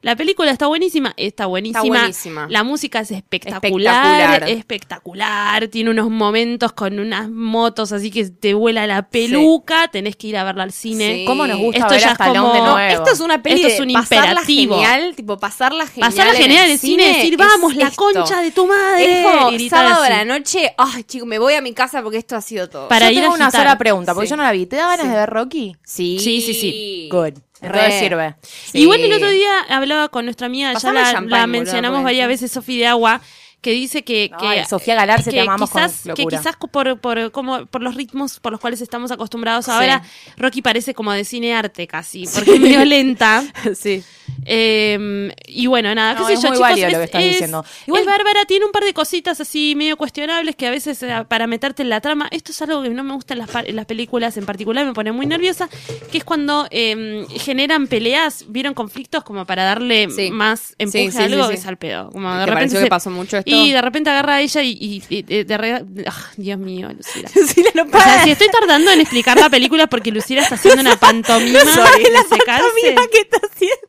La 0.00 0.14
película 0.16 0.50
está 0.50 0.66
buenísima, 0.68 1.12
está 1.16 1.46
buenísima. 1.46 1.82
buenísima. 1.82 2.46
La 2.48 2.62
música 2.62 3.00
es 3.00 3.10
espectacular, 3.10 4.04
Espectacular. 4.40 4.48
espectacular. 4.50 5.68
Tiene 5.68 5.90
unos 5.90 6.08
momentos 6.10 6.72
con 6.72 6.98
unas 6.98 7.28
motos 7.30 7.92
así 7.92 8.10
que 8.10 8.24
te 8.30 8.54
vuela 8.54 8.86
la 8.86 9.08
peluca. 9.08 9.88
Tenés 9.88 10.16
que 10.16 10.28
ir 10.28 10.36
a 10.36 10.44
verla 10.44 10.62
al 10.62 10.72
cine. 10.72 11.14
Sí. 11.16 11.24
¿Cómo 11.26 11.46
nos 11.46 11.58
gusta 11.58 11.78
Esto 11.78 11.90
ver 11.90 12.00
ya 12.00 12.08
a 12.10 12.12
es 12.12 12.18
como- 12.18 12.52
de 12.52 12.60
nuevo? 12.60 12.78
Esto 12.78 13.10
es 13.12 13.20
una 13.20 13.42
peli 13.42 13.56
Esto 13.56 13.68
es 13.68 13.76
de 13.78 13.82
un 13.82 13.92
pasarla 13.92 14.26
imperativo. 14.30 14.74
genial, 14.76 15.14
tipo 15.16 15.38
pasarla 15.38 15.86
genial. 15.86 16.10
Pasarla 16.10 16.34
genial 16.34 16.66
en 16.66 16.70
el 16.72 16.78
cine, 16.78 17.04
decir, 17.16 17.36
vamos, 17.36 17.74
la 17.76 17.88
esto. 17.88 17.96
concha 17.96 18.40
de 18.40 18.50
tu 18.50 18.66
madre. 18.66 19.20
Es 19.20 19.26
como 19.26 19.50
y 19.50 19.68
sábado 19.68 20.02
a 20.02 20.08
la 20.10 20.24
noche, 20.24 20.74
ay, 20.78 21.02
chico, 21.04 21.26
me 21.26 21.38
voy 21.38 21.54
a 21.54 21.60
mi 21.60 21.72
casa 21.72 22.02
porque 22.02 22.18
esto 22.18 22.36
ha 22.36 22.40
sido 22.40 22.68
todo. 22.68 22.88
Para 22.88 23.06
yo 23.06 23.12
ir 23.12 23.20
tengo 23.20 23.32
a 23.32 23.36
una 23.36 23.50
sola 23.50 23.76
pregunta, 23.78 24.14
porque 24.14 24.26
Sí. 24.26 24.30
yo 24.30 24.36
no 24.36 24.42
la 24.44 24.52
vi. 24.52 24.66
¿Te 24.66 24.76
da 24.76 24.86
ganas 24.86 25.06
Sí. 25.06 25.08
de 25.10 25.16
ver 25.16 25.30
Rocky? 25.30 25.76
Sí, 25.84 26.18
Sí, 26.20 26.40
sí, 26.40 26.54
sí. 26.54 27.08
Good. 27.10 27.34
Re. 27.60 27.98
sirve. 27.98 28.36
Sí. 28.42 28.80
Igual 28.80 29.00
el 29.00 29.12
otro 29.12 29.30
día 29.30 29.60
hablaba 29.68 30.08
con 30.08 30.24
nuestra 30.24 30.46
amiga, 30.46 30.72
ya 30.74 30.92
la, 30.92 31.46
mencionamos 31.46 32.02
varias 32.02 32.28
veces, 32.28 32.52
Sofi 32.52 32.78
de 32.78 32.86
Agua, 32.86 33.20
que 33.60 33.72
dice 33.72 34.04
que, 34.04 34.30
que 34.38 34.46
Ay, 34.46 34.64
Sofía 34.66 34.94
Galarce, 34.94 35.30
te 35.30 35.36
que 35.36 35.40
amamos 35.42 35.70
con 35.70 35.82
quizás, 35.82 36.02
que 36.14 36.26
quizás 36.26 36.56
por, 36.70 37.00
por, 37.00 37.32
como, 37.32 37.66
por 37.66 37.82
los 37.82 37.94
ritmos 37.96 38.38
por 38.38 38.52
los 38.52 38.60
cuales 38.60 38.80
estamos 38.80 39.10
acostumbrados 39.10 39.68
ahora, 39.68 40.02
Rocky 40.36 40.62
parece 40.62 40.94
como 40.94 41.12
de 41.12 41.24
cine 41.24 41.54
arte 41.54 41.86
casi, 41.86 42.24
porque 42.32 42.54
es 42.54 42.60
medio 42.60 42.84
lenta. 42.84 43.42
sí. 43.74 44.04
Eh, 44.50 45.30
y 45.46 45.66
bueno, 45.66 45.94
nada, 45.94 46.14
No, 46.14 46.26
qué 46.26 46.32
sé 46.32 46.32
es 46.34 46.42
yo, 46.42 46.48
muy 46.48 46.56
chicos, 46.56 46.70
válido 46.70 46.86
es, 46.86 46.92
lo 46.94 46.98
que 47.00 47.04
estás 47.04 47.22
es- 47.22 47.30
diciendo. 47.32 47.64
Igual 47.86 48.04
Bárbara 48.06 48.44
tiene 48.46 48.64
un 48.64 48.72
par 48.72 48.82
de 48.84 48.94
cositas 48.94 49.40
así 49.40 49.74
medio 49.76 49.96
cuestionables 49.96 50.56
que 50.56 50.66
a 50.66 50.70
veces 50.70 51.02
eh, 51.02 51.24
para 51.28 51.46
meterte 51.46 51.82
en 51.82 51.90
la 51.90 52.00
trama, 52.00 52.28
esto 52.30 52.52
es 52.52 52.62
algo 52.62 52.82
que 52.82 52.88
no 52.90 53.04
me 53.04 53.12
gusta 53.14 53.34
en 53.34 53.38
las, 53.40 53.50
par- 53.50 53.68
en 53.68 53.76
las 53.76 53.84
películas 53.86 54.36
en 54.36 54.46
particular, 54.46 54.86
me 54.86 54.94
pone 54.94 55.12
muy 55.12 55.26
nerviosa, 55.26 55.68
que 56.10 56.18
es 56.18 56.24
cuando 56.24 56.66
eh, 56.70 57.26
generan 57.40 57.86
peleas, 57.88 58.44
vieron 58.48 58.74
conflictos 58.74 59.22
como 59.24 59.44
para 59.44 59.64
darle 59.64 60.08
Sí. 60.10 60.30
más 60.30 60.74
empuje 60.78 61.10
Sí, 61.10 61.12
sí, 61.12 61.18
a 61.22 61.24
algo 61.26 61.42
sí, 61.44 61.48
que 61.50 61.54
es 61.56 61.66
al 61.66 61.76
pedo. 61.76 62.10
Como 62.10 62.30
¿Te 62.32 62.38
de 62.38 62.46
repente 62.46 62.54
pareció 62.60 62.78
se- 62.78 62.84
que 62.84 62.90
pasó 62.90 63.10
mucho 63.10 63.36
esto? 63.38 63.50
Y 63.50 63.72
de 63.72 63.82
repente 63.82 64.10
agarra 64.10 64.36
a 64.36 64.40
ella 64.40 64.62
y, 64.62 64.70
y- 64.70 65.02
y 65.10 65.22
de, 65.44 65.58
re- 65.58 65.84
ah, 66.06 66.26
Dios 66.36 66.58
mío, 66.58 66.88
Lucila. 66.96 67.28
Lucila 67.34 67.70
no 67.74 67.82
O 67.82 68.00
sea, 68.02 68.24
si 68.24 68.30
estoy 68.30 68.48
tardando 68.48 68.90
en 68.90 69.00
explicar 69.00 69.38
la 69.38 69.50
película 69.50 69.86
porque 69.88 70.10
Lucila 70.10 70.40
está 70.42 70.54
haciendo 70.54 70.80
una 70.80 70.96
pantomima 71.00 71.58
de 71.58 72.36
secarse. 72.36 72.64
Mira 72.82 73.02
qué 73.12 73.18
está 73.20 73.38
haciendo. 73.52 73.87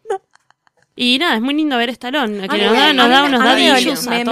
Y 1.02 1.18
nada, 1.18 1.36
es 1.36 1.42
muy 1.42 1.54
lindo 1.54 1.78
ver 1.78 1.90
Stallone, 1.92 2.42
que 2.42 2.58
nos 2.58 2.72
me- 2.72 2.78
da, 2.78 2.94
nos 2.94 3.10
da 3.10 3.22
me- 3.22 3.28
unos 3.30 3.40
mí 3.56 3.64
me 3.64 3.70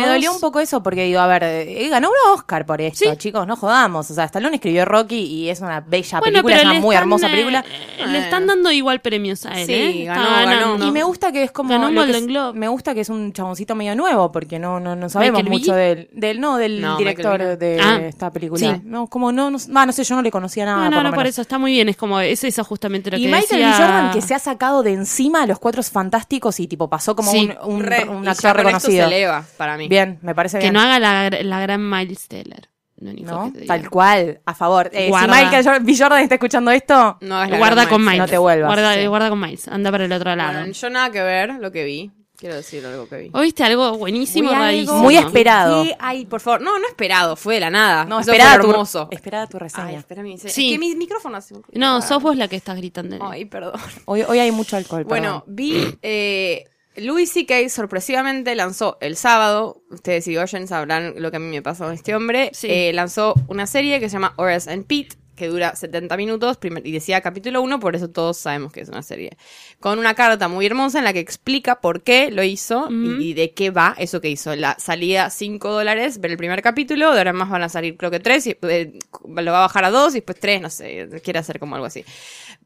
dolió- 0.01 0.31
me, 0.31 0.35
un 0.35 0.41
poco 0.41 0.59
eso 0.59 0.83
porque 0.83 1.05
digo, 1.05 1.21
a 1.21 1.27
ver, 1.27 1.43
eh, 1.43 1.87
ganó 1.89 2.09
un 2.09 2.33
Oscar 2.33 2.65
por 2.65 2.81
esto, 2.81 3.09
Sí. 3.09 3.17
chicos, 3.17 3.47
no 3.47 3.55
jodamos. 3.55 4.11
O 4.11 4.13
sea, 4.13 4.25
Stallone 4.25 4.55
escribió 4.55 4.83
Rocky 4.83 5.15
y 5.15 5.49
es 5.49 5.61
una 5.61 5.79
bella 5.79 6.19
Bueno, 6.19 6.33
película, 6.43 6.55
es 6.57 6.63
una 6.63 6.73
muy 6.81 6.93
están, 6.95 7.03
hermosa 7.03 7.27
eh, 7.27 7.31
película. 7.31 7.63
Le 8.05 8.19
están 8.19 8.47
dando 8.47 8.69
igual 8.69 8.99
premios 8.99 9.45
a 9.45 9.57
él, 9.59 9.65
Sí, 9.65 9.73
¿eh? 9.73 10.03
Ganó. 10.07 10.85
Y 10.85 10.91
me 10.91 11.03
gusta 11.03 11.31
que 11.31 11.43
es 11.43 11.51
como 11.53 11.69
Ganó 11.69 11.87
un 11.87 11.95
lo 11.95 12.01
que 12.01 12.07
Golden 12.07 12.23
es- 12.23 12.27
Globe. 12.27 12.59
me 12.59 12.67
gusta 12.67 12.93
que 12.93 12.99
es 12.99 13.09
un 13.09 13.31
chaboncito 13.31 13.73
medio 13.73 13.95
nuevo 13.95 14.29
porque 14.33 14.59
no 14.59 14.81
no, 14.81 14.93
no 14.97 15.07
sabemos 15.07 15.43
Michael 15.43 15.59
mucho 15.59 15.73
B. 15.73 15.79
del 15.79 16.09
del 16.11 16.41
no 16.41 16.57
del 16.57 16.81
No, 16.81 16.97
director 16.97 17.31
Michael 17.39 17.59
de 17.59 17.79
Ah, 17.81 17.99
esta 18.07 18.29
película. 18.29 18.59
sí. 18.75 18.81
No, 18.83 19.07
como 19.07 19.31
no 19.31 19.49
no, 19.49 19.57
ah, 19.73 19.85
no 19.85 19.91
sé, 19.93 20.03
yo 20.03 20.15
no 20.17 20.21
le 20.21 20.31
conocía 20.31 20.65
nada 20.65 20.89
No, 20.89 20.97
por 20.97 21.03
no, 21.05 21.13
por 21.13 21.27
eso 21.27 21.41
está 21.41 21.57
muy 21.57 21.71
bien. 21.71 21.87
Es 21.87 21.95
como, 21.95 22.19
es 22.19 22.43
eso 22.43 22.61
justamente 22.65 23.09
lo 23.09 23.15
Y 23.17 23.21
que 23.21 23.27
Michael 23.27 23.61
decía. 23.61 23.67
B. 23.69 23.73
Jordan 23.77 24.11
que 24.11 24.21
se 24.21 24.33
ha 24.35 24.39
sacado 24.39 24.83
de 24.83 24.91
encima 24.91 25.43
a 25.43 25.47
los 25.47 25.59
cuatro 25.59 25.81
fantásticos 25.81 26.56
y 26.59 26.67
tipo 26.67 26.89
pasó 26.89 27.15
como 27.15 27.31
Sí. 27.31 27.49
un, 27.63 27.75
un, 27.75 27.83
Re, 27.83 28.03
un 28.07 28.27
actor 28.27 28.55
reconocido. 28.55 29.07
se 29.09 29.15
eleva 29.15 29.43
para 29.57 29.77
mí. 29.77 29.87
Bien, 29.87 30.19
me 30.21 30.33
parece 30.35 30.57
Que 30.57 30.63
bien. 30.65 30.73
no 30.73 30.81
haga 30.81 30.99
la, 30.99 31.29
la 31.29 31.59
gran 31.61 31.89
Miles 31.89 32.27
Teller. 32.27 32.69
¿no? 32.99 33.11
que 33.53 33.59
digo. 33.59 33.67
Tal 33.67 33.89
cual, 33.91 34.41
a 34.43 34.55
favor. 34.55 34.89
Eh, 34.91 35.11
si. 35.13 35.27
Michael 35.27 35.83
B. 35.83 35.95
Jordan 35.95 36.21
está 36.23 36.35
escuchando 36.35 36.71
esto, 36.71 37.17
No 37.21 37.43
es 37.43 37.55
Guarda 37.55 37.87
con 37.87 38.01
Miles. 38.01 38.13
Miles. 38.13 38.19
No 38.27 38.31
te 38.31 38.37
vuelvas, 38.39 38.67
Guarda, 38.69 38.95
sí. 38.95 39.05
guarda 39.05 39.29
con 39.29 39.39
Miles. 39.39 39.67
Anda 39.67 39.91
para 39.91 40.05
el 40.05 40.11
otro 40.11 40.35
lado. 40.35 40.53
Bueno, 40.59 40.73
yo 40.73 40.89
nada 40.89 41.11
que 41.11 41.21
ver 41.21 41.53
lo 41.59 41.71
que 41.71 41.83
vi. 41.83 42.11
Quiero 42.37 42.55
decir 42.55 42.85
algo 42.85 43.09
que 43.09 43.17
vi. 43.17 43.29
¿Oíste 43.33 43.63
algo 43.63 43.97
buenísimo, 43.97 44.49
Muy 44.49 44.55
algo- 44.55 44.65
rarísimo? 44.65 44.97
muy 44.99 45.17
esperado. 45.17 45.83
Sí, 45.83 45.91
ay, 45.97 46.25
por 46.27 46.39
favor. 46.39 46.61
No, 46.61 46.77
no 46.77 46.87
esperado, 46.87 47.35
fue 47.35 47.55
de 47.55 47.61
la 47.61 47.71
nada. 47.71 48.05
no, 48.05 48.19
Eso 48.19 48.31
esperada 48.31 48.61
tu, 48.61 48.69
hermoso. 48.69 49.07
esperada 49.11 49.47
tu 49.47 49.57
Ay, 49.57 49.61
reseña. 49.61 49.99
espérame. 49.99 50.37
se- 50.37 50.49
Sí. 50.49 50.67
Es 50.67 50.73
que 50.73 50.79
mi 50.79 50.95
micrófono 50.95 51.37
hace 51.37 51.55
un 51.55 51.63
ruido 51.63 51.79
No, 51.79 51.99
sos 52.03 52.21
vos 52.21 52.37
la 52.37 52.47
que 52.47 52.55
estás 52.55 52.77
gritando. 52.77 53.17
Ay, 53.27 53.45
perdón. 53.45 53.73
Hoy, 54.05 54.21
hoy 54.21 54.37
hay 54.37 54.51
mucho 54.51 54.77
alcohol, 54.77 55.03
Bueno, 55.05 55.39
perdón. 55.45 55.55
vi. 55.55 55.97
eh, 56.03 56.65
Louis 56.97 57.31
C.K. 57.31 57.69
sorpresivamente 57.69 58.53
lanzó 58.55 58.97
el 59.01 59.15
sábado, 59.17 59.81
ustedes 59.91 60.25
si 60.25 60.35
oyen 60.37 60.67
sabrán 60.67 61.13
lo 61.17 61.29
que 61.31 61.37
a 61.37 61.39
mí 61.39 61.47
me 61.47 61.61
pasó 61.61 61.85
con 61.85 61.93
este 61.93 62.15
hombre, 62.15 62.49
Sí. 62.53 62.67
eh, 62.69 62.91
lanzó 62.93 63.33
una 63.47 63.65
serie 63.67 63.99
que 63.99 64.09
se 64.09 64.13
llama 64.13 64.33
Horace 64.37 64.71
and 64.71 64.85
Pete, 64.85 65.15
que 65.37 65.47
dura 65.47 65.73
70 65.75 66.17
minutos 66.17 66.57
primer- 66.57 66.85
y 66.85 66.91
decía 66.91 67.21
capítulo 67.21 67.61
1, 67.61 67.79
por 67.79 67.95
eso 67.95 68.09
todos 68.09 68.37
sabemos 68.37 68.73
que 68.73 68.81
es 68.81 68.89
una 68.89 69.01
serie. 69.03 69.37
Con 69.79 69.99
una 69.99 70.13
carta 70.15 70.49
muy 70.49 70.65
hermosa 70.65 70.97
en 70.97 71.05
la 71.05 71.13
que 71.13 71.19
explica 71.21 71.79
por 71.79 72.03
qué 72.03 72.29
lo 72.31 72.43
hizo 72.43 72.89
y, 72.91 73.29
y 73.29 73.33
de 73.33 73.53
qué 73.53 73.69
va 73.69 73.95
eso 73.97 74.19
que 74.19 74.29
hizo. 74.29 74.53
La 74.57 74.75
salía 74.79 75.29
5 75.29 75.71
dólares 75.71 76.19
ver 76.19 76.31
el 76.31 76.37
primer 76.37 76.61
capítulo, 76.61 77.13
de 77.13 77.19
ahora 77.19 77.31
más 77.31 77.49
van 77.49 77.63
a 77.63 77.69
salir 77.69 77.95
creo 77.95 78.11
que 78.11 78.19
3, 78.19 78.45
y, 78.47 78.57
eh, 78.63 78.99
lo 79.25 79.51
va 79.53 79.59
a 79.59 79.61
bajar 79.61 79.85
a 79.85 79.91
2 79.91 80.13
y 80.13 80.17
después 80.17 80.37
3, 80.39 80.59
no 80.61 80.69
sé, 80.69 81.07
quiere 81.23 81.39
hacer 81.39 81.59
como 81.59 81.75
algo 81.75 81.87
así. 81.87 82.03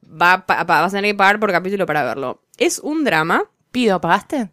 Va, 0.03 0.33
a 0.33 0.45
pa- 0.47 0.63
va 0.63 0.83
a 0.85 0.89
tener 0.89 1.11
que 1.11 1.15
pagar 1.15 1.39
por 1.39 1.51
capítulo 1.51 1.85
para 1.85 2.03
verlo. 2.03 2.41
Es 2.57 2.79
un 2.79 3.03
drama, 3.03 3.43
Pido, 3.71 4.01
¿pagaste? 4.01 4.49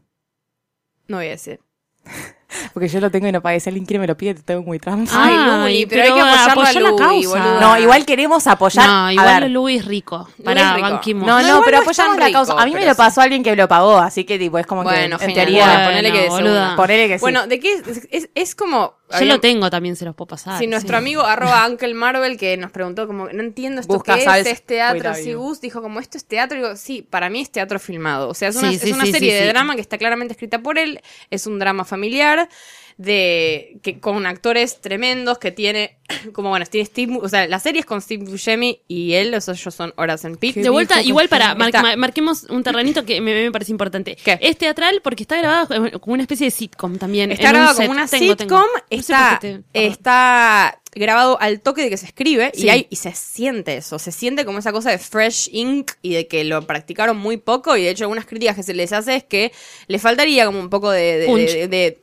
no 1.07 1.17
voy 1.17 1.27
a 1.27 1.31
decir. 1.31 1.61
Porque 2.73 2.89
yo 2.89 3.01
lo 3.01 3.11
tengo 3.11 3.27
y 3.29 3.33
no 3.33 3.41
pagué. 3.41 3.61
Si 3.61 3.69
alguien 3.69 3.85
quiere 3.87 4.01
me 4.01 4.07
lo 4.07 4.17
pide, 4.17 4.35
te 4.35 4.43
tengo 4.43 4.63
muy 4.63 4.79
trampa. 4.79 5.11
Ay, 5.15 5.35
Ay, 5.39 5.87
pero 5.87 6.03
hay 6.03 6.13
que 6.13 6.21
apoyarlo 6.21 6.51
a 6.51 6.53
apoyá 6.53 6.81
la 6.81 6.97
causa. 6.97 7.29
boluda. 7.29 7.61
No, 7.61 7.79
igual 7.79 8.05
queremos 8.07 8.47
apoyar. 8.47 8.87
No, 8.87 9.07
a 9.07 9.13
igual 9.13 9.41
ver. 9.43 9.51
Louis 9.51 9.85
rico. 9.85 10.29
Para 10.45 10.75
rico. 10.75 11.01
No, 11.27 11.43
No, 11.43 11.63
pero 11.65 11.79
apoyamos 11.79 12.17
la 12.19 12.27
rico, 12.27 12.39
causa. 12.39 12.55
A 12.61 12.67
mí 12.67 12.73
me 12.73 12.85
lo 12.85 12.93
sí. 12.93 12.97
pasó 12.97 13.21
alguien 13.21 13.43
que 13.43 13.55
lo 13.57 13.69
pagó, 13.69 13.99
así 13.99 14.25
que 14.25 14.39
tipo 14.39 14.59
es 14.59 14.67
como 14.67 14.83
Bueno, 14.83 15.19
que 15.19 15.25
en 15.27 15.35
teoría. 15.35 15.67
Bueno, 15.67 15.85
ponele 15.85 16.13
que 16.13 16.21
de. 16.23 16.77
Ponele 16.77 17.09
que 17.09 17.19
sí. 17.19 17.21
Bueno, 17.23 17.47
¿de 17.47 17.61
qué? 17.61 17.73
Es, 17.75 18.09
es, 18.11 18.31
es 18.35 18.55
como... 18.55 18.97
Yo 19.11 19.17
había- 19.17 19.35
lo 19.35 19.41
tengo 19.41 19.71
también, 19.71 19.97
se 19.97 20.05
los 20.05 20.15
puedo 20.15 20.29
pasar. 20.29 20.59
Si 20.59 20.67
nuestro 20.67 20.93
sí. 20.93 20.99
amigo 20.99 21.23
arroba 21.23 21.67
Uncle 21.67 21.95
Marvel 21.95 22.37
que 22.37 22.59
nos 22.59 22.71
preguntó 22.71 23.07
como, 23.07 23.29
no 23.29 23.43
entiendo 23.43 23.81
esto 23.81 23.95
Busca, 23.95 24.17
qué 24.17 24.25
¿sabes? 24.25 24.47
es, 24.47 24.53
es 24.53 24.67
teatro, 24.67 25.15
si 25.15 25.33
Gus 25.33 25.63
dijo 25.63 25.81
como 25.81 25.99
esto 25.99 26.19
es 26.19 26.27
teatro, 26.27 26.59
digo, 26.59 26.77
sí, 26.77 27.01
para 27.09 27.31
mí 27.31 27.41
es 27.41 27.51
teatro 27.51 27.79
filmado. 27.79 28.29
O 28.29 28.35
sea, 28.35 28.49
es 28.51 28.57
una, 28.57 28.69
Sí, 28.69 28.75
es 28.75 28.83
sí, 28.83 28.93
una 28.93 29.07
sí, 29.07 29.13
serie 29.13 29.31
sí, 29.31 29.37
de 29.37 29.43
sí. 29.45 29.49
drama 29.49 29.77
que 29.77 29.81
está 29.81 29.97
claramente 29.97 30.33
escrita 30.33 30.59
por 30.59 30.77
él, 30.79 31.01
es 31.31 31.47
un 31.47 31.59
drama 31.59 31.87
familiar 31.87 32.48
de 32.97 33.79
que 33.83 34.01
con 34.01 34.27
actores 34.27 34.81
tremendos 34.81 35.39
que 35.39 35.53
tiene 35.53 35.99
como 36.33 36.49
bueno, 36.49 36.67
tiene 36.67 36.85
Steve, 36.87 37.19
o 37.23 37.29
sea, 37.29 37.47
la 37.47 37.61
serie 37.61 37.81
es 37.81 37.87
con 37.87 38.01
Steve 38.01 38.25
Buscemi 38.25 38.81
y 38.89 39.13
él, 39.15 39.33
o 39.35 39.41
sea, 39.41 39.55
ellos 39.55 39.73
son 39.75 39.93
Horas 39.97 40.25
en 40.25 40.37
Peak. 40.37 40.57
De 40.57 40.69
vuelta, 40.69 41.01
igual 41.03 41.29
para, 41.29 41.55
mar- 41.55 41.69
Está- 41.69 41.83
ma- 41.83 41.97
marquemos 41.97 42.45
un 42.45 42.63
terrenito 42.65 43.05
que 43.05 43.21
me, 43.21 43.35
me 43.35 43.53
parece 43.53 43.71
importante. 43.71 44.17
¿Qué? 44.17 44.39
Es 44.43 44.57
teatral 44.59 45.01
porque 45.05 45.23
está 45.23 45.37
grabado 45.39 45.69
como 46.01 46.15
una 46.15 46.23
especie 46.23 46.47
de 46.47 46.51
sitcom 46.51 46.99
también. 46.99 47.31
Está 47.31 47.51
grabado 47.51 47.77
como 47.77 47.91
una 47.93 48.09
Tengo, 48.09 48.33
sitcom, 48.37 48.49
tengo. 48.49 48.59
No 48.63 48.79
sé 48.91 48.97
está, 48.97 49.39
te- 49.41 49.47
perdón. 49.49 49.65
está 49.75 50.81
grabado 50.99 51.41
al 51.41 51.61
toque 51.61 51.83
de 51.83 51.91
que 51.91 51.97
se 51.97 52.07
escribe 52.07 52.51
y, 52.55 52.69
hay, 52.69 52.87
y 52.91 52.97
se 52.97 53.13
siente 53.15 53.77
eso, 53.77 53.99
se 53.99 54.13
siente 54.13 54.45
como 54.45 54.59
esa 54.59 54.73
cosa 54.73 54.91
de 54.91 54.99
fresh 54.99 55.49
ink 55.53 55.93
y 56.03 56.13
de 56.15 56.27
que 56.27 56.45
lo 56.45 56.67
practicaron 56.67 57.17
muy 57.17 57.37
poco 57.39 57.77
y 57.77 57.83
de 57.85 57.91
hecho 57.91 58.05
algunas 58.05 58.27
críticas 58.27 58.57
que 58.57 58.63
se 58.63 58.75
les 58.75 58.93
hace 58.93 59.17
es 59.17 59.25
que 59.25 59.53
le 59.87 59.99
faltaría 59.99 60.47
como 60.47 60.61
un 60.61 60.71
poco 60.71 60.91
de, 60.91 61.19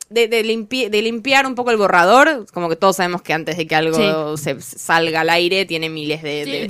de, 0.08 0.44
limpi- 0.44 0.90
limpiar 0.90 1.46
un 1.46 1.54
poco 1.54 1.70
el 1.70 1.76
borrador, 1.76 2.46
como 2.52 2.68
que 2.68 2.76
todos 2.76 2.96
sabemos 2.96 3.22
que 3.22 3.32
antes 3.32 3.56
de 3.56 3.66
que 3.66 3.74
algo 3.74 4.36
se 4.36 4.60
salga 4.60 5.20
al 5.20 5.30
aire 5.30 5.64
tiene 5.66 5.88
miles 5.88 6.22
de, 6.22 6.44
De- 6.44 6.66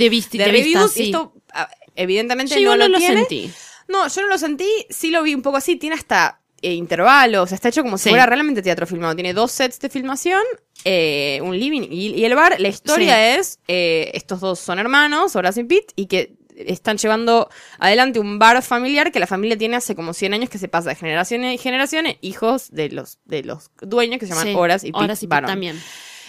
reviews 0.52 0.96
y 0.96 1.04
esto 1.06 1.32
ah, 1.52 1.68
evidentemente 1.94 2.60
Yo 2.60 2.70
no 2.70 2.76
lo, 2.76 2.84
no 2.84 2.88
lo 2.90 2.98
tiene. 2.98 3.20
sentí. 3.20 3.50
No, 3.88 4.08
yo 4.08 4.22
no 4.22 4.28
lo 4.28 4.36
sentí, 4.38 4.68
sí 4.90 5.10
lo 5.10 5.22
vi 5.22 5.34
un 5.34 5.42
poco 5.42 5.58
así, 5.58 5.76
tiene 5.76 5.94
hasta 5.94 6.40
eh, 6.62 6.72
intervalos, 6.74 7.44
o 7.44 7.46
sea, 7.46 7.56
está 7.56 7.68
hecho 7.68 7.82
como 7.82 7.98
si 7.98 8.08
fuera 8.10 8.26
realmente 8.26 8.62
teatro 8.62 8.86
filmado. 8.86 9.14
Tiene 9.14 9.34
dos 9.34 9.52
sets 9.52 9.78
de 9.80 9.88
filmación, 9.88 10.42
eh, 10.84 11.38
un 11.42 11.58
living 11.58 11.82
y, 11.90 12.14
y 12.14 12.24
el 12.24 12.34
bar. 12.34 12.58
La 12.60 12.68
historia 12.68 13.36
es, 13.36 13.58
eh, 13.68 14.10
estos 14.14 14.40
dos 14.40 14.58
son 14.58 14.78
hermanos, 14.78 15.36
Horace 15.36 15.60
y 15.60 15.64
Pete, 15.64 15.92
y 15.96 16.06
que 16.06 16.34
están 16.56 16.96
llevando 16.96 17.50
adelante 17.78 18.18
un 18.18 18.38
bar 18.38 18.62
familiar 18.62 19.12
que 19.12 19.20
la 19.20 19.26
familia 19.26 19.58
tiene 19.58 19.76
hace 19.76 19.94
como 19.94 20.14
100 20.14 20.32
años 20.32 20.48
que 20.48 20.56
se 20.56 20.68
pasa 20.68 20.88
de 20.88 20.94
generaciones 20.94 21.54
y 21.54 21.58
generaciones, 21.58 22.16
hijos 22.22 22.70
de 22.70 22.88
los, 22.88 23.18
de 23.26 23.42
los 23.42 23.70
dueños 23.82 24.18
que 24.18 24.24
se 24.26 24.32
llaman 24.32 24.46
Sí, 24.46 24.54
Horace 24.56 24.88
y 24.88 24.92
Pete 24.92 25.04
Horace 25.04 25.24
y 25.26 25.28
Pete 25.28 25.42
también. 25.42 25.82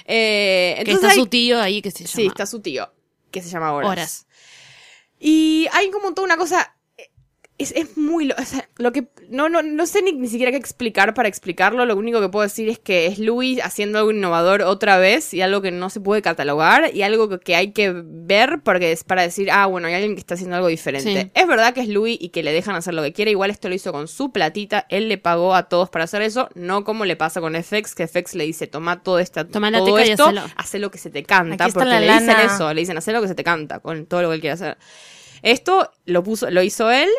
Que 0.05 0.75
entonces 0.79 0.95
está 0.95 1.09
hay- 1.13 1.19
su 1.19 1.27
tío 1.27 1.61
ahí 1.61 1.81
que 1.81 1.91
se 1.91 1.99
llama. 2.03 2.15
Sí, 2.15 2.25
está 2.27 2.45
su 2.45 2.59
tío, 2.61 2.91
que 3.31 3.41
se 3.41 3.49
llama 3.49 3.71
Horace. 3.73 3.91
Horace. 3.91 4.23
Y 5.19 5.67
hay 5.71 5.89
como 5.91 6.13
toda 6.13 6.25
una 6.25 6.37
cosa. 6.37 6.75
Es, 7.57 7.71
es 7.71 7.97
muy. 7.97 8.25
lo- 8.25 8.35
o 8.37 8.45
sea, 8.45 8.69
lo 8.77 8.91
que. 8.91 9.07
No, 9.29 9.49
no, 9.49 9.61
no 9.61 9.85
sé 9.85 10.01
ni, 10.01 10.13
ni 10.13 10.27
siquiera 10.27 10.51
qué 10.51 10.57
explicar 10.57 11.13
para 11.13 11.27
explicarlo. 11.27 11.85
Lo 11.85 11.95
único 11.95 12.21
que 12.21 12.29
puedo 12.29 12.43
decir 12.43 12.69
es 12.69 12.79
que 12.79 13.07
es 13.07 13.19
Louis 13.19 13.59
haciendo 13.61 13.99
algo 13.99 14.11
innovador 14.11 14.61
otra 14.61 14.97
vez 14.97 15.33
y 15.33 15.41
algo 15.41 15.61
que 15.61 15.71
no 15.71 15.89
se 15.89 15.99
puede 15.99 16.21
catalogar 16.21 16.91
y 16.93 17.01
algo 17.01 17.39
que, 17.39 17.55
hay 17.55 17.71
que 17.71 17.93
ver 17.93 18.61
porque 18.63 18.91
es 18.91 19.03
para 19.03 19.21
decir, 19.21 19.49
ah, 19.51 19.65
bueno, 19.65 19.87
hay 19.87 19.95
alguien 19.95 20.15
que 20.15 20.19
está 20.19 20.35
haciendo 20.35 20.55
algo 20.55 20.67
diferente. 20.67 21.23
Sí. 21.23 21.31
Es 21.33 21.47
verdad 21.47 21.73
que 21.73 21.81
es 21.81 21.87
Louis 21.87 22.17
y 22.19 22.29
que 22.29 22.43
le 22.43 22.51
dejan 22.51 22.75
hacer 22.75 22.93
lo 22.93 23.03
que 23.03 23.13
quiere. 23.13 23.31
Igual 23.31 23.49
esto 23.49 23.69
lo 23.69 23.75
hizo 23.75 23.91
con 23.91 24.07
su 24.07 24.31
platita. 24.31 24.85
Él 24.89 25.09
le 25.09 25.17
pagó 25.17 25.55
a 25.55 25.69
todos 25.69 25.89
para 25.89 26.05
hacer 26.05 26.21
eso. 26.21 26.49
No 26.55 26.83
como 26.83 27.05
le 27.05 27.15
pasa 27.15 27.41
con 27.41 27.55
FX, 27.55 27.95
que 27.95 28.07
FX 28.07 28.35
le 28.35 28.45
dice, 28.45 28.67
toma 28.67 29.03
todo, 29.03 29.19
esta, 29.19 29.45
Toma 29.45 29.71
todo 29.71 29.99
esto, 29.99 30.31
hace 30.55 30.79
lo 30.79 30.91
que 30.91 30.97
se 30.97 31.09
te 31.09 31.23
canta. 31.23 31.65
Aquí 31.65 31.73
Porque 31.73 31.89
le 31.89 32.13
dicen 32.13 32.35
eso, 32.45 32.73
le 32.73 32.81
dicen, 32.81 32.97
hacer 32.97 33.13
lo 33.13 33.21
que 33.21 33.27
se 33.27 33.35
te 33.35 33.43
canta 33.43 33.79
con 33.79 34.05
todo 34.05 34.21
lo 34.21 34.29
que 34.29 34.35
él 34.35 34.41
quiere 34.41 34.53
hacer. 34.53 34.77
Esto 35.41 35.91
lo 36.05 36.23
puso, 36.23 36.49
lo 36.49 36.61
hizo 36.63 36.91
él. 36.91 37.09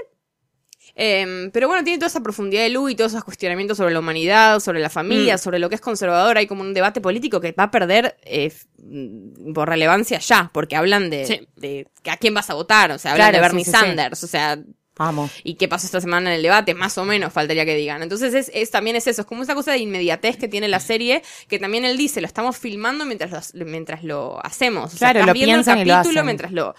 Em, 1.01 1.53
pero 1.53 1.69
bueno, 1.69 1.85
tiene 1.85 1.97
toda 1.99 2.09
esa 2.09 2.21
profundidad 2.25 2.63
de 2.65 2.71
luz 2.71 2.91
y 2.91 2.97
todos 2.97 3.13
esos 3.13 3.23
cuestionamientos 3.23 3.77
sobre 3.77 3.93
la 3.93 4.01
humanidad, 4.01 4.59
sobre 4.59 4.81
la 4.81 4.91
familia, 4.91 5.37
Mm. 5.37 5.39
sobre 5.39 5.61
lo 5.61 5.69
que 5.69 5.77
es 5.77 5.81
conservador. 5.81 6.37
Hay 6.39 6.49
como 6.49 6.63
un 6.63 6.75
debate 6.75 7.01
político 7.01 7.41
que 7.41 7.53
va 7.53 7.65
a 7.65 7.71
perder 7.71 8.17
eh, 8.25 8.53
mm, 8.83 9.53
por 9.53 9.69
relevancia 9.69 10.19
ya, 10.19 10.51
porque 10.53 10.75
hablan 10.75 11.09
de, 11.09 11.25
Sí. 11.25 11.49
de 11.55 11.87
a 12.11 12.17
quién 12.17 12.35
vas 12.35 12.51
a 12.51 12.55
votar, 12.55 12.91
o 12.91 12.99
sea, 12.99 13.13
hablan 13.13 13.29
Claro, 13.31 13.37
de 13.45 13.49
Bernie 13.49 13.65
sí, 13.65 13.71
sí. 13.71 13.77
Sanders, 13.77 14.25
o 14.25 14.27
sea, 14.27 14.59
Vamos. 14.97 15.31
y 15.45 15.55
qué 15.55 15.69
pasó 15.69 15.87
esta 15.87 16.01
semana 16.01 16.31
en 16.31 16.37
el 16.39 16.43
debate, 16.43 16.75
más 16.75 16.99
o 16.99 17.05
menos 17.05 17.33
faltaría 17.33 17.65
que 17.65 17.77
digan. 17.77 18.03
Entonces 18.03 18.35
es, 18.35 18.51
es- 18.53 18.73
también 18.73 18.97
es 18.97 19.07
eso, 19.07 19.21
es 19.21 19.27
como 19.29 19.45
esa 19.45 19.55
cosa 19.55 19.71
de 19.71 19.79
inmediatez 19.79 20.37
que 20.37 20.49
tiene 20.49 20.67
la 20.67 20.81
serie, 20.81 21.23
que 21.47 21.61
también 21.61 21.85
él 21.85 21.97
dice, 21.97 22.21
lo 22.21 22.27
estamos 22.27 22.57
filmando 22.59 23.05
mientras 23.05 23.55
lo, 23.55 23.65
mientras 23.67 24.03
lo 24.03 24.45
hacemos. 24.45 24.95
O 24.95 24.97
sea, 24.97 25.13
Claro, 25.13 25.27
lo 25.27 25.33
viendo 25.33 25.53
el 25.53 25.57
piensan 25.65 25.79
y 25.79 25.85
lo 25.85 25.95
capítulo 25.95 26.25
mientras 26.25 26.51
lo... 26.51 26.75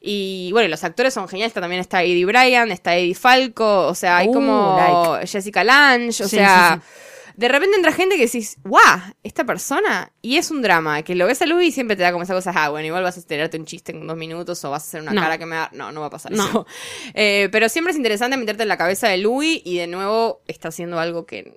Y 0.00 0.50
bueno, 0.52 0.68
los 0.68 0.84
actores 0.84 1.14
son 1.14 1.28
geniales, 1.28 1.52
también 1.52 1.80
está 1.80 2.02
Eddie 2.02 2.24
Bryan, 2.24 2.70
está 2.70 2.96
Eddie 2.96 3.14
Falco, 3.14 3.86
o 3.86 3.94
sea, 3.94 4.18
hay 4.18 4.28
Uh, 4.28 4.32
como 4.32 5.18
Jessica 5.24 5.64
Lange, 5.64 6.08
o 6.24 6.28
Sí, 6.28 6.36
sea... 6.36 6.80
sí, 6.82 6.88
De 7.36 7.48
repente 7.48 7.76
entra 7.76 7.92
gente 7.92 8.16
que 8.16 8.22
decís, 8.24 8.56
¡guau! 8.64 8.98
Esta 9.22 9.44
persona. 9.44 10.10
Y 10.22 10.38
es 10.38 10.50
un 10.50 10.62
drama. 10.62 11.02
Que 11.02 11.14
lo 11.14 11.26
ves 11.26 11.42
a 11.42 11.46
Louis 11.46 11.68
y 11.68 11.72
siempre 11.72 11.94
te 11.94 12.02
da 12.02 12.10
como 12.10 12.22
esa 12.24 12.32
cosa, 12.32 12.50
ah, 12.54 12.70
bueno, 12.70 12.86
igual 12.86 13.02
vas 13.02 13.18
a 13.18 13.22
tirarte 13.22 13.58
un 13.58 13.66
chiste 13.66 13.92
en 13.92 14.06
dos 14.06 14.16
minutos 14.16 14.64
o 14.64 14.70
vas 14.70 14.84
a 14.84 14.86
hacer 14.86 15.02
una 15.02 15.12
No. 15.12 15.20
cara 15.20 15.36
que 15.36 15.44
me 15.44 15.54
da. 15.56 15.68
No, 15.74 15.92
no 15.92 16.00
va 16.00 16.06
a 16.06 16.10
pasar 16.10 16.32
No. 16.32 16.46
eso. 16.48 16.66
Eh, 17.14 17.50
pero 17.52 17.68
siempre 17.68 17.90
es 17.90 17.96
interesante 17.98 18.38
meterte 18.38 18.62
en 18.62 18.70
la 18.70 18.78
cabeza 18.78 19.08
de 19.08 19.18
Louis 19.18 19.60
y 19.66 19.76
de 19.76 19.86
nuevo 19.86 20.40
está 20.46 20.68
haciendo 20.68 20.98
algo 20.98 21.26
que 21.26 21.52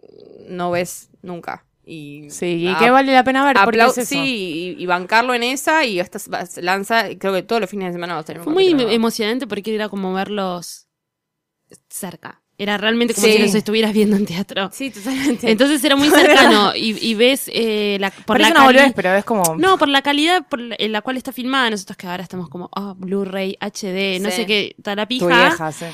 no 0.50 0.70
ves 0.72 1.10
nunca. 1.22 1.64
Y 1.92 2.30
Sí, 2.30 2.68
y 2.70 2.76
que 2.76 2.92
vale 2.92 3.12
la 3.14 3.24
pena 3.24 3.44
ver 3.44 3.56
porque 3.64 3.80
aplau- 3.80 3.90
es 3.90 3.98
eso. 3.98 4.10
Sí, 4.10 4.76
y, 4.78 4.84
y 4.84 4.86
bancarlo 4.86 5.34
en 5.34 5.42
esa 5.42 5.84
y 5.86 6.00
se 6.48 6.62
lanza, 6.62 7.06
creo 7.18 7.34
que 7.34 7.42
todos 7.42 7.60
los 7.60 7.68
fines 7.70 7.88
de 7.88 7.94
semana 7.94 8.14
va 8.14 8.20
a 8.20 8.24
tener 8.24 8.44
Fue 8.44 8.54
muy 8.54 8.76
nuevo. 8.76 8.92
emocionante 8.92 9.48
porque 9.48 9.74
era 9.74 9.90
como 9.90 10.14
verlos 10.14 10.88
cerca. 11.90 12.42
Era 12.60 12.78
realmente 12.78 13.14
como 13.14 13.26
Sí. 13.26 13.34
si 13.34 13.40
los 13.40 13.56
estuvieras 13.56 13.94
viendo 13.94 14.18
en 14.18 14.26
teatro. 14.26 14.70
Sí, 14.74 14.92
totalmente. 14.92 15.50
Entonces 15.50 15.82
era 15.84 15.96
muy 15.96 16.10
cercano 16.10 16.76
y, 16.76 16.96
y 17.04 17.14
ves 17.16 17.50
eh, 17.54 17.98
la, 18.02 18.12
por 18.12 18.26
Parece 18.38 18.50
la 18.54 18.60
una 18.60 18.66
cali- 18.68 18.78
boludez, 18.78 18.94
pero 18.96 19.16
es 19.16 19.24
como. 19.26 19.56
No, 19.58 19.78
por 19.78 19.88
la 19.88 20.02
calidad 20.02 20.46
por 20.48 20.60
la- 20.60 20.76
en 20.78 20.92
la 20.92 21.02
cual 21.02 21.16
está 21.18 21.32
filmada. 21.32 21.70
Nosotros 21.70 21.96
que 21.98 22.06
ahora 22.08 22.22
estamos 22.22 22.50
como, 22.50 22.70
ah, 22.76 22.94
Blu-ray, 22.98 23.58
HD, 23.62 24.20
no 24.22 24.30
sé 24.30 24.46
qué, 24.46 24.76
la 24.84 25.08
tu 25.08 25.28
vieja, 25.50 25.72
sí. 25.72 25.86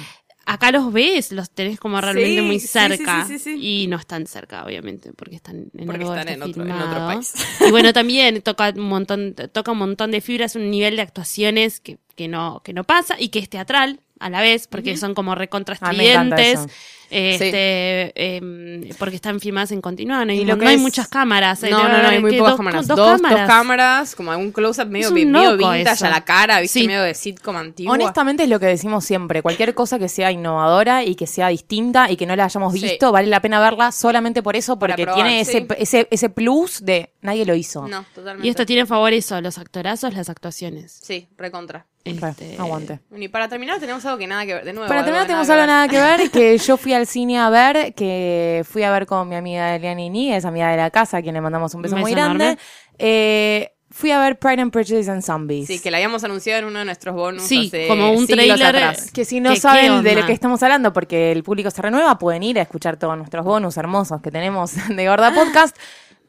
Acá 0.48 0.72
los 0.72 0.94
ves, 0.94 1.32
los 1.32 1.50
tenés 1.50 1.80
como 1.80 2.00
realmente 2.00 2.42
Sí, 2.42 2.46
muy 2.46 2.60
sí, 2.60 2.68
sí, 2.68 2.74
cerca. 2.74 3.26
sí, 3.26 3.40
sí, 3.40 3.44
sí. 3.58 3.84
Y 3.84 3.88
no 3.88 3.98
están 3.98 4.28
cerca, 4.28 4.64
obviamente, 4.64 5.12
porque 5.14 5.36
están 5.38 5.72
en 5.76 5.86
Porque 5.88 6.04
están 6.04 6.28
en 6.28 6.34
está 6.36 6.46
otro, 6.46 6.64
en 6.64 6.72
otro 6.72 7.08
país. 7.08 7.34
Y 7.68 7.72
bueno, 7.72 7.94
también 7.94 8.42
toca 8.42 8.70
un 8.76 8.82
montón, 8.88 9.34
toca 9.52 9.72
un 9.72 9.80
montón 9.80 10.12
de 10.12 10.22
fibras, 10.22 10.56
un 10.56 10.70
nivel 10.70 10.96
de 10.98 11.02
actuaciones 11.02 11.80
que, 11.80 11.98
que 12.16 12.28
no, 12.28 12.62
que 12.64 12.74
no 12.74 12.84
pasa 12.84 13.16
y 13.20 13.30
que 13.30 13.40
es 13.40 13.50
teatral 13.50 14.02
a 14.20 14.30
la 14.30 14.42
vez, 14.42 14.68
porque 14.68 14.96
son 14.98 15.14
como 15.16 15.32
Ah, 15.32 15.36
recontrastridentes. 15.36 16.60
eso. 16.60 16.68
Este, 17.10 18.12
em, 18.16 18.90
porque 18.98 19.16
están 19.16 19.40
filmadas 19.40 19.72
en 19.72 19.82
continuo, 19.82 20.24
no 20.26 20.32
hay, 20.32 20.40
Y 20.40 20.46
lo 20.46 20.56
no 20.56 20.62
que 20.62 20.68
hay 20.68 20.76
es- 20.76 20.82
muchas 20.82 21.08
cámaras. 21.08 21.62
No, 21.64 21.70
no, 21.70 22.02
no, 22.02 22.08
hay 22.08 22.20
muy 22.20 22.38
pocas 22.38 22.52
dos- 22.52 22.58
cámaras. 22.58 22.88
Dos, 22.88 22.98
Dos, 22.98 23.22
cámaras. 23.22 23.40
dos 23.40 23.48
cámaras, 23.48 24.16
como 24.16 24.32
algún 24.32 24.52
close-up 24.52 24.88
medio, 24.88 25.12
medio 25.12 25.58
vintage 25.58 25.92
eso. 25.94 26.06
a 26.06 26.10
la 26.10 26.24
cara, 26.26 26.60
¿viste? 26.62 26.80
Sí. 26.82 26.88
Medio 26.88 27.02
de 27.04 27.14
sitcom 27.14 27.56
antiguo. 27.56 27.94
Honestamente 27.94 28.44
es 28.44 28.50
lo 28.50 28.60
que 28.60 28.68
decimos 28.68 29.06
siempre, 29.06 29.42
cualquier 29.42 29.74
cosa 29.74 30.00
que 30.00 30.10
sea 30.10 30.32
innovadora 30.32 31.04
y 31.04 31.16
que 31.16 31.28
sea 31.28 31.50
distinta 31.50 32.10
y 32.12 32.18
que 32.18 32.26
no 32.26 32.36
la 32.36 32.46
hayamos 32.46 32.74
Sí. 32.74 32.82
visto, 32.82 33.12
vale 33.12 33.28
la 33.28 33.40
pena 33.42 33.60
verla 33.60 33.92
solamente 33.92 34.42
por 34.44 34.56
eso, 34.56 34.78
porque 34.80 35.04
probar, 35.04 35.16
tiene 35.16 35.44
sí. 35.46 35.58
ese, 35.58 35.68
ese, 35.78 36.08
ese 36.12 36.30
plus 36.30 36.84
de 36.84 37.12
nadie 37.22 37.46
lo 37.46 37.56
hizo. 37.56 37.88
No, 37.88 38.06
totalmente. 38.14 38.48
Y 38.48 38.50
esto 38.50 38.66
tiene 38.66 38.84
a 38.84 38.86
favor 38.86 39.14
eso, 39.14 39.40
los 39.42 39.58
actorazos, 39.58 40.14
las 40.14 40.30
actuaciones. 40.30 41.00
Sí, 41.02 41.28
recontra. 41.38 41.86
Este, 42.04 42.56
Aguante. 42.60 43.00
Y 43.18 43.30
para 43.30 43.50
terminar 43.50 43.80
tenemos 43.80 44.06
algo 44.06 44.20
que 44.20 44.28
nada 44.28 44.46
que 44.46 44.54
ver. 44.54 44.64
De 44.64 44.74
nuevo. 44.74 44.88
Para 44.88 45.04
terminar 45.04 45.26
tenemos 45.26 45.50
algo 45.50 45.66
nada 45.66 45.88
que 45.88 46.00
ver, 46.00 46.30
que 46.30 46.56
yo 46.60 46.78
fui 46.78 46.94
al 46.94 47.05
cine 47.06 47.38
a 47.40 47.50
ver, 47.50 47.94
que 47.94 48.64
fui 48.70 48.84
a 48.84 48.92
ver 48.92 49.06
con 49.06 49.28
mi 49.30 49.36
amiga 49.36 49.76
Eliana 49.76 50.02
Iní, 50.02 50.34
es 50.34 50.46
amiga 50.46 50.70
de 50.70 50.78
la 50.78 50.90
casa, 50.92 51.18
a 51.18 51.22
quien 51.22 51.34
le 51.36 51.42
mandamos 51.42 51.74
un 51.74 51.82
beso, 51.82 51.96
muy 51.98 52.12
grande. 52.12 52.44
enorme. 52.46 52.62
Eh, 52.98 53.72
fui 53.90 54.12
a 54.12 54.20
ver 54.20 54.38
Pride 54.38 54.62
and 54.62 54.72
Prejudice 54.72 55.10
and 55.10 55.22
Zombies. 55.22 55.68
Sí, 55.68 55.80
que 55.80 55.90
la 55.92 55.98
habíamos 55.98 56.24
anunciado 56.24 56.60
en 56.60 56.66
uno 56.66 56.80
de 56.80 56.86
nuestros 56.86 57.16
bonus. 57.16 57.44
Sí, 57.44 57.68
hace 57.68 57.88
como 57.88 58.12
un 58.12 58.28
tráiler, 58.28 58.62
atrás. 58.64 59.12
Que 59.12 59.24
si 59.26 59.40
no 59.40 59.50
¿Qué- 59.52 59.56
qué 59.56 59.62
saben 59.62 60.04
de 60.04 60.16
lo 60.16 60.26
que 60.26 60.34
estamos 60.34 60.62
hablando, 60.64 60.92
porque 60.92 61.32
el 61.32 61.44
público 61.44 61.72
se 61.72 61.82
renueva, 61.82 62.18
pueden 62.18 62.44
ir 62.44 62.60
a 62.60 62.64
escuchar 62.64 62.98
todos 62.98 63.18
nuestros 63.18 63.46
bonus 63.46 63.78
hermosos 63.78 64.22
que 64.22 64.32
tenemos 64.32 64.74
de 64.90 65.08
Gorda 65.08 65.34
Podcast. 65.34 65.78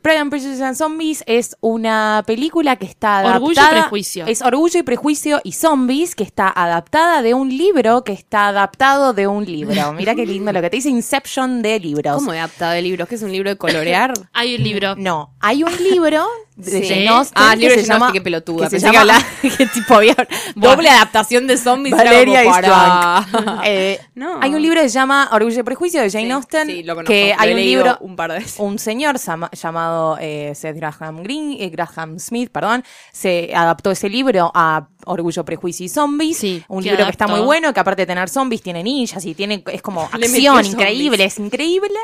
Pride 0.07 0.19
and 0.19 0.31
Prejudice 0.31 0.62
and 0.62 0.77
Zombies 0.77 1.25
es 1.27 1.57
una 1.61 2.23
película 2.25 2.77
que 2.77 2.87
está 2.87 3.19
adaptada... 3.19 3.38
Orgullo 3.38 3.61
y 3.61 3.71
Prejuicio. 3.71 4.27
Es 4.29 4.40
Orgullo 4.40 4.79
y 4.79 4.83
Prejuicio 4.85 5.40
y 5.42 5.51
Zombies, 5.51 6.14
que 6.14 6.23
está 6.23 6.47
adaptada 6.49 7.23
de 7.23 7.35
un 7.35 7.49
libro 7.49 8.05
que 8.05 8.12
está 8.12 8.47
adaptado 8.47 9.14
de 9.14 9.27
un 9.27 9.45
libro. 9.45 9.92
Mira 9.95 10.14
qué 10.14 10.25
lindo 10.25 10.53
lo 10.53 10.62
que 10.62 10.71
te 10.71 10.77
dice 10.77 10.90
Inception 10.90 11.61
de 11.61 11.81
libros. 11.81 12.14
¿Cómo 12.14 12.31
adaptado 12.31 12.71
de 12.71 12.83
libros? 12.83 13.09
¿Que 13.09 13.16
es 13.16 13.23
un 13.23 13.33
libro 13.33 13.51
de 13.51 13.57
colorear? 13.57 14.12
Hay 14.33 14.55
un 14.55 14.62
libro. 14.62 14.95
No, 14.95 15.35
hay 15.40 15.64
un 15.64 15.77
libro 15.83 16.25
de 16.57 16.71
Sí. 16.83 16.88
Jane 16.88 17.09
Austen 17.09 17.35
Ah, 17.42 17.55
libro 17.55 17.75
de 17.77 17.81
se 17.83 17.87
Jane 17.87 17.95
llama 17.95 18.07
Austen, 18.07 18.21
qué 18.21 18.25
pelotuda. 18.25 18.64
que 18.66 18.71
Pensé 18.71 18.90
llama- 18.92 19.19
tipo 19.75 19.95
había 19.95 20.16
doble 20.55 20.88
adaptación 20.88 21.47
de 21.47 21.57
zombies. 21.59 21.95
Valeria 21.95 22.45
is 22.45 22.51
para-. 22.51 23.27
Eh, 23.66 24.01
No. 24.14 24.38
Hay 24.40 24.55
un 24.55 24.62
libro 24.62 24.81
que 24.81 24.88
se 24.88 24.95
llama 24.95 25.29
Orgullo 25.33 25.61
y 25.61 25.62
Prejuicio 25.62 26.01
de 26.01 26.11
Jane 26.11 26.25
Sí, 26.25 26.31
Austen. 26.31 26.66
sí, 26.69 26.83
lo 26.83 26.95
conozco, 26.95 27.12
que 27.12 27.35
lo 27.37 27.42
hay 27.42 27.53
un 27.53 27.61
libro, 27.61 27.99
un 28.01 28.16
par 28.16 28.33
de 28.33 28.38
veces. 28.38 28.57
un 28.59 28.79
señor 28.79 29.19
sama- 29.19 29.51
llamado 29.53 30.16
eh, 30.21 30.53
Seth 30.55 30.77
Graham 30.77 31.23
Green, 31.23 31.57
eh, 31.61 31.69
Graham 31.69 32.19
Smith, 32.19 32.51
perdón, 32.51 32.83
se 33.12 33.51
adaptó 33.55 33.90
ese 33.90 34.09
libro 34.09 34.51
a 34.55 34.88
Orgullo, 35.05 35.45
Prejuicio 35.45 35.85
y 35.85 35.88
Zombies. 35.90 36.38
Sí, 36.38 36.64
un 36.69 36.83
libro 36.83 37.05
que 37.05 37.11
está 37.11 37.27
muy 37.27 37.40
bueno, 37.40 37.73
que 37.75 37.81
aparte 37.81 38.03
de 38.03 38.07
tener 38.07 38.29
zombies, 38.31 38.62
tiene 38.62 38.83
ninjas 38.83 39.25
y 39.27 39.35
tiene, 39.35 39.62
es 39.71 39.83
como 39.83 40.03
acción 40.12 40.64
increíble, 40.64 41.25
es 41.25 41.38
increíble. 41.38 41.99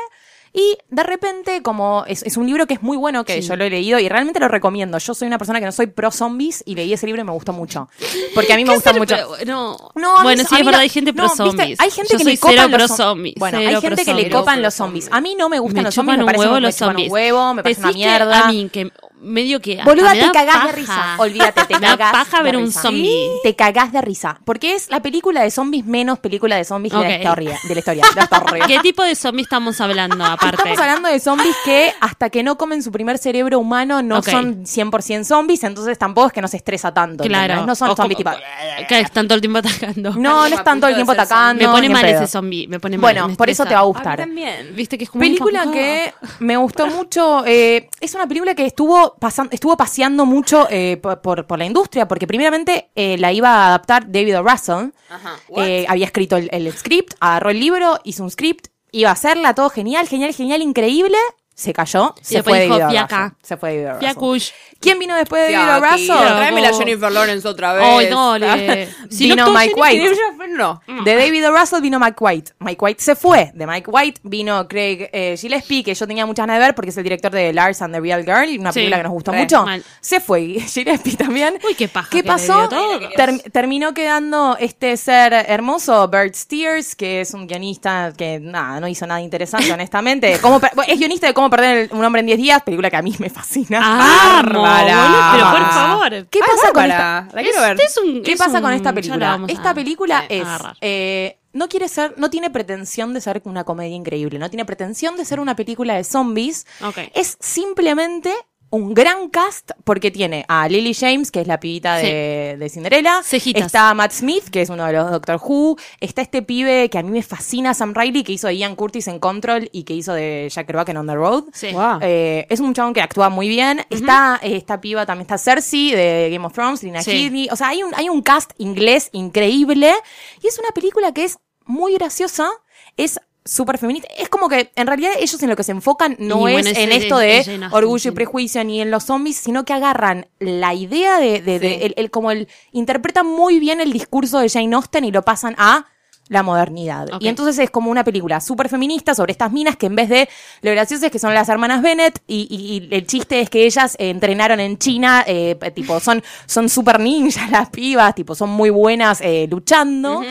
Y 0.55 0.77
de 0.89 1.01
repente, 1.01 1.63
como 1.63 2.03
es, 2.07 2.21
es 2.21 2.37
un 2.37 2.45
libro 2.45 2.67
que 2.67 2.75
es 2.75 2.81
muy 2.83 2.95
bueno, 2.95 3.25
que 3.25 3.41
Sí. 3.41 3.47
yo 3.47 3.55
lo 3.55 3.63
he 3.63 3.71
leído 3.71 3.97
y 3.97 4.07
realmente 4.07 4.39
lo 4.39 4.47
recomiendo. 4.47 4.99
Yo 4.99 5.15
soy 5.15 5.27
una 5.27 5.39
persona 5.39 5.59
que 5.59 5.65
no 5.65 5.71
soy 5.71 5.87
pro 5.87 6.11
zombies 6.11 6.61
y 6.67 6.75
leí 6.75 6.93
ese 6.93 7.07
libro 7.07 7.21
y 7.23 7.25
me 7.25 7.31
gustó 7.31 7.53
mucho. 7.53 7.89
Porque 8.35 8.53
a 8.53 8.57
mí 8.57 8.63
me 8.63 8.69
¿Qué 8.69 8.75
gusta 8.75 8.93
mucho. 8.93 9.15
No. 9.47 9.75
No, 9.95 10.21
bueno, 10.21 10.43
sí, 10.47 10.55
es 10.59 10.63
verdad, 10.65 10.81
hay 10.81 10.89
gente 10.89 11.11
pro 11.11 11.27
zombies. 11.29 11.79
Hay 11.79 11.89
gente 11.89 12.15
que 12.17 12.23
le 12.23 12.37
copan 12.37 12.71
los 12.71 12.91
zombies. 12.95 13.35
Bueno, 13.39 13.57
hay 13.57 13.81
gente 13.81 14.05
que 14.05 14.13
le 14.13 14.21
zombies. 14.21 14.35
copan 14.35 14.61
los 14.61 14.73
zombies. 14.75 15.09
A 15.11 15.21
mí 15.21 15.35
no 15.35 15.49
me 15.49 15.57
gustan 15.57 15.77
Me 15.77 15.83
los 15.85 15.95
zombies, 15.95 16.17
me 16.17 16.23
un 16.23 16.25
parecen 16.27 16.41
huevo 16.47 16.55
un, 16.57 16.61
me 16.61 16.67
los 16.67 16.75
chupan 16.75 16.87
un 16.89 16.93
zombies. 16.93 17.11
huevo, 17.11 17.53
me 17.55 17.63
parece 17.63 17.81
una 17.81 17.91
mierda. 17.91 18.39
A 18.45 18.51
mí, 18.51 18.69
que 18.71 18.91
medio 19.23 19.59
que. 19.61 19.81
Boluda, 19.83 20.13
me 20.13 20.21
te 20.21 20.31
cagás 20.31 20.65
de 20.65 20.71
risa. 20.73 21.15
Olvídate, 21.17 21.65
te 21.65 21.73
Me 21.75 21.79
da 21.87 21.97
cagás 21.97 22.11
paja 22.11 22.37
de 22.37 22.43
ver 22.43 22.57
un 22.57 22.65
risa. 22.65 22.81
zombie. 22.81 23.27
Te 23.43 23.55
cagás 23.55 23.91
de 23.91 24.01
risa. 24.01 24.39
Porque 24.45 24.75
es 24.75 24.89
la 24.89 25.01
película 25.01 25.41
de 25.41 25.51
zombies 25.51 25.85
menos 25.85 26.19
película 26.19 26.55
de 26.57 26.63
zombies 26.65 26.93
de 26.93 26.99
Ok. 26.99 27.05
la 27.05 27.15
historia. 27.17 27.59
De 27.67 27.73
la 27.75 27.79
historia. 27.79 28.03
de 28.09 28.15
la 28.15 28.23
historia. 28.23 28.65
¿Qué 28.67 28.79
tipo 28.79 29.03
de 29.03 29.15
zombie 29.15 29.43
estamos 29.43 29.79
hablando 29.81 30.23
aparte? 30.25 30.55
Estamos 30.57 30.79
hablando 30.79 31.09
de 31.09 31.19
zombies 31.19 31.55
que 31.65 31.93
hasta 32.01 32.29
que 32.29 32.43
no 32.43 32.57
comen 32.57 32.83
su 32.83 32.91
primer 32.91 33.17
cerebro 33.17 33.59
humano 33.59 34.01
no 34.03 34.19
Ok. 34.19 34.29
son 34.29 34.63
100% 34.65 35.23
zombies, 35.25 35.63
entonces 35.63 35.97
tampoco 35.97 36.27
es 36.27 36.33
que 36.33 36.41
nos 36.41 36.53
estresa 36.53 36.93
tanto. 36.93 37.23
Claro. 37.23 37.43
¿entendés? 37.53 37.67
No 37.67 37.75
son 37.75 37.89
O 37.91 37.95
zombies 37.95 38.17
como- 38.23 38.35
tipo... 38.35 38.87
Que 38.87 38.99
están 38.99 39.27
todo 39.27 39.35
el 39.35 39.41
tiempo 39.41 39.59
atacando. 39.59 40.11
No, 40.11 40.49
no 40.49 40.55
están 40.55 40.79
todo 40.79 40.89
el 40.89 40.95
tiempo 40.95 41.11
atacando. 41.13 41.63
Me 41.65 41.69
pone 41.71 41.89
mal 41.89 42.01
pedo. 42.03 42.17
ese 42.21 42.27
zombie. 42.27 42.67
Me 42.67 42.79
pone 42.79 42.97
mal. 42.97 43.01
Bueno, 43.13 43.27
me 43.29 43.35
por 43.35 43.49
eso 43.49 43.63
te 43.65 43.73
va 43.73 43.79
a 43.79 43.83
A 43.83 43.85
mí 43.85 43.91
gustar. 43.93 44.17
también. 44.17 44.75
Viste 44.75 44.97
que 44.97 45.05
es 45.05 45.09
como 45.09 45.21
un 45.21 45.27
Película 45.27 45.71
que 45.71 46.13
me 46.39 46.57
gustó 46.57 46.87
mucho. 46.87 47.43
eh, 47.45 47.89
es 48.01 48.13
una 48.15 48.27
película 48.27 48.53
que 48.55 48.65
estuvo 48.65 49.12
pasan- 49.19 49.49
estuvo 49.51 49.75
paseando 49.77 50.25
mucho 50.25 50.67
eh, 50.69 50.97
por, 51.01 51.21
por- 51.21 51.45
por 51.47 51.59
la 51.59 51.65
industria, 51.65 52.07
porque 52.07 52.27
primeramente 52.27 52.89
eh, 52.95 53.17
la 53.17 53.31
iba 53.31 53.49
a 53.49 53.67
adaptar 53.67 54.11
David 54.11 54.39
O. 54.39 54.43
Russell. 54.43 54.89
Ajá. 55.09 55.35
Eh, 55.57 55.85
había 55.87 56.05
escrito 56.05 56.37
el, 56.37 56.49
el 56.51 56.71
script, 56.73 57.13
agarró 57.19 57.49
el 57.49 57.59
libro, 57.59 57.99
hizo 58.03 58.23
un 58.23 58.31
script, 58.31 58.67
iba 58.91 59.09
a 59.09 59.13
hacerla, 59.13 59.53
todo 59.55 59.69
genial, 59.69 60.07
genial, 60.07 60.33
genial, 60.33 60.61
increíble. 60.61 61.17
Se 61.55 61.71
cayó, 61.71 62.15
se 62.21 62.41
fue 62.41 62.63
dijo. 62.63 62.75
"Fiaca". 62.89 63.17
Russell. 63.25 63.37
Se 63.43 63.57
fue. 63.57 63.93
Fiacush. 63.99 64.49
¿Quién 64.79 64.97
vino 64.97 65.15
después 65.15 65.47
de 65.47 65.53
David 65.53 65.83
Russell? 65.91 66.07
Tráeme 66.17 66.61
la 66.61 66.71
Oh. 66.71 66.77
Jennifer 66.79 67.11
Lawrence 67.11 67.47
otra 67.47 67.73
vez. 67.73 67.83
Ay. 67.85 68.89
Si 69.09 69.27
no 69.29 69.35
Vino 69.35 69.45
todo 69.45 69.55
Mike 69.55 69.73
Jennifer- 69.75 70.17
White. 70.39 70.47
No. 70.57 70.81
De 71.05 71.15
David. 71.15 71.45
Russell 71.47 71.81
vino 71.81 71.99
Mike 71.99 72.17
White. 72.19 72.51
Mike 72.59 72.83
White 72.83 73.01
se 73.03 73.15
fue. 73.15 73.51
De 73.53 73.67
Mike 73.67 73.89
White 73.89 74.21
vino 74.23 74.67
Craig 74.67 75.09
eh, 75.13 75.35
Gillespie, 75.37 75.83
que 75.83 75.93
yo 75.93 76.07
tenía 76.07 76.25
muchas 76.25 76.43
ganas 76.47 76.59
de 76.59 76.65
ver 76.65 76.75
porque 76.75 76.89
es 76.89 76.97
el 76.97 77.03
director 77.03 77.31
de 77.31 77.53
Lars 77.53 77.81
and 77.83 77.93
the 77.93 77.99
Real 78.01 78.23
Girl, 78.23 78.59
una 78.59 78.71
Sí, 78.71 78.79
película 78.79 78.97
que 78.97 79.03
nos 79.03 79.11
gustó 79.13 79.31
re 79.31 79.39
mucho. 79.41 79.63
mal. 79.63 79.83
Se 80.01 80.19
fue. 80.19 80.41
Gillespie 80.67 81.15
también. 81.15 81.59
Uy, 81.65 81.75
qué 81.75 81.87
paja 81.87 82.09
¿Qué 82.09 82.17
que 82.17 82.23
le 82.23 82.27
pasó? 82.33 82.67
Ter- 83.15 83.51
terminó 83.51 83.93
quedando 83.93 84.57
este 84.59 84.97
ser 84.97 85.33
hermoso, 85.33 86.07
Bert 86.07 86.33
Steers, 86.33 86.95
que 86.95 87.21
es 87.21 87.33
un 87.35 87.45
guionista 87.47 88.11
que 88.17 88.39
nada, 88.39 88.79
no 88.79 88.87
hizo 88.87 89.05
nada 89.05 89.21
interesante, 89.21 89.71
honestamente. 89.73 90.37
Per- 90.39 90.71
es 90.87 90.97
guionista 90.97 91.27
de 91.27 91.33
Cómo 91.33 91.49
perder 91.55 91.89
un 91.93 92.03
hombre 92.03 92.19
en 92.21 92.25
10 92.27 92.37
días, 92.37 92.63
película 92.63 92.89
que 92.89 92.97
a 92.97 93.01
mí 93.01 93.13
me 93.19 93.29
fascina. 93.29 93.79
Ah, 93.81 94.41
Bárbara. 94.43 95.29
pero 95.33 95.49
por 95.51 95.71
favor. 95.73 96.09
¿Qué 96.29 96.39
Ay, 96.41 96.47
pasa 96.55 96.71
con 96.73 96.83
esta? 96.85 97.27
La 97.33 97.41
quiero 97.41 97.59
Es- 97.59 97.67
ver. 97.67 97.81
es 97.81 97.97
un- 97.97 98.23
¿Qué 98.23 98.31
es 98.33 98.39
pasa 98.39 98.61
con 98.61 98.71
esta 98.73 98.93
película? 98.93 99.39
Esta 99.47 99.73
película 99.73 100.19
a 100.19 100.25
es 100.29 100.47
eh, 100.81 101.39
no 101.53 101.69
quiere 101.69 101.87
ser, 101.87 102.15
no 102.17 102.29
tiene 102.31 102.49
pretensión 102.49 103.13
de 103.13 103.21
ser 103.21 103.41
una 103.45 103.63
comedia 103.63 103.95
increíble, 103.95 104.39
no 104.39 104.49
tiene 104.49 104.65
pretensión 104.65 105.15
de 105.17 105.25
ser 105.25 105.39
una 105.39 105.55
película 105.55 105.93
de 105.93 106.03
zombies. 106.03 106.65
Es 107.13 107.37
simplemente 107.39 108.33
un 108.73 108.95
gran 108.95 109.29
cast 109.29 109.69
porque 109.83 110.09
tiene 110.09 110.45
a 110.47 110.67
Lily 110.67 110.95
James, 110.95 111.29
que 111.29 111.41
es 111.41 111.47
la 111.47 111.59
pibita 111.59 111.97
de, 111.97 112.55
de 112.57 112.69
Cinderella. 112.69 113.21
Cejitas. 113.23 113.67
Está 113.67 113.93
Matt 113.93 114.11
Smith, 114.13 114.49
que 114.49 114.63
es 114.63 114.69
uno 114.71 114.83
de 114.87 114.93
los 114.93 115.11
Doctor 115.11 115.39
Who. 115.39 115.77
Está 115.99 116.23
este 116.23 116.41
pibe 116.41 116.89
que 116.89 116.97
a 116.97 117.03
mí 117.03 117.11
me 117.11 117.21
fascina, 117.21 117.75
Sam 117.75 117.93
Riley, 117.93 118.23
que 118.23 118.31
hizo 118.31 118.47
de 118.47 118.57
Ian 118.57 118.75
Curtis 118.75 119.07
en 119.07 119.19
Control 119.19 119.69
y 119.71 119.83
que 119.83 119.93
hizo 119.93 120.13
de 120.13 120.49
Jack 120.51 120.65
Kerouac 120.65 120.89
en 120.89 120.97
On 120.97 121.05
the 121.05 121.13
Road. 121.13 121.43
Sí. 121.53 121.71
Wow. 121.71 121.99
Eh, 122.01 122.47
es 122.49 122.59
un 122.61 122.73
chabón 122.73 122.95
que 122.95 123.01
actúa 123.01 123.29
muy 123.29 123.47
bien. 123.47 123.85
Está 123.91 124.39
eh, 124.41 124.55
esta 124.55 124.81
piba, 124.81 125.05
también 125.05 125.25
está 125.25 125.37
Cersei 125.37 125.91
de 125.91 126.29
Game 126.31 126.43
of 126.43 126.53
Thrones, 126.53 126.81
Lina 126.81 127.03
Sí. 127.03 127.11
Headey. 127.11 127.49
O 127.51 127.55
sea, 127.55 127.67
hay 127.67 127.83
un, 127.83 127.93
hay 127.93 128.09
un 128.09 128.23
cast 128.23 128.53
inglés 128.57 129.09
increíble. 129.11 129.93
Y 130.41 130.47
es 130.47 130.57
una 130.57 130.69
película 130.69 131.11
que 131.13 131.25
es 131.25 131.37
muy 131.65 131.93
graciosa. 131.93 132.49
Es 132.97 133.19
súper 133.45 133.77
feminista. 133.77 134.07
Es 134.17 134.29
como 134.29 134.47
que 134.49 134.71
en 134.75 134.87
realidad 134.87 135.11
ellos 135.19 135.41
en 135.43 135.49
lo 135.49 135.55
que 135.55 135.63
se 135.63 135.71
enfocan 135.71 136.15
no 136.19 136.47
Y 136.47 136.51
es 136.51 136.63
bueno, 136.63 136.69
en 136.69 136.91
es- 136.91 137.03
esto 137.03 137.19
es 137.21 137.45
de 137.47 137.57
orgullo 137.71 138.11
y 138.11 138.13
prejuicio 138.15 138.63
ni 138.63 138.81
en 138.81 138.91
los 138.91 139.03
zombies, 139.03 139.37
sino 139.37 139.65
que 139.65 139.73
agarran 139.73 140.27
la 140.39 140.73
idea 140.73 141.19
de, 141.19 141.41
de- 141.41 141.59
de- 141.59 141.85
el, 141.85 141.93
el- 141.97 142.09
como 142.11 142.31
el, 142.31 142.47
interpretan 142.71 143.25
muy 143.27 143.59
bien 143.59 143.81
el 143.81 143.91
discurso 143.93 144.39
de 144.39 144.49
Jane 144.49 144.75
Austen 144.75 145.03
y 145.05 145.11
lo 145.11 145.23
pasan 145.23 145.55
a 145.57 145.87
la 146.29 146.41
modernidad. 146.41 147.07
Y 147.19 147.27
entonces 147.27 147.59
es 147.59 147.69
como 147.69 147.91
una 147.91 148.03
película 148.03 148.39
súper 148.39 148.69
feminista 148.69 149.13
sobre 149.13 149.33
estas 149.33 149.51
minas 149.51 149.75
que 149.75 149.87
en 149.87 149.95
vez 149.95 150.07
de 150.09 150.29
lo 150.61 150.71
gracioso 150.71 151.05
es 151.05 151.11
que 151.11 151.19
son 151.19 151.33
las 151.33 151.49
hermanas 151.49 151.81
Bennett 151.81 152.21
y, 152.27 152.47
y- 152.49 152.87
y 152.91 152.95
el 152.95 153.05
chiste 153.05 153.41
es 153.41 153.49
que 153.49 153.65
ellas 153.65 153.95
eh, 153.99 154.09
entrenaron 154.09 154.59
en 154.61 154.77
China, 154.77 155.23
eh, 155.27 155.57
tipo 155.75 155.99
son 155.99 156.23
son 156.45 156.69
súper 156.69 156.99
ninjas 157.01 157.51
las 157.51 157.69
pibas, 157.69 158.15
tipo 158.15 158.35
son 158.35 158.49
muy 158.51 158.69
buenas 158.69 159.19
eh, 159.21 159.47
luchando 159.51 160.21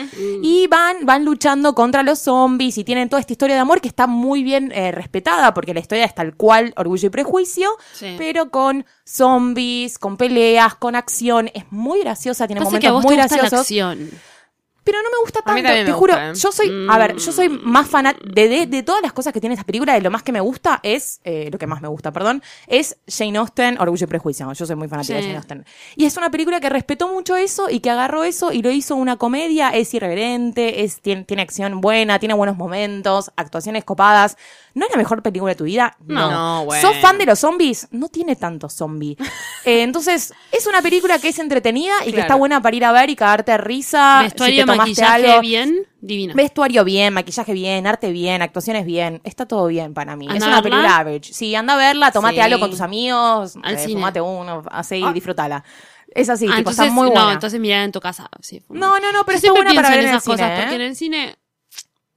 y 0.41 0.65
van 0.67 1.05
van 1.05 1.23
luchando 1.25 1.75
contra 1.75 2.01
los 2.03 2.19
zombies 2.19 2.77
y 2.79 2.83
tienen 2.83 3.07
toda 3.07 3.19
esta 3.19 3.33
historia 3.33 3.55
de 3.55 3.61
amor 3.61 3.79
que 3.79 3.87
está 3.87 4.07
muy 4.07 4.43
bien 4.43 4.71
eh, 4.73 4.91
respetada 4.91 5.53
porque 5.53 5.73
la 5.73 5.79
historia 5.79 6.05
es 6.05 6.15
tal 6.15 6.35
cual 6.35 6.73
Orgullo 6.75 7.07
y 7.07 7.11
Prejuicio, 7.11 7.69
Sí. 7.93 8.15
pero 8.17 8.49
con 8.49 8.85
zombies, 9.05 9.97
con 9.99 10.17
peleas, 10.17 10.75
con 10.75 10.95
acción, 10.95 11.49
es 11.53 11.65
muy 11.71 11.99
graciosa, 12.01 12.47
tiene 12.47 12.61
Pasa 12.61 12.79
que 12.79 12.87
a 12.87 12.91
momentos 12.91 13.03
vos 13.03 13.03
muy 13.03 13.15
te 13.15 13.21
gusta 13.21 13.35
la 13.37 13.41
graciosos. 13.43 13.59
acción. 13.61 14.32
Pero 14.83 14.97
no 15.01 15.09
me 15.09 15.17
gusta 15.21 15.39
A 15.45 15.53
mí 15.53 15.61
tanto, 15.63 15.77
te 15.77 15.83
me 15.85 15.91
juro. 15.93 16.13
gusta, 16.13 16.29
¿eh? 16.31 16.33
Yo 16.35 16.51
soy, 16.51 16.87
a 16.89 16.97
ver, 16.97 17.15
yo 17.17 17.31
soy 17.31 17.49
más 17.49 17.87
fanática 17.87 18.25
de, 18.33 18.47
de, 18.47 18.65
de 18.67 18.83
todas 18.83 19.01
las 19.01 19.13
cosas 19.13 19.31
que 19.33 19.39
tiene 19.39 19.53
esta 19.55 19.65
película, 19.65 19.93
de 19.93 20.01
lo 20.01 20.11
más 20.11 20.23
que 20.23 20.31
me 20.31 20.41
gusta 20.41 20.79
es, 20.83 21.21
eh, 21.23 21.49
lo 21.51 21.57
que 21.57 21.67
más 21.67 21.81
me 21.81 21.87
gusta, 21.87 22.11
perdón, 22.11 22.43
es 22.67 22.97
Jane 23.07 23.37
Austen, 23.37 23.79
Orgullo 23.79 24.03
y 24.05 24.07
Prejuicio. 24.07 24.51
Yo 24.51 24.65
soy 24.65 24.75
muy 24.75 24.87
fanática 24.87 25.15
de. 25.15 25.21
Jane 25.23 25.37
Austen. 25.37 25.65
Y 25.95 26.05
es 26.05 26.17
una 26.17 26.29
película 26.31 26.59
que 26.59 26.69
respetó 26.69 27.07
mucho 27.07 27.35
eso 27.35 27.69
y 27.69 27.79
que 27.79 27.89
agarró 27.89 28.23
eso 28.23 28.51
y 28.51 28.61
lo 28.61 28.71
hizo 28.71 28.95
una 28.95 29.15
comedia, 29.17 29.69
es 29.69 29.93
irreverente, 29.93 30.83
es, 30.83 31.01
tiene, 31.01 31.23
tiene 31.23 31.43
acción 31.43 31.81
buena, 31.81 32.19
tiene 32.19 32.33
buenos 32.33 32.57
momentos, 32.57 33.31
actuaciones 33.35 33.83
copadas. 33.83 34.37
¿No 34.75 34.85
es 34.85 34.91
la 34.91 34.97
mejor 34.97 35.21
película 35.21 35.51
de 35.51 35.55
tu 35.55 35.65
vida? 35.65 35.95
No. 36.05 36.31
No, 36.31 36.65
bueno. 36.65 36.81
¿Sos 36.81 36.97
fan 36.97 37.17
de 37.19 37.25
los 37.27 37.39
zombies? 37.39 37.87
No 37.91 38.09
tiene 38.09 38.35
tanto 38.35 38.69
zombie. 38.69 39.17
Eh, 39.65 39.81
entonces, 39.83 40.33
es 40.51 40.67
una 40.67 40.81
película 40.81 41.19
que 41.19 41.29
es 41.29 41.39
entretenida 41.39 41.93
y 42.05 42.11
que 42.11 42.19
está 42.19 42.35
buena 42.35 42.61
para 42.61 42.75
ir 42.75 42.83
a 42.83 42.91
ver 42.91 43.09
y 43.09 43.15
cagarte 43.15 43.53
de 43.53 43.57
risa. 43.57 44.25
si 44.27 44.59
tomaste 44.73 45.01
maquillaje 45.01 45.27
algo. 45.31 45.41
bien, 45.41 45.87
divina. 46.01 46.33
Vestuario 46.35 46.83
bien, 46.83 47.13
maquillaje 47.13 47.53
bien, 47.53 47.87
arte 47.87 48.11
bien, 48.11 48.41
actuaciones 48.41 48.85
bien. 48.85 49.21
Está 49.23 49.45
todo 49.47 49.67
bien 49.67 49.93
para 49.93 50.15
mí. 50.15 50.25
¿Anda 50.27 50.37
es 50.37 50.43
una 50.43 50.61
verla? 50.61 50.69
película 50.77 50.97
average. 50.97 51.33
Sí, 51.33 51.55
anda 51.55 51.73
a 51.73 51.77
verla, 51.77 52.11
tomate 52.11 52.35
Sí. 52.35 52.41
algo 52.41 52.59
con 52.59 52.69
tus 52.69 52.81
amigos, 52.81 53.55
Al 53.63 53.75
eh, 53.75 53.77
cine. 53.79 53.93
fumate 53.93 54.21
uno, 54.21 54.63
así 54.71 54.95
y 54.97 55.03
Ah. 55.03 55.13
disfrútala. 55.13 55.63
Es 56.15 56.29
así, 56.29 56.45
Ah, 56.45 56.57
tipo, 56.57 56.57
entonces, 56.69 56.83
está 56.85 56.93
muy 56.93 57.07
buena. 57.07 57.25
no, 57.25 57.31
entonces 57.31 57.59
mirá 57.59 57.83
en 57.83 57.91
tu 57.91 57.99
casa. 57.99 58.29
sí. 58.41 58.61
No, 58.69 58.99
no, 58.99 59.11
no, 59.11 59.23
pero 59.25 59.37
está 59.37 59.51
buena 59.51 59.73
para 59.73 59.89
ver 59.89 59.99
en 59.99 60.03
en 60.05 60.09
el 60.09 60.15
esas 60.17 60.23
cosas, 60.25 60.45
cine, 60.47 60.53
¿eh? 60.53 60.61
porque 60.61 60.75
en 60.75 60.81
el 60.81 60.95
cine, 60.95 61.35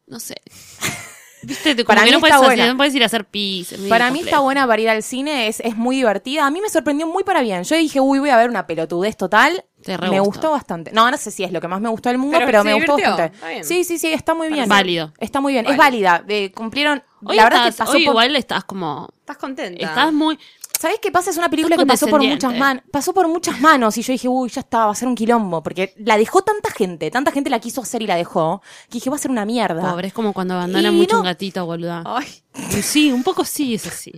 no 0.07 0.21
sé. 0.21 0.35
Viste, 1.43 1.77
como 1.77 1.87
Para 1.87 2.01
que 2.01 2.07
mí 2.07 2.13
no 2.13 2.19
puedes, 2.21 2.35
hacer- 2.35 2.47
buena. 2.47 2.67
no 2.67 2.77
puedes 2.77 2.95
ir 2.95 3.03
a 3.05 3.07
hacer 3.07 3.25
pis. 3.25 3.73
Para 3.89 4.11
mí 4.11 4.21
está 4.21 4.41
buena 4.41 4.67
para 4.67 4.83
ir 4.83 4.89
al 4.91 5.03
cine, 5.05 5.47
es, 5.47 5.61
es 5.61 5.77
muy 5.77 5.95
divertida. 5.97 6.45
A 6.45 6.51
mí 6.51 6.61
me 6.61 6.69
sorprendió 6.69 7.07
muy 7.07 7.23
para 7.23 7.41
bien. 7.41 7.63
Yo 7.63 7.77
dije, 7.77 8.01
uy, 8.01 8.19
voy 8.19 8.31
a 8.31 8.37
ver 8.37 8.51
una 8.51 8.67
pelotudez 8.67 9.17
total. 9.17 9.65
Te 9.87 9.99
me 9.99 10.19
gustó. 10.21 10.25
gustó 10.25 10.51
bastante. 10.51 10.91
No, 10.93 11.11
no 11.11 11.17
sé 11.17 11.31
si 11.31 11.45
es 11.45 11.53
lo 11.53 11.61
que 11.61 11.69
más 11.69 11.81
me 11.81 11.89
gustó 11.89 12.09
del 12.09 12.19
mundo, 12.19 12.39
Pero 12.45 12.65
me 12.65 12.75
gustó 12.75 12.95
bastante. 12.95 13.25
Está 13.37 13.49
bien. 13.49 13.65
Sí, 13.65 13.85
sí, 13.85 13.99
sí, 13.99 14.13
está 14.13 14.35
muy 14.35 14.49
bien. 14.49 14.69
Válido. 14.69 15.13
Está 15.19 15.41
muy 15.41 15.53
bien. 15.53 15.67
Es 15.67 15.77
válida. 15.77 16.25
Eh, 16.29 16.51
cumplieron. 16.53 17.03
Hoy, 17.25 17.37
la 17.37 17.45
verdad 17.45 17.69
estás, 17.69 17.75
que 17.75 17.79
pasó 17.79 17.93
hoy 17.97 18.05
por- 18.05 18.13
igual 18.13 18.37
estás 18.37 18.65
como... 18.65 19.09
¿Estás 19.21 19.37
contenta? 19.39 19.85
Estás 19.85 20.13
muy... 20.13 20.39
¿Sabés 20.79 20.99
qué 21.01 21.11
pasa? 21.11 21.31
Es 21.31 21.39
una 21.39 21.49
película 21.49 21.75
que 21.79 21.87
pasó 21.87 22.07
por 22.07 22.23
muchas 22.23 22.55
manos. 22.55 22.83
Pasó 22.91 23.15
por 23.15 23.27
muchas 23.29 23.59
manos 23.63 23.97
y 23.97 24.03
yo 24.03 24.13
dije, 24.13 24.29
uy, 24.29 24.51
ya 24.51 24.61
está, 24.61 24.85
va 24.85 24.93
a 24.93 24.95
ser 24.95 25.09
un 25.09 25.15
quilombo. 25.15 25.63
Porque 25.63 25.95
la 25.97 26.19
dejó 26.19 26.43
tanta 26.43 26.71
gente, 26.71 27.11
tanta 27.11 27.33
gente 27.33 27.49
la 27.49 27.59
quiso 27.61 27.81
hacer 27.81 28.03
y 28.03 28.07
la 28.07 28.17
dejó, 28.17 28.61
que 28.91 28.99
dije, 28.99 29.09
va 29.09 29.17
a 29.17 29.19
ser 29.19 29.31
una 29.31 29.47
mierda. 29.47 29.91
Pobre, 29.91 30.09
es 30.09 30.13
como 30.13 30.35
cuando 30.35 30.53
abandonan 30.53 30.93
Y 30.93 30.97
mucho 30.99 31.15
no. 31.15 31.21
un 31.21 31.25
gatito, 31.25 31.65
boluda. 31.65 32.03
Ay, 32.05 32.27
Y 32.73 32.83
Sí, 32.83 33.11
un 33.11 33.23
poco 33.23 33.45
sí, 33.47 33.75
es 33.75 33.87
así. 33.87 34.13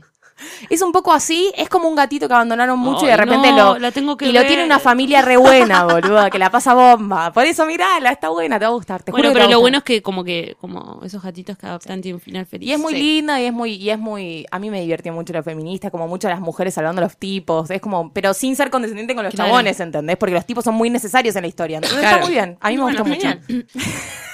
Es 0.71 0.83
un 0.83 0.93
poco 0.93 1.13
así, 1.13 1.53
es 1.57 1.69
como 1.69 1.89
un 1.89 1.95
gatito 1.95 2.29
que 2.29 2.35
abandonaron 2.35 2.79
mucho 2.79 3.05
y 3.07 3.09
de 3.09 3.17
repente 3.17 3.51
no, 3.53 3.75
lo. 3.75 3.79
la 3.79 3.91
tengo 3.93 4.17
que 4.17 4.27
y 4.27 4.33
lo 4.33 4.45
tiene 4.47 4.65
una 4.65 4.79
familia 4.79 5.23
re 5.23 5.37
buena, 5.37 5.85
boluda, 5.85 6.31
que 6.31 6.39
la 6.39 6.51
pasa 6.51 6.75
bomba. 6.75 7.33
Por 7.33 7.45
eso, 7.45 7.67
mirala, 7.67 8.11
está 8.11 8.29
buena, 8.29 8.59
te 8.59 8.65
va 8.65 8.71
a 8.71 8.75
gustar. 8.75 9.03
Te 9.03 9.11
Bueno, 9.11 9.29
juro 9.29 9.33
pero 9.35 9.45
lo 9.45 9.49
gustar. 9.57 9.61
bueno 9.63 9.79
es 9.79 9.85
que 9.85 10.03
como 10.03 10.25
que 10.25 10.57
como 10.61 11.01
esos 11.05 11.23
gatitos 11.23 11.57
que 11.59 11.67
adoptan 11.67 12.01
tienen 12.01 12.17
un 12.17 12.21
final 12.21 12.47
feliz. 12.47 12.69
Y 12.69 12.73
es 12.73 12.79
muy 12.79 12.95
Sí. 12.95 13.01
linda 13.01 13.41
y 13.41 13.47
es 13.47 13.53
muy, 13.53 13.73
y 13.75 13.91
es 13.91 13.99
muy, 13.99 14.47
a 14.51 14.59
mí 14.59 14.71
me 14.71 14.81
divirtió 14.81 15.13
mucho 15.13 15.33
la 15.33 15.43
feminista, 15.43 15.91
como 15.91 16.09
mucho 16.09 16.29
las 16.29 16.41
mujeres 16.41 16.75
salvando 16.75 17.01
a 17.01 17.05
los 17.05 17.17
tipos, 17.17 17.71
es 17.71 17.81
como, 17.81 18.13
pero 18.13 18.35
sin 18.35 18.57
ser 18.57 18.71
condescendiente 18.71 19.15
con 19.15 19.25
los 19.25 19.35
Claro. 19.35 19.51
chabones, 19.51 19.79
¿entendés? 19.81 20.17
Porque 20.17 20.35
los 20.35 20.47
tipos 20.47 20.65
son 20.65 20.75
muy 20.75 20.91
necesarios 20.91 21.35
en 21.37 21.43
la 21.43 21.49
historia. 21.49 21.77
Entonces 21.79 21.99
Claro. 22.01 22.17
está 22.17 22.27
muy 22.27 22.35
bien, 22.35 22.59
a 22.61 22.69
mí 22.71 22.77
me 22.77 22.83
Bueno, 22.83 23.05
gustó 23.05 23.15
mucho. 23.15 23.29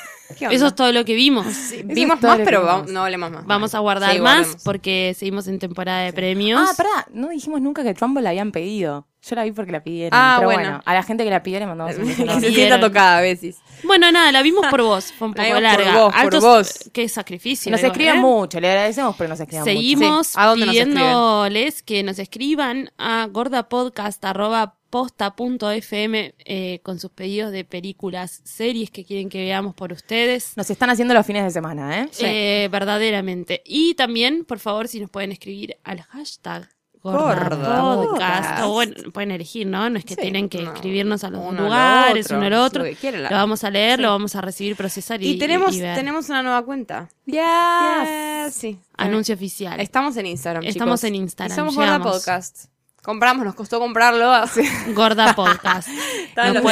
Eso 0.51 0.66
es 0.68 0.75
todo 0.75 0.91
lo 0.93 1.05
que 1.05 1.14
vimos. 1.14 1.47
Vimos 1.85 2.20
más, 2.22 2.41
pero 2.45 2.64
vamos- 2.64 2.91
no 2.91 3.05
hablemos 3.05 3.31
más. 3.31 3.47
Vamos 3.47 3.75
a 3.75 3.79
guardar 3.81 4.12
Sí, 4.12 4.20
más 4.20 4.39
guardemos. 4.39 4.62
porque 4.64 5.14
seguimos 5.18 5.47
en 5.49 5.59
temporada 5.59 6.01
de 6.03 6.12
premios. 6.12 6.61
Ah, 6.62 6.72
pará, 6.77 7.07
no 7.12 7.29
dijimos 7.29 7.61
nunca 7.61 7.83
que 7.83 7.95
Trumbo 7.95 8.20
la 8.20 8.31
habían 8.31 8.51
pedido. 8.53 9.07
Yo 9.27 9.37
la 9.37 9.45
vi 9.45 9.53
porque 9.53 9.72
la 9.72 9.83
pidieron. 9.83 10.11
Ah, 10.12 10.35
pero 10.39 10.49
bueno. 10.49 10.62
bueno. 10.68 10.83
a 10.85 10.95
la 10.95 11.03
gente 11.03 11.25
que 11.25 11.31
la 11.31 11.43
pidió 11.43 11.59
le 11.59 11.66
mandamos 11.66 11.97
un 11.97 12.05
que 12.14 12.14
se 12.41 12.53
sienta 12.53 12.79
tocada 12.79 13.18
a 13.18 13.20
veces. 13.22 13.57
Bueno, 13.83 14.11
nada, 14.12 14.31
la 14.33 14.43
vimos 14.43 14.66
por 14.66 14.83
vos. 14.83 15.12
Fue 15.12 15.29
un 15.29 15.35
La 15.35 15.43
poco 15.45 15.55
por 15.55 15.62
larga. 15.62 15.93
vos, 15.99 16.12
por 16.12 16.20
Altos- 16.20 16.43
vos. 16.43 16.91
Qué 16.93 17.09
sacrificio. 17.09 17.70
Nos 17.70 17.81
igual, 17.81 17.93
escriben 17.93 18.16
¿eh? 18.16 18.20
mucho, 18.20 18.61
le 18.61 18.68
agradecemos, 18.68 19.14
pero 19.16 19.29
nos 19.31 19.41
escriben 19.41 19.62
mucho. 19.62 19.72
Seguimos 19.72 20.27
Sí. 20.29 20.35
¿A 20.37 20.47
dónde 20.47 20.66
nos 20.66 20.72
pidiéndoles 20.75 21.83
que 21.83 22.03
nos 22.03 22.18
escriban 22.18 22.91
a 22.99 23.29
gordapodcast.posta.fm 24.95 26.34
eh, 26.45 26.80
con 26.82 26.99
sus 27.01 27.11
pedidos 27.11 27.53
de 27.53 27.64
películas, 27.64 28.40
series 28.45 28.90
que 28.90 29.05
quieren 29.05 29.28
que 29.28 29.38
veamos 29.38 29.74
por 29.74 29.92
ustedes. 29.92 30.57
Nos 30.57 30.70
están 30.70 30.90
haciendo 30.90 31.14
los 31.14 31.26
fines 31.26 31.45
de 31.45 31.51
semana, 31.51 32.03
¿eh? 32.03 32.09
Eh, 32.20 32.68
verdaderamente. 32.70 33.62
Y 33.66 33.95
también, 33.95 34.45
por 34.45 34.59
favor, 34.59 34.88
si 34.88 35.01
nos 35.01 35.11
pueden 35.11 35.32
escribir 35.32 35.76
al 35.84 36.03
hashtag 36.03 36.68
Gorda 37.03 37.51
Podcast. 37.51 38.11
Podcast. 38.11 38.62
O 38.62 38.72
bueno, 38.72 38.95
pueden 39.12 39.30
elegir, 39.32 39.66
¿no? 39.66 39.90
No 39.90 39.99
es 39.99 40.07
que 40.07 40.14
Sí, 40.14 40.22
tienen 40.22 40.49
que 40.49 40.62
no. 40.62 40.72
escribirnos 40.72 41.22
a 41.22 41.28
los 41.30 41.40
Uno 41.42 41.51
al 41.59 41.64
lugares, 41.64 42.26
otro, 42.26 42.36
uno 42.38 42.47
al 42.47 42.53
otro. 42.55 42.84
lo 42.84 43.30
vamos 43.30 43.62
a 43.62 43.70
leer, 43.70 43.97
Sí. 43.99 44.03
lo 44.03 44.09
vamos 44.09 44.34
a 44.36 44.40
recibir, 44.40 44.74
procesar 44.74 45.22
y, 45.22 45.32
Y 45.32 45.38
tenemos, 45.38 45.76
y 45.76 45.82
ver. 45.82 45.97
tenemos 45.97 46.30
una 46.30 46.42
nueva 46.42 46.64
cuenta. 46.64 47.11
Yes. 47.26 47.36
Yes, 48.47 48.55
Sí. 48.55 48.78
anuncio 48.97 49.34
oficial. 49.34 49.80
Estamos 49.80 50.16
en 50.16 50.26
Instagram, 50.26 50.64
Estamos 50.64 51.01
chicos. 51.01 51.09
en 51.09 51.14
Instagram, 51.16 51.53
Y 51.53 51.57
somos 51.57 51.74
Gorda. 51.76 51.99
Podcast. 52.03 52.68
Compramos, 53.05 53.45
nos 53.45 53.55
costó 53.55 53.79
comprarlo. 53.79 54.33
así. 54.33 54.63
Gorda 54.95 55.35
Podcast. 55.35 55.89
Nos 56.37 56.63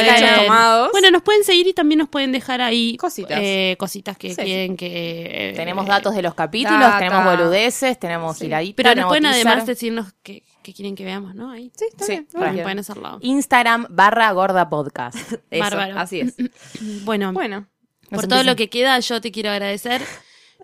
tomados. 0.44 0.88
bueno, 0.90 1.10
nos 1.12 1.22
pueden 1.22 1.44
seguir 1.44 1.68
y 1.68 1.72
también 1.72 1.98
nos 1.98 2.08
pueden 2.08 2.32
dejar 2.32 2.60
ahí 2.60 2.96
Cositas. 2.96 3.38
eh, 3.40 3.76
cositas 3.78 4.16
que 4.16 4.30
Sí, 4.34 4.42
quieren 4.42 4.76
que. 4.76 5.50
eh, 5.50 5.52
Tenemos 5.54 5.86
datos 5.86 6.14
de 6.16 6.22
los 6.22 6.34
capítulos, 6.34 6.80
Data. 6.80 6.98
tenemos 6.98 7.24
boludeces, 7.24 7.98
tenemos 8.00 8.38
Sí. 8.38 8.46
giraditas, 8.46 8.74
Pero 8.76 8.94
nos 9.00 9.08
pueden 9.08 9.26
además 9.26 9.66
decirnos 9.66 10.14
que, 10.24 10.42
que 10.62 10.72
quieren 10.74 10.96
que 10.96 11.04
veamos, 11.04 11.34
¿no? 11.36 11.50
Ahí. 11.50 11.70
Sí, 11.76 11.84
está 11.90 12.04
Sí, 12.06 12.12
bien. 12.12 12.62
pueden 12.62 12.78
hacerlo. 12.80 13.18
Instagram 13.20 13.86
barra 13.90 14.32
gorda 14.32 14.68
podcast. 14.68 15.16
Eso, 15.50 15.60
Bárbaro. 15.62 15.98
Así 15.98 16.20
es. 16.20 16.34
Bueno, 17.04 17.32
Bueno. 17.32 17.68
por 18.10 18.26
todo 18.26 18.42
lo 18.42 18.56
que 18.56 18.68
queda, 18.68 18.98
yo 18.98 19.20
te 19.20 19.30
quiero 19.30 19.50
agradecer. 19.50 20.02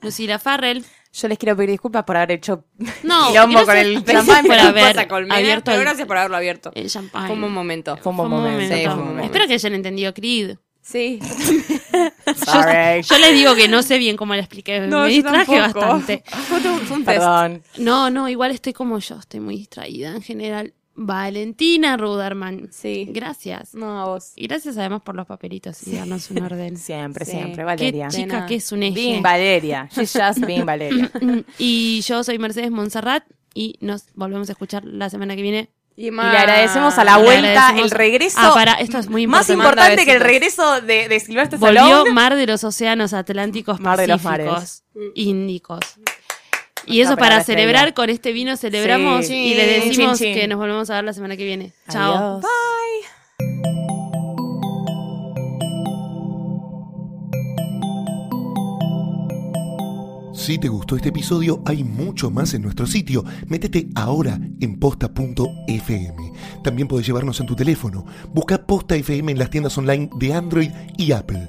Lucila 0.01 0.39
Farrell. 0.39 0.85
Yo 1.13 1.27
les 1.29 1.39
quiero 1.39 1.57
pedir 1.57 1.71
disculpas 1.71 2.05
por 2.05 2.17
haber 2.17 2.33
hecho 2.33 2.65
No, 3.03 3.29
quilombo 3.29 3.65
con 3.65 3.77
el 3.77 4.03
por 4.05 4.13
champán. 4.15 4.51
haber 4.61 4.95
Pasa 4.95 5.09
Colmena, 5.09 5.37
abierto 5.37 5.65
pero 5.67 5.79
el- 5.79 5.85
gracias 5.85 6.07
por 6.07 6.17
haberlo 6.19 6.37
abierto. 6.37 6.71
el 6.75 6.89
champán. 6.91 7.27
Fue 7.27 7.35
un 7.35 7.41
buen 7.43 7.53
momento. 7.53 7.97
Fue 7.97 8.11
un 8.11 8.17
buen 8.19 8.31
momento. 8.31 8.75
Sí. 8.75 8.85
Espero 9.25 9.47
que 9.47 9.55
hayan 9.55 9.75
entendido 9.75 10.13
Creed. 10.15 10.57
Sí. 10.83 11.19
Sorry. 12.45 13.03
Yo 13.03 13.19
les 13.19 13.33
digo 13.33 13.55
que 13.55 13.69
no 13.69 13.83
sé 13.83 13.99
bien 13.99 14.17
cómo 14.17 14.35
la 14.35 14.41
expliqué. 14.41 14.81
No, 14.81 15.03
Me 15.03 15.09
yo 15.11 15.15
distraje 15.17 15.59
bastante. 15.61 16.23
Fue 16.49 16.59
un. 16.97 17.05
Perdón. 17.05 17.63
No, 17.79 18.11
no, 18.11 18.29
igual 18.29 18.51
estoy 18.53 18.73
como 18.73 18.99
yo, 18.99 19.17
estoy 19.19 19.41
muy 19.41 19.57
distraída 19.57 20.11
en 20.15 20.23
general. 20.23 20.73
Valentina 21.01 21.97
Ruderman. 21.97 22.69
Sí. 22.73 23.07
Gracias. 23.11 23.73
No, 23.75 24.01
a 24.01 24.07
vos. 24.07 24.33
Y 24.35 24.49
gracias 24.49 24.77
además 24.77 25.03
por 25.03 25.15
los 25.15 25.27
papelitos 25.27 25.87
y 25.87 25.93
darnos 25.97 26.31
un 26.31 26.43
orden. 26.43 26.77
Siempre, 26.77 27.25
Sí. 27.25 27.31
siempre, 27.33 27.57
Qué 27.57 27.65
Valeria. 27.65 28.09
chica 28.09 28.27
nada. 28.35 28.47
que 28.47 28.57
es 28.57 28.73
un 28.73 28.83
eje. 28.83 28.95
Being 28.95 29.23
Valeria. 29.23 29.89
She's 29.95 30.13
just 30.13 30.41
being 30.45 30.65
Valeria. 30.67 31.11
y 31.59 32.01
yo 32.03 32.25
soy 32.25 32.39
Mercedes 32.39 32.71
Monserrat 32.73 33.25
y 33.55 33.77
nos 33.81 34.05
volvemos 34.15 34.49
a 34.49 34.53
escuchar 34.53 34.85
la 34.85 35.09
semana 35.09 35.37
que 35.37 35.43
viene. 35.43 35.71
Y, 35.97 36.09
Y 36.09 36.11
le 36.13 36.21
agradecemos 36.21 36.97
a 36.99 37.05
la 37.05 37.17
Le 37.19 37.25
vuelta, 37.25 37.75
el 37.77 37.91
regreso. 37.91 38.39
Ah, 38.41 38.53
para, 38.55 38.73
esto 38.75 38.99
es 38.99 39.09
muy 39.09 39.27
Más 39.27 39.49
importante. 39.51 39.81
importante 39.81 40.05
que 40.05 40.13
el 40.17 40.21
regreso 40.21 40.81
de, 40.81 41.09
de 41.09 41.19
Silvestre 41.21 41.59
Volvió 41.59 41.81
Stallone. 41.81 42.13
Mar 42.13 42.37
de 42.37 42.47
los 42.47 42.63
Océanos 42.63 43.13
Atlánticos 43.13 43.81
Mar 43.81 43.99
de 43.99 44.07
los 44.07 44.23
mares. 44.23 44.85
Índicos. 45.15 45.81
Y 46.89 47.01
eso 47.01 47.17
para 47.17 47.43
celebrar 47.45 47.89
estrella. 47.89 47.95
con 47.95 48.11
este 48.11 48.33
vino 48.33 48.57
celebramos 48.57 49.27
Sí. 49.27 49.35
y 49.35 49.55
le 49.55 49.67
decimos 49.67 50.19
Chin, 50.19 50.29
chin. 50.29 50.35
que 50.35 50.49
nos 50.49 50.59
volvemos 50.59 50.89
a 50.91 50.95
ver 50.97 51.05
la 51.05 51.13
semana 51.13 51.37
que 51.37 51.45
viene. 51.45 51.73
Chao. 51.91 52.41
Adiós. 52.41 52.45
Si 60.33 60.57
te 60.59 60.69
gustó 60.69 60.97
este 60.97 61.09
episodio, 61.11 61.61
hay 61.67 61.85
mucho 61.85 62.31
más 62.31 62.55
en 62.55 62.63
nuestro 62.63 62.87
sitio. 62.87 63.25
Métete 63.49 63.89
ahora 63.95 64.39
en 64.61 64.79
posta.fm. 64.79 66.33
También 66.63 66.89
puedes 66.89 67.07
llevarnos 67.07 67.41
en 67.41 67.47
tu 67.47 67.55
teléfono. 67.57 68.07
Busca 68.33 68.65
Posta 68.67 68.95
FM 68.97 69.33
en 69.33 69.39
las 69.39 69.51
tiendas 69.51 69.77
online 69.77 70.09
de 70.19 70.33
Android 70.33 70.71
y 70.97 71.13
Apple. 71.13 71.49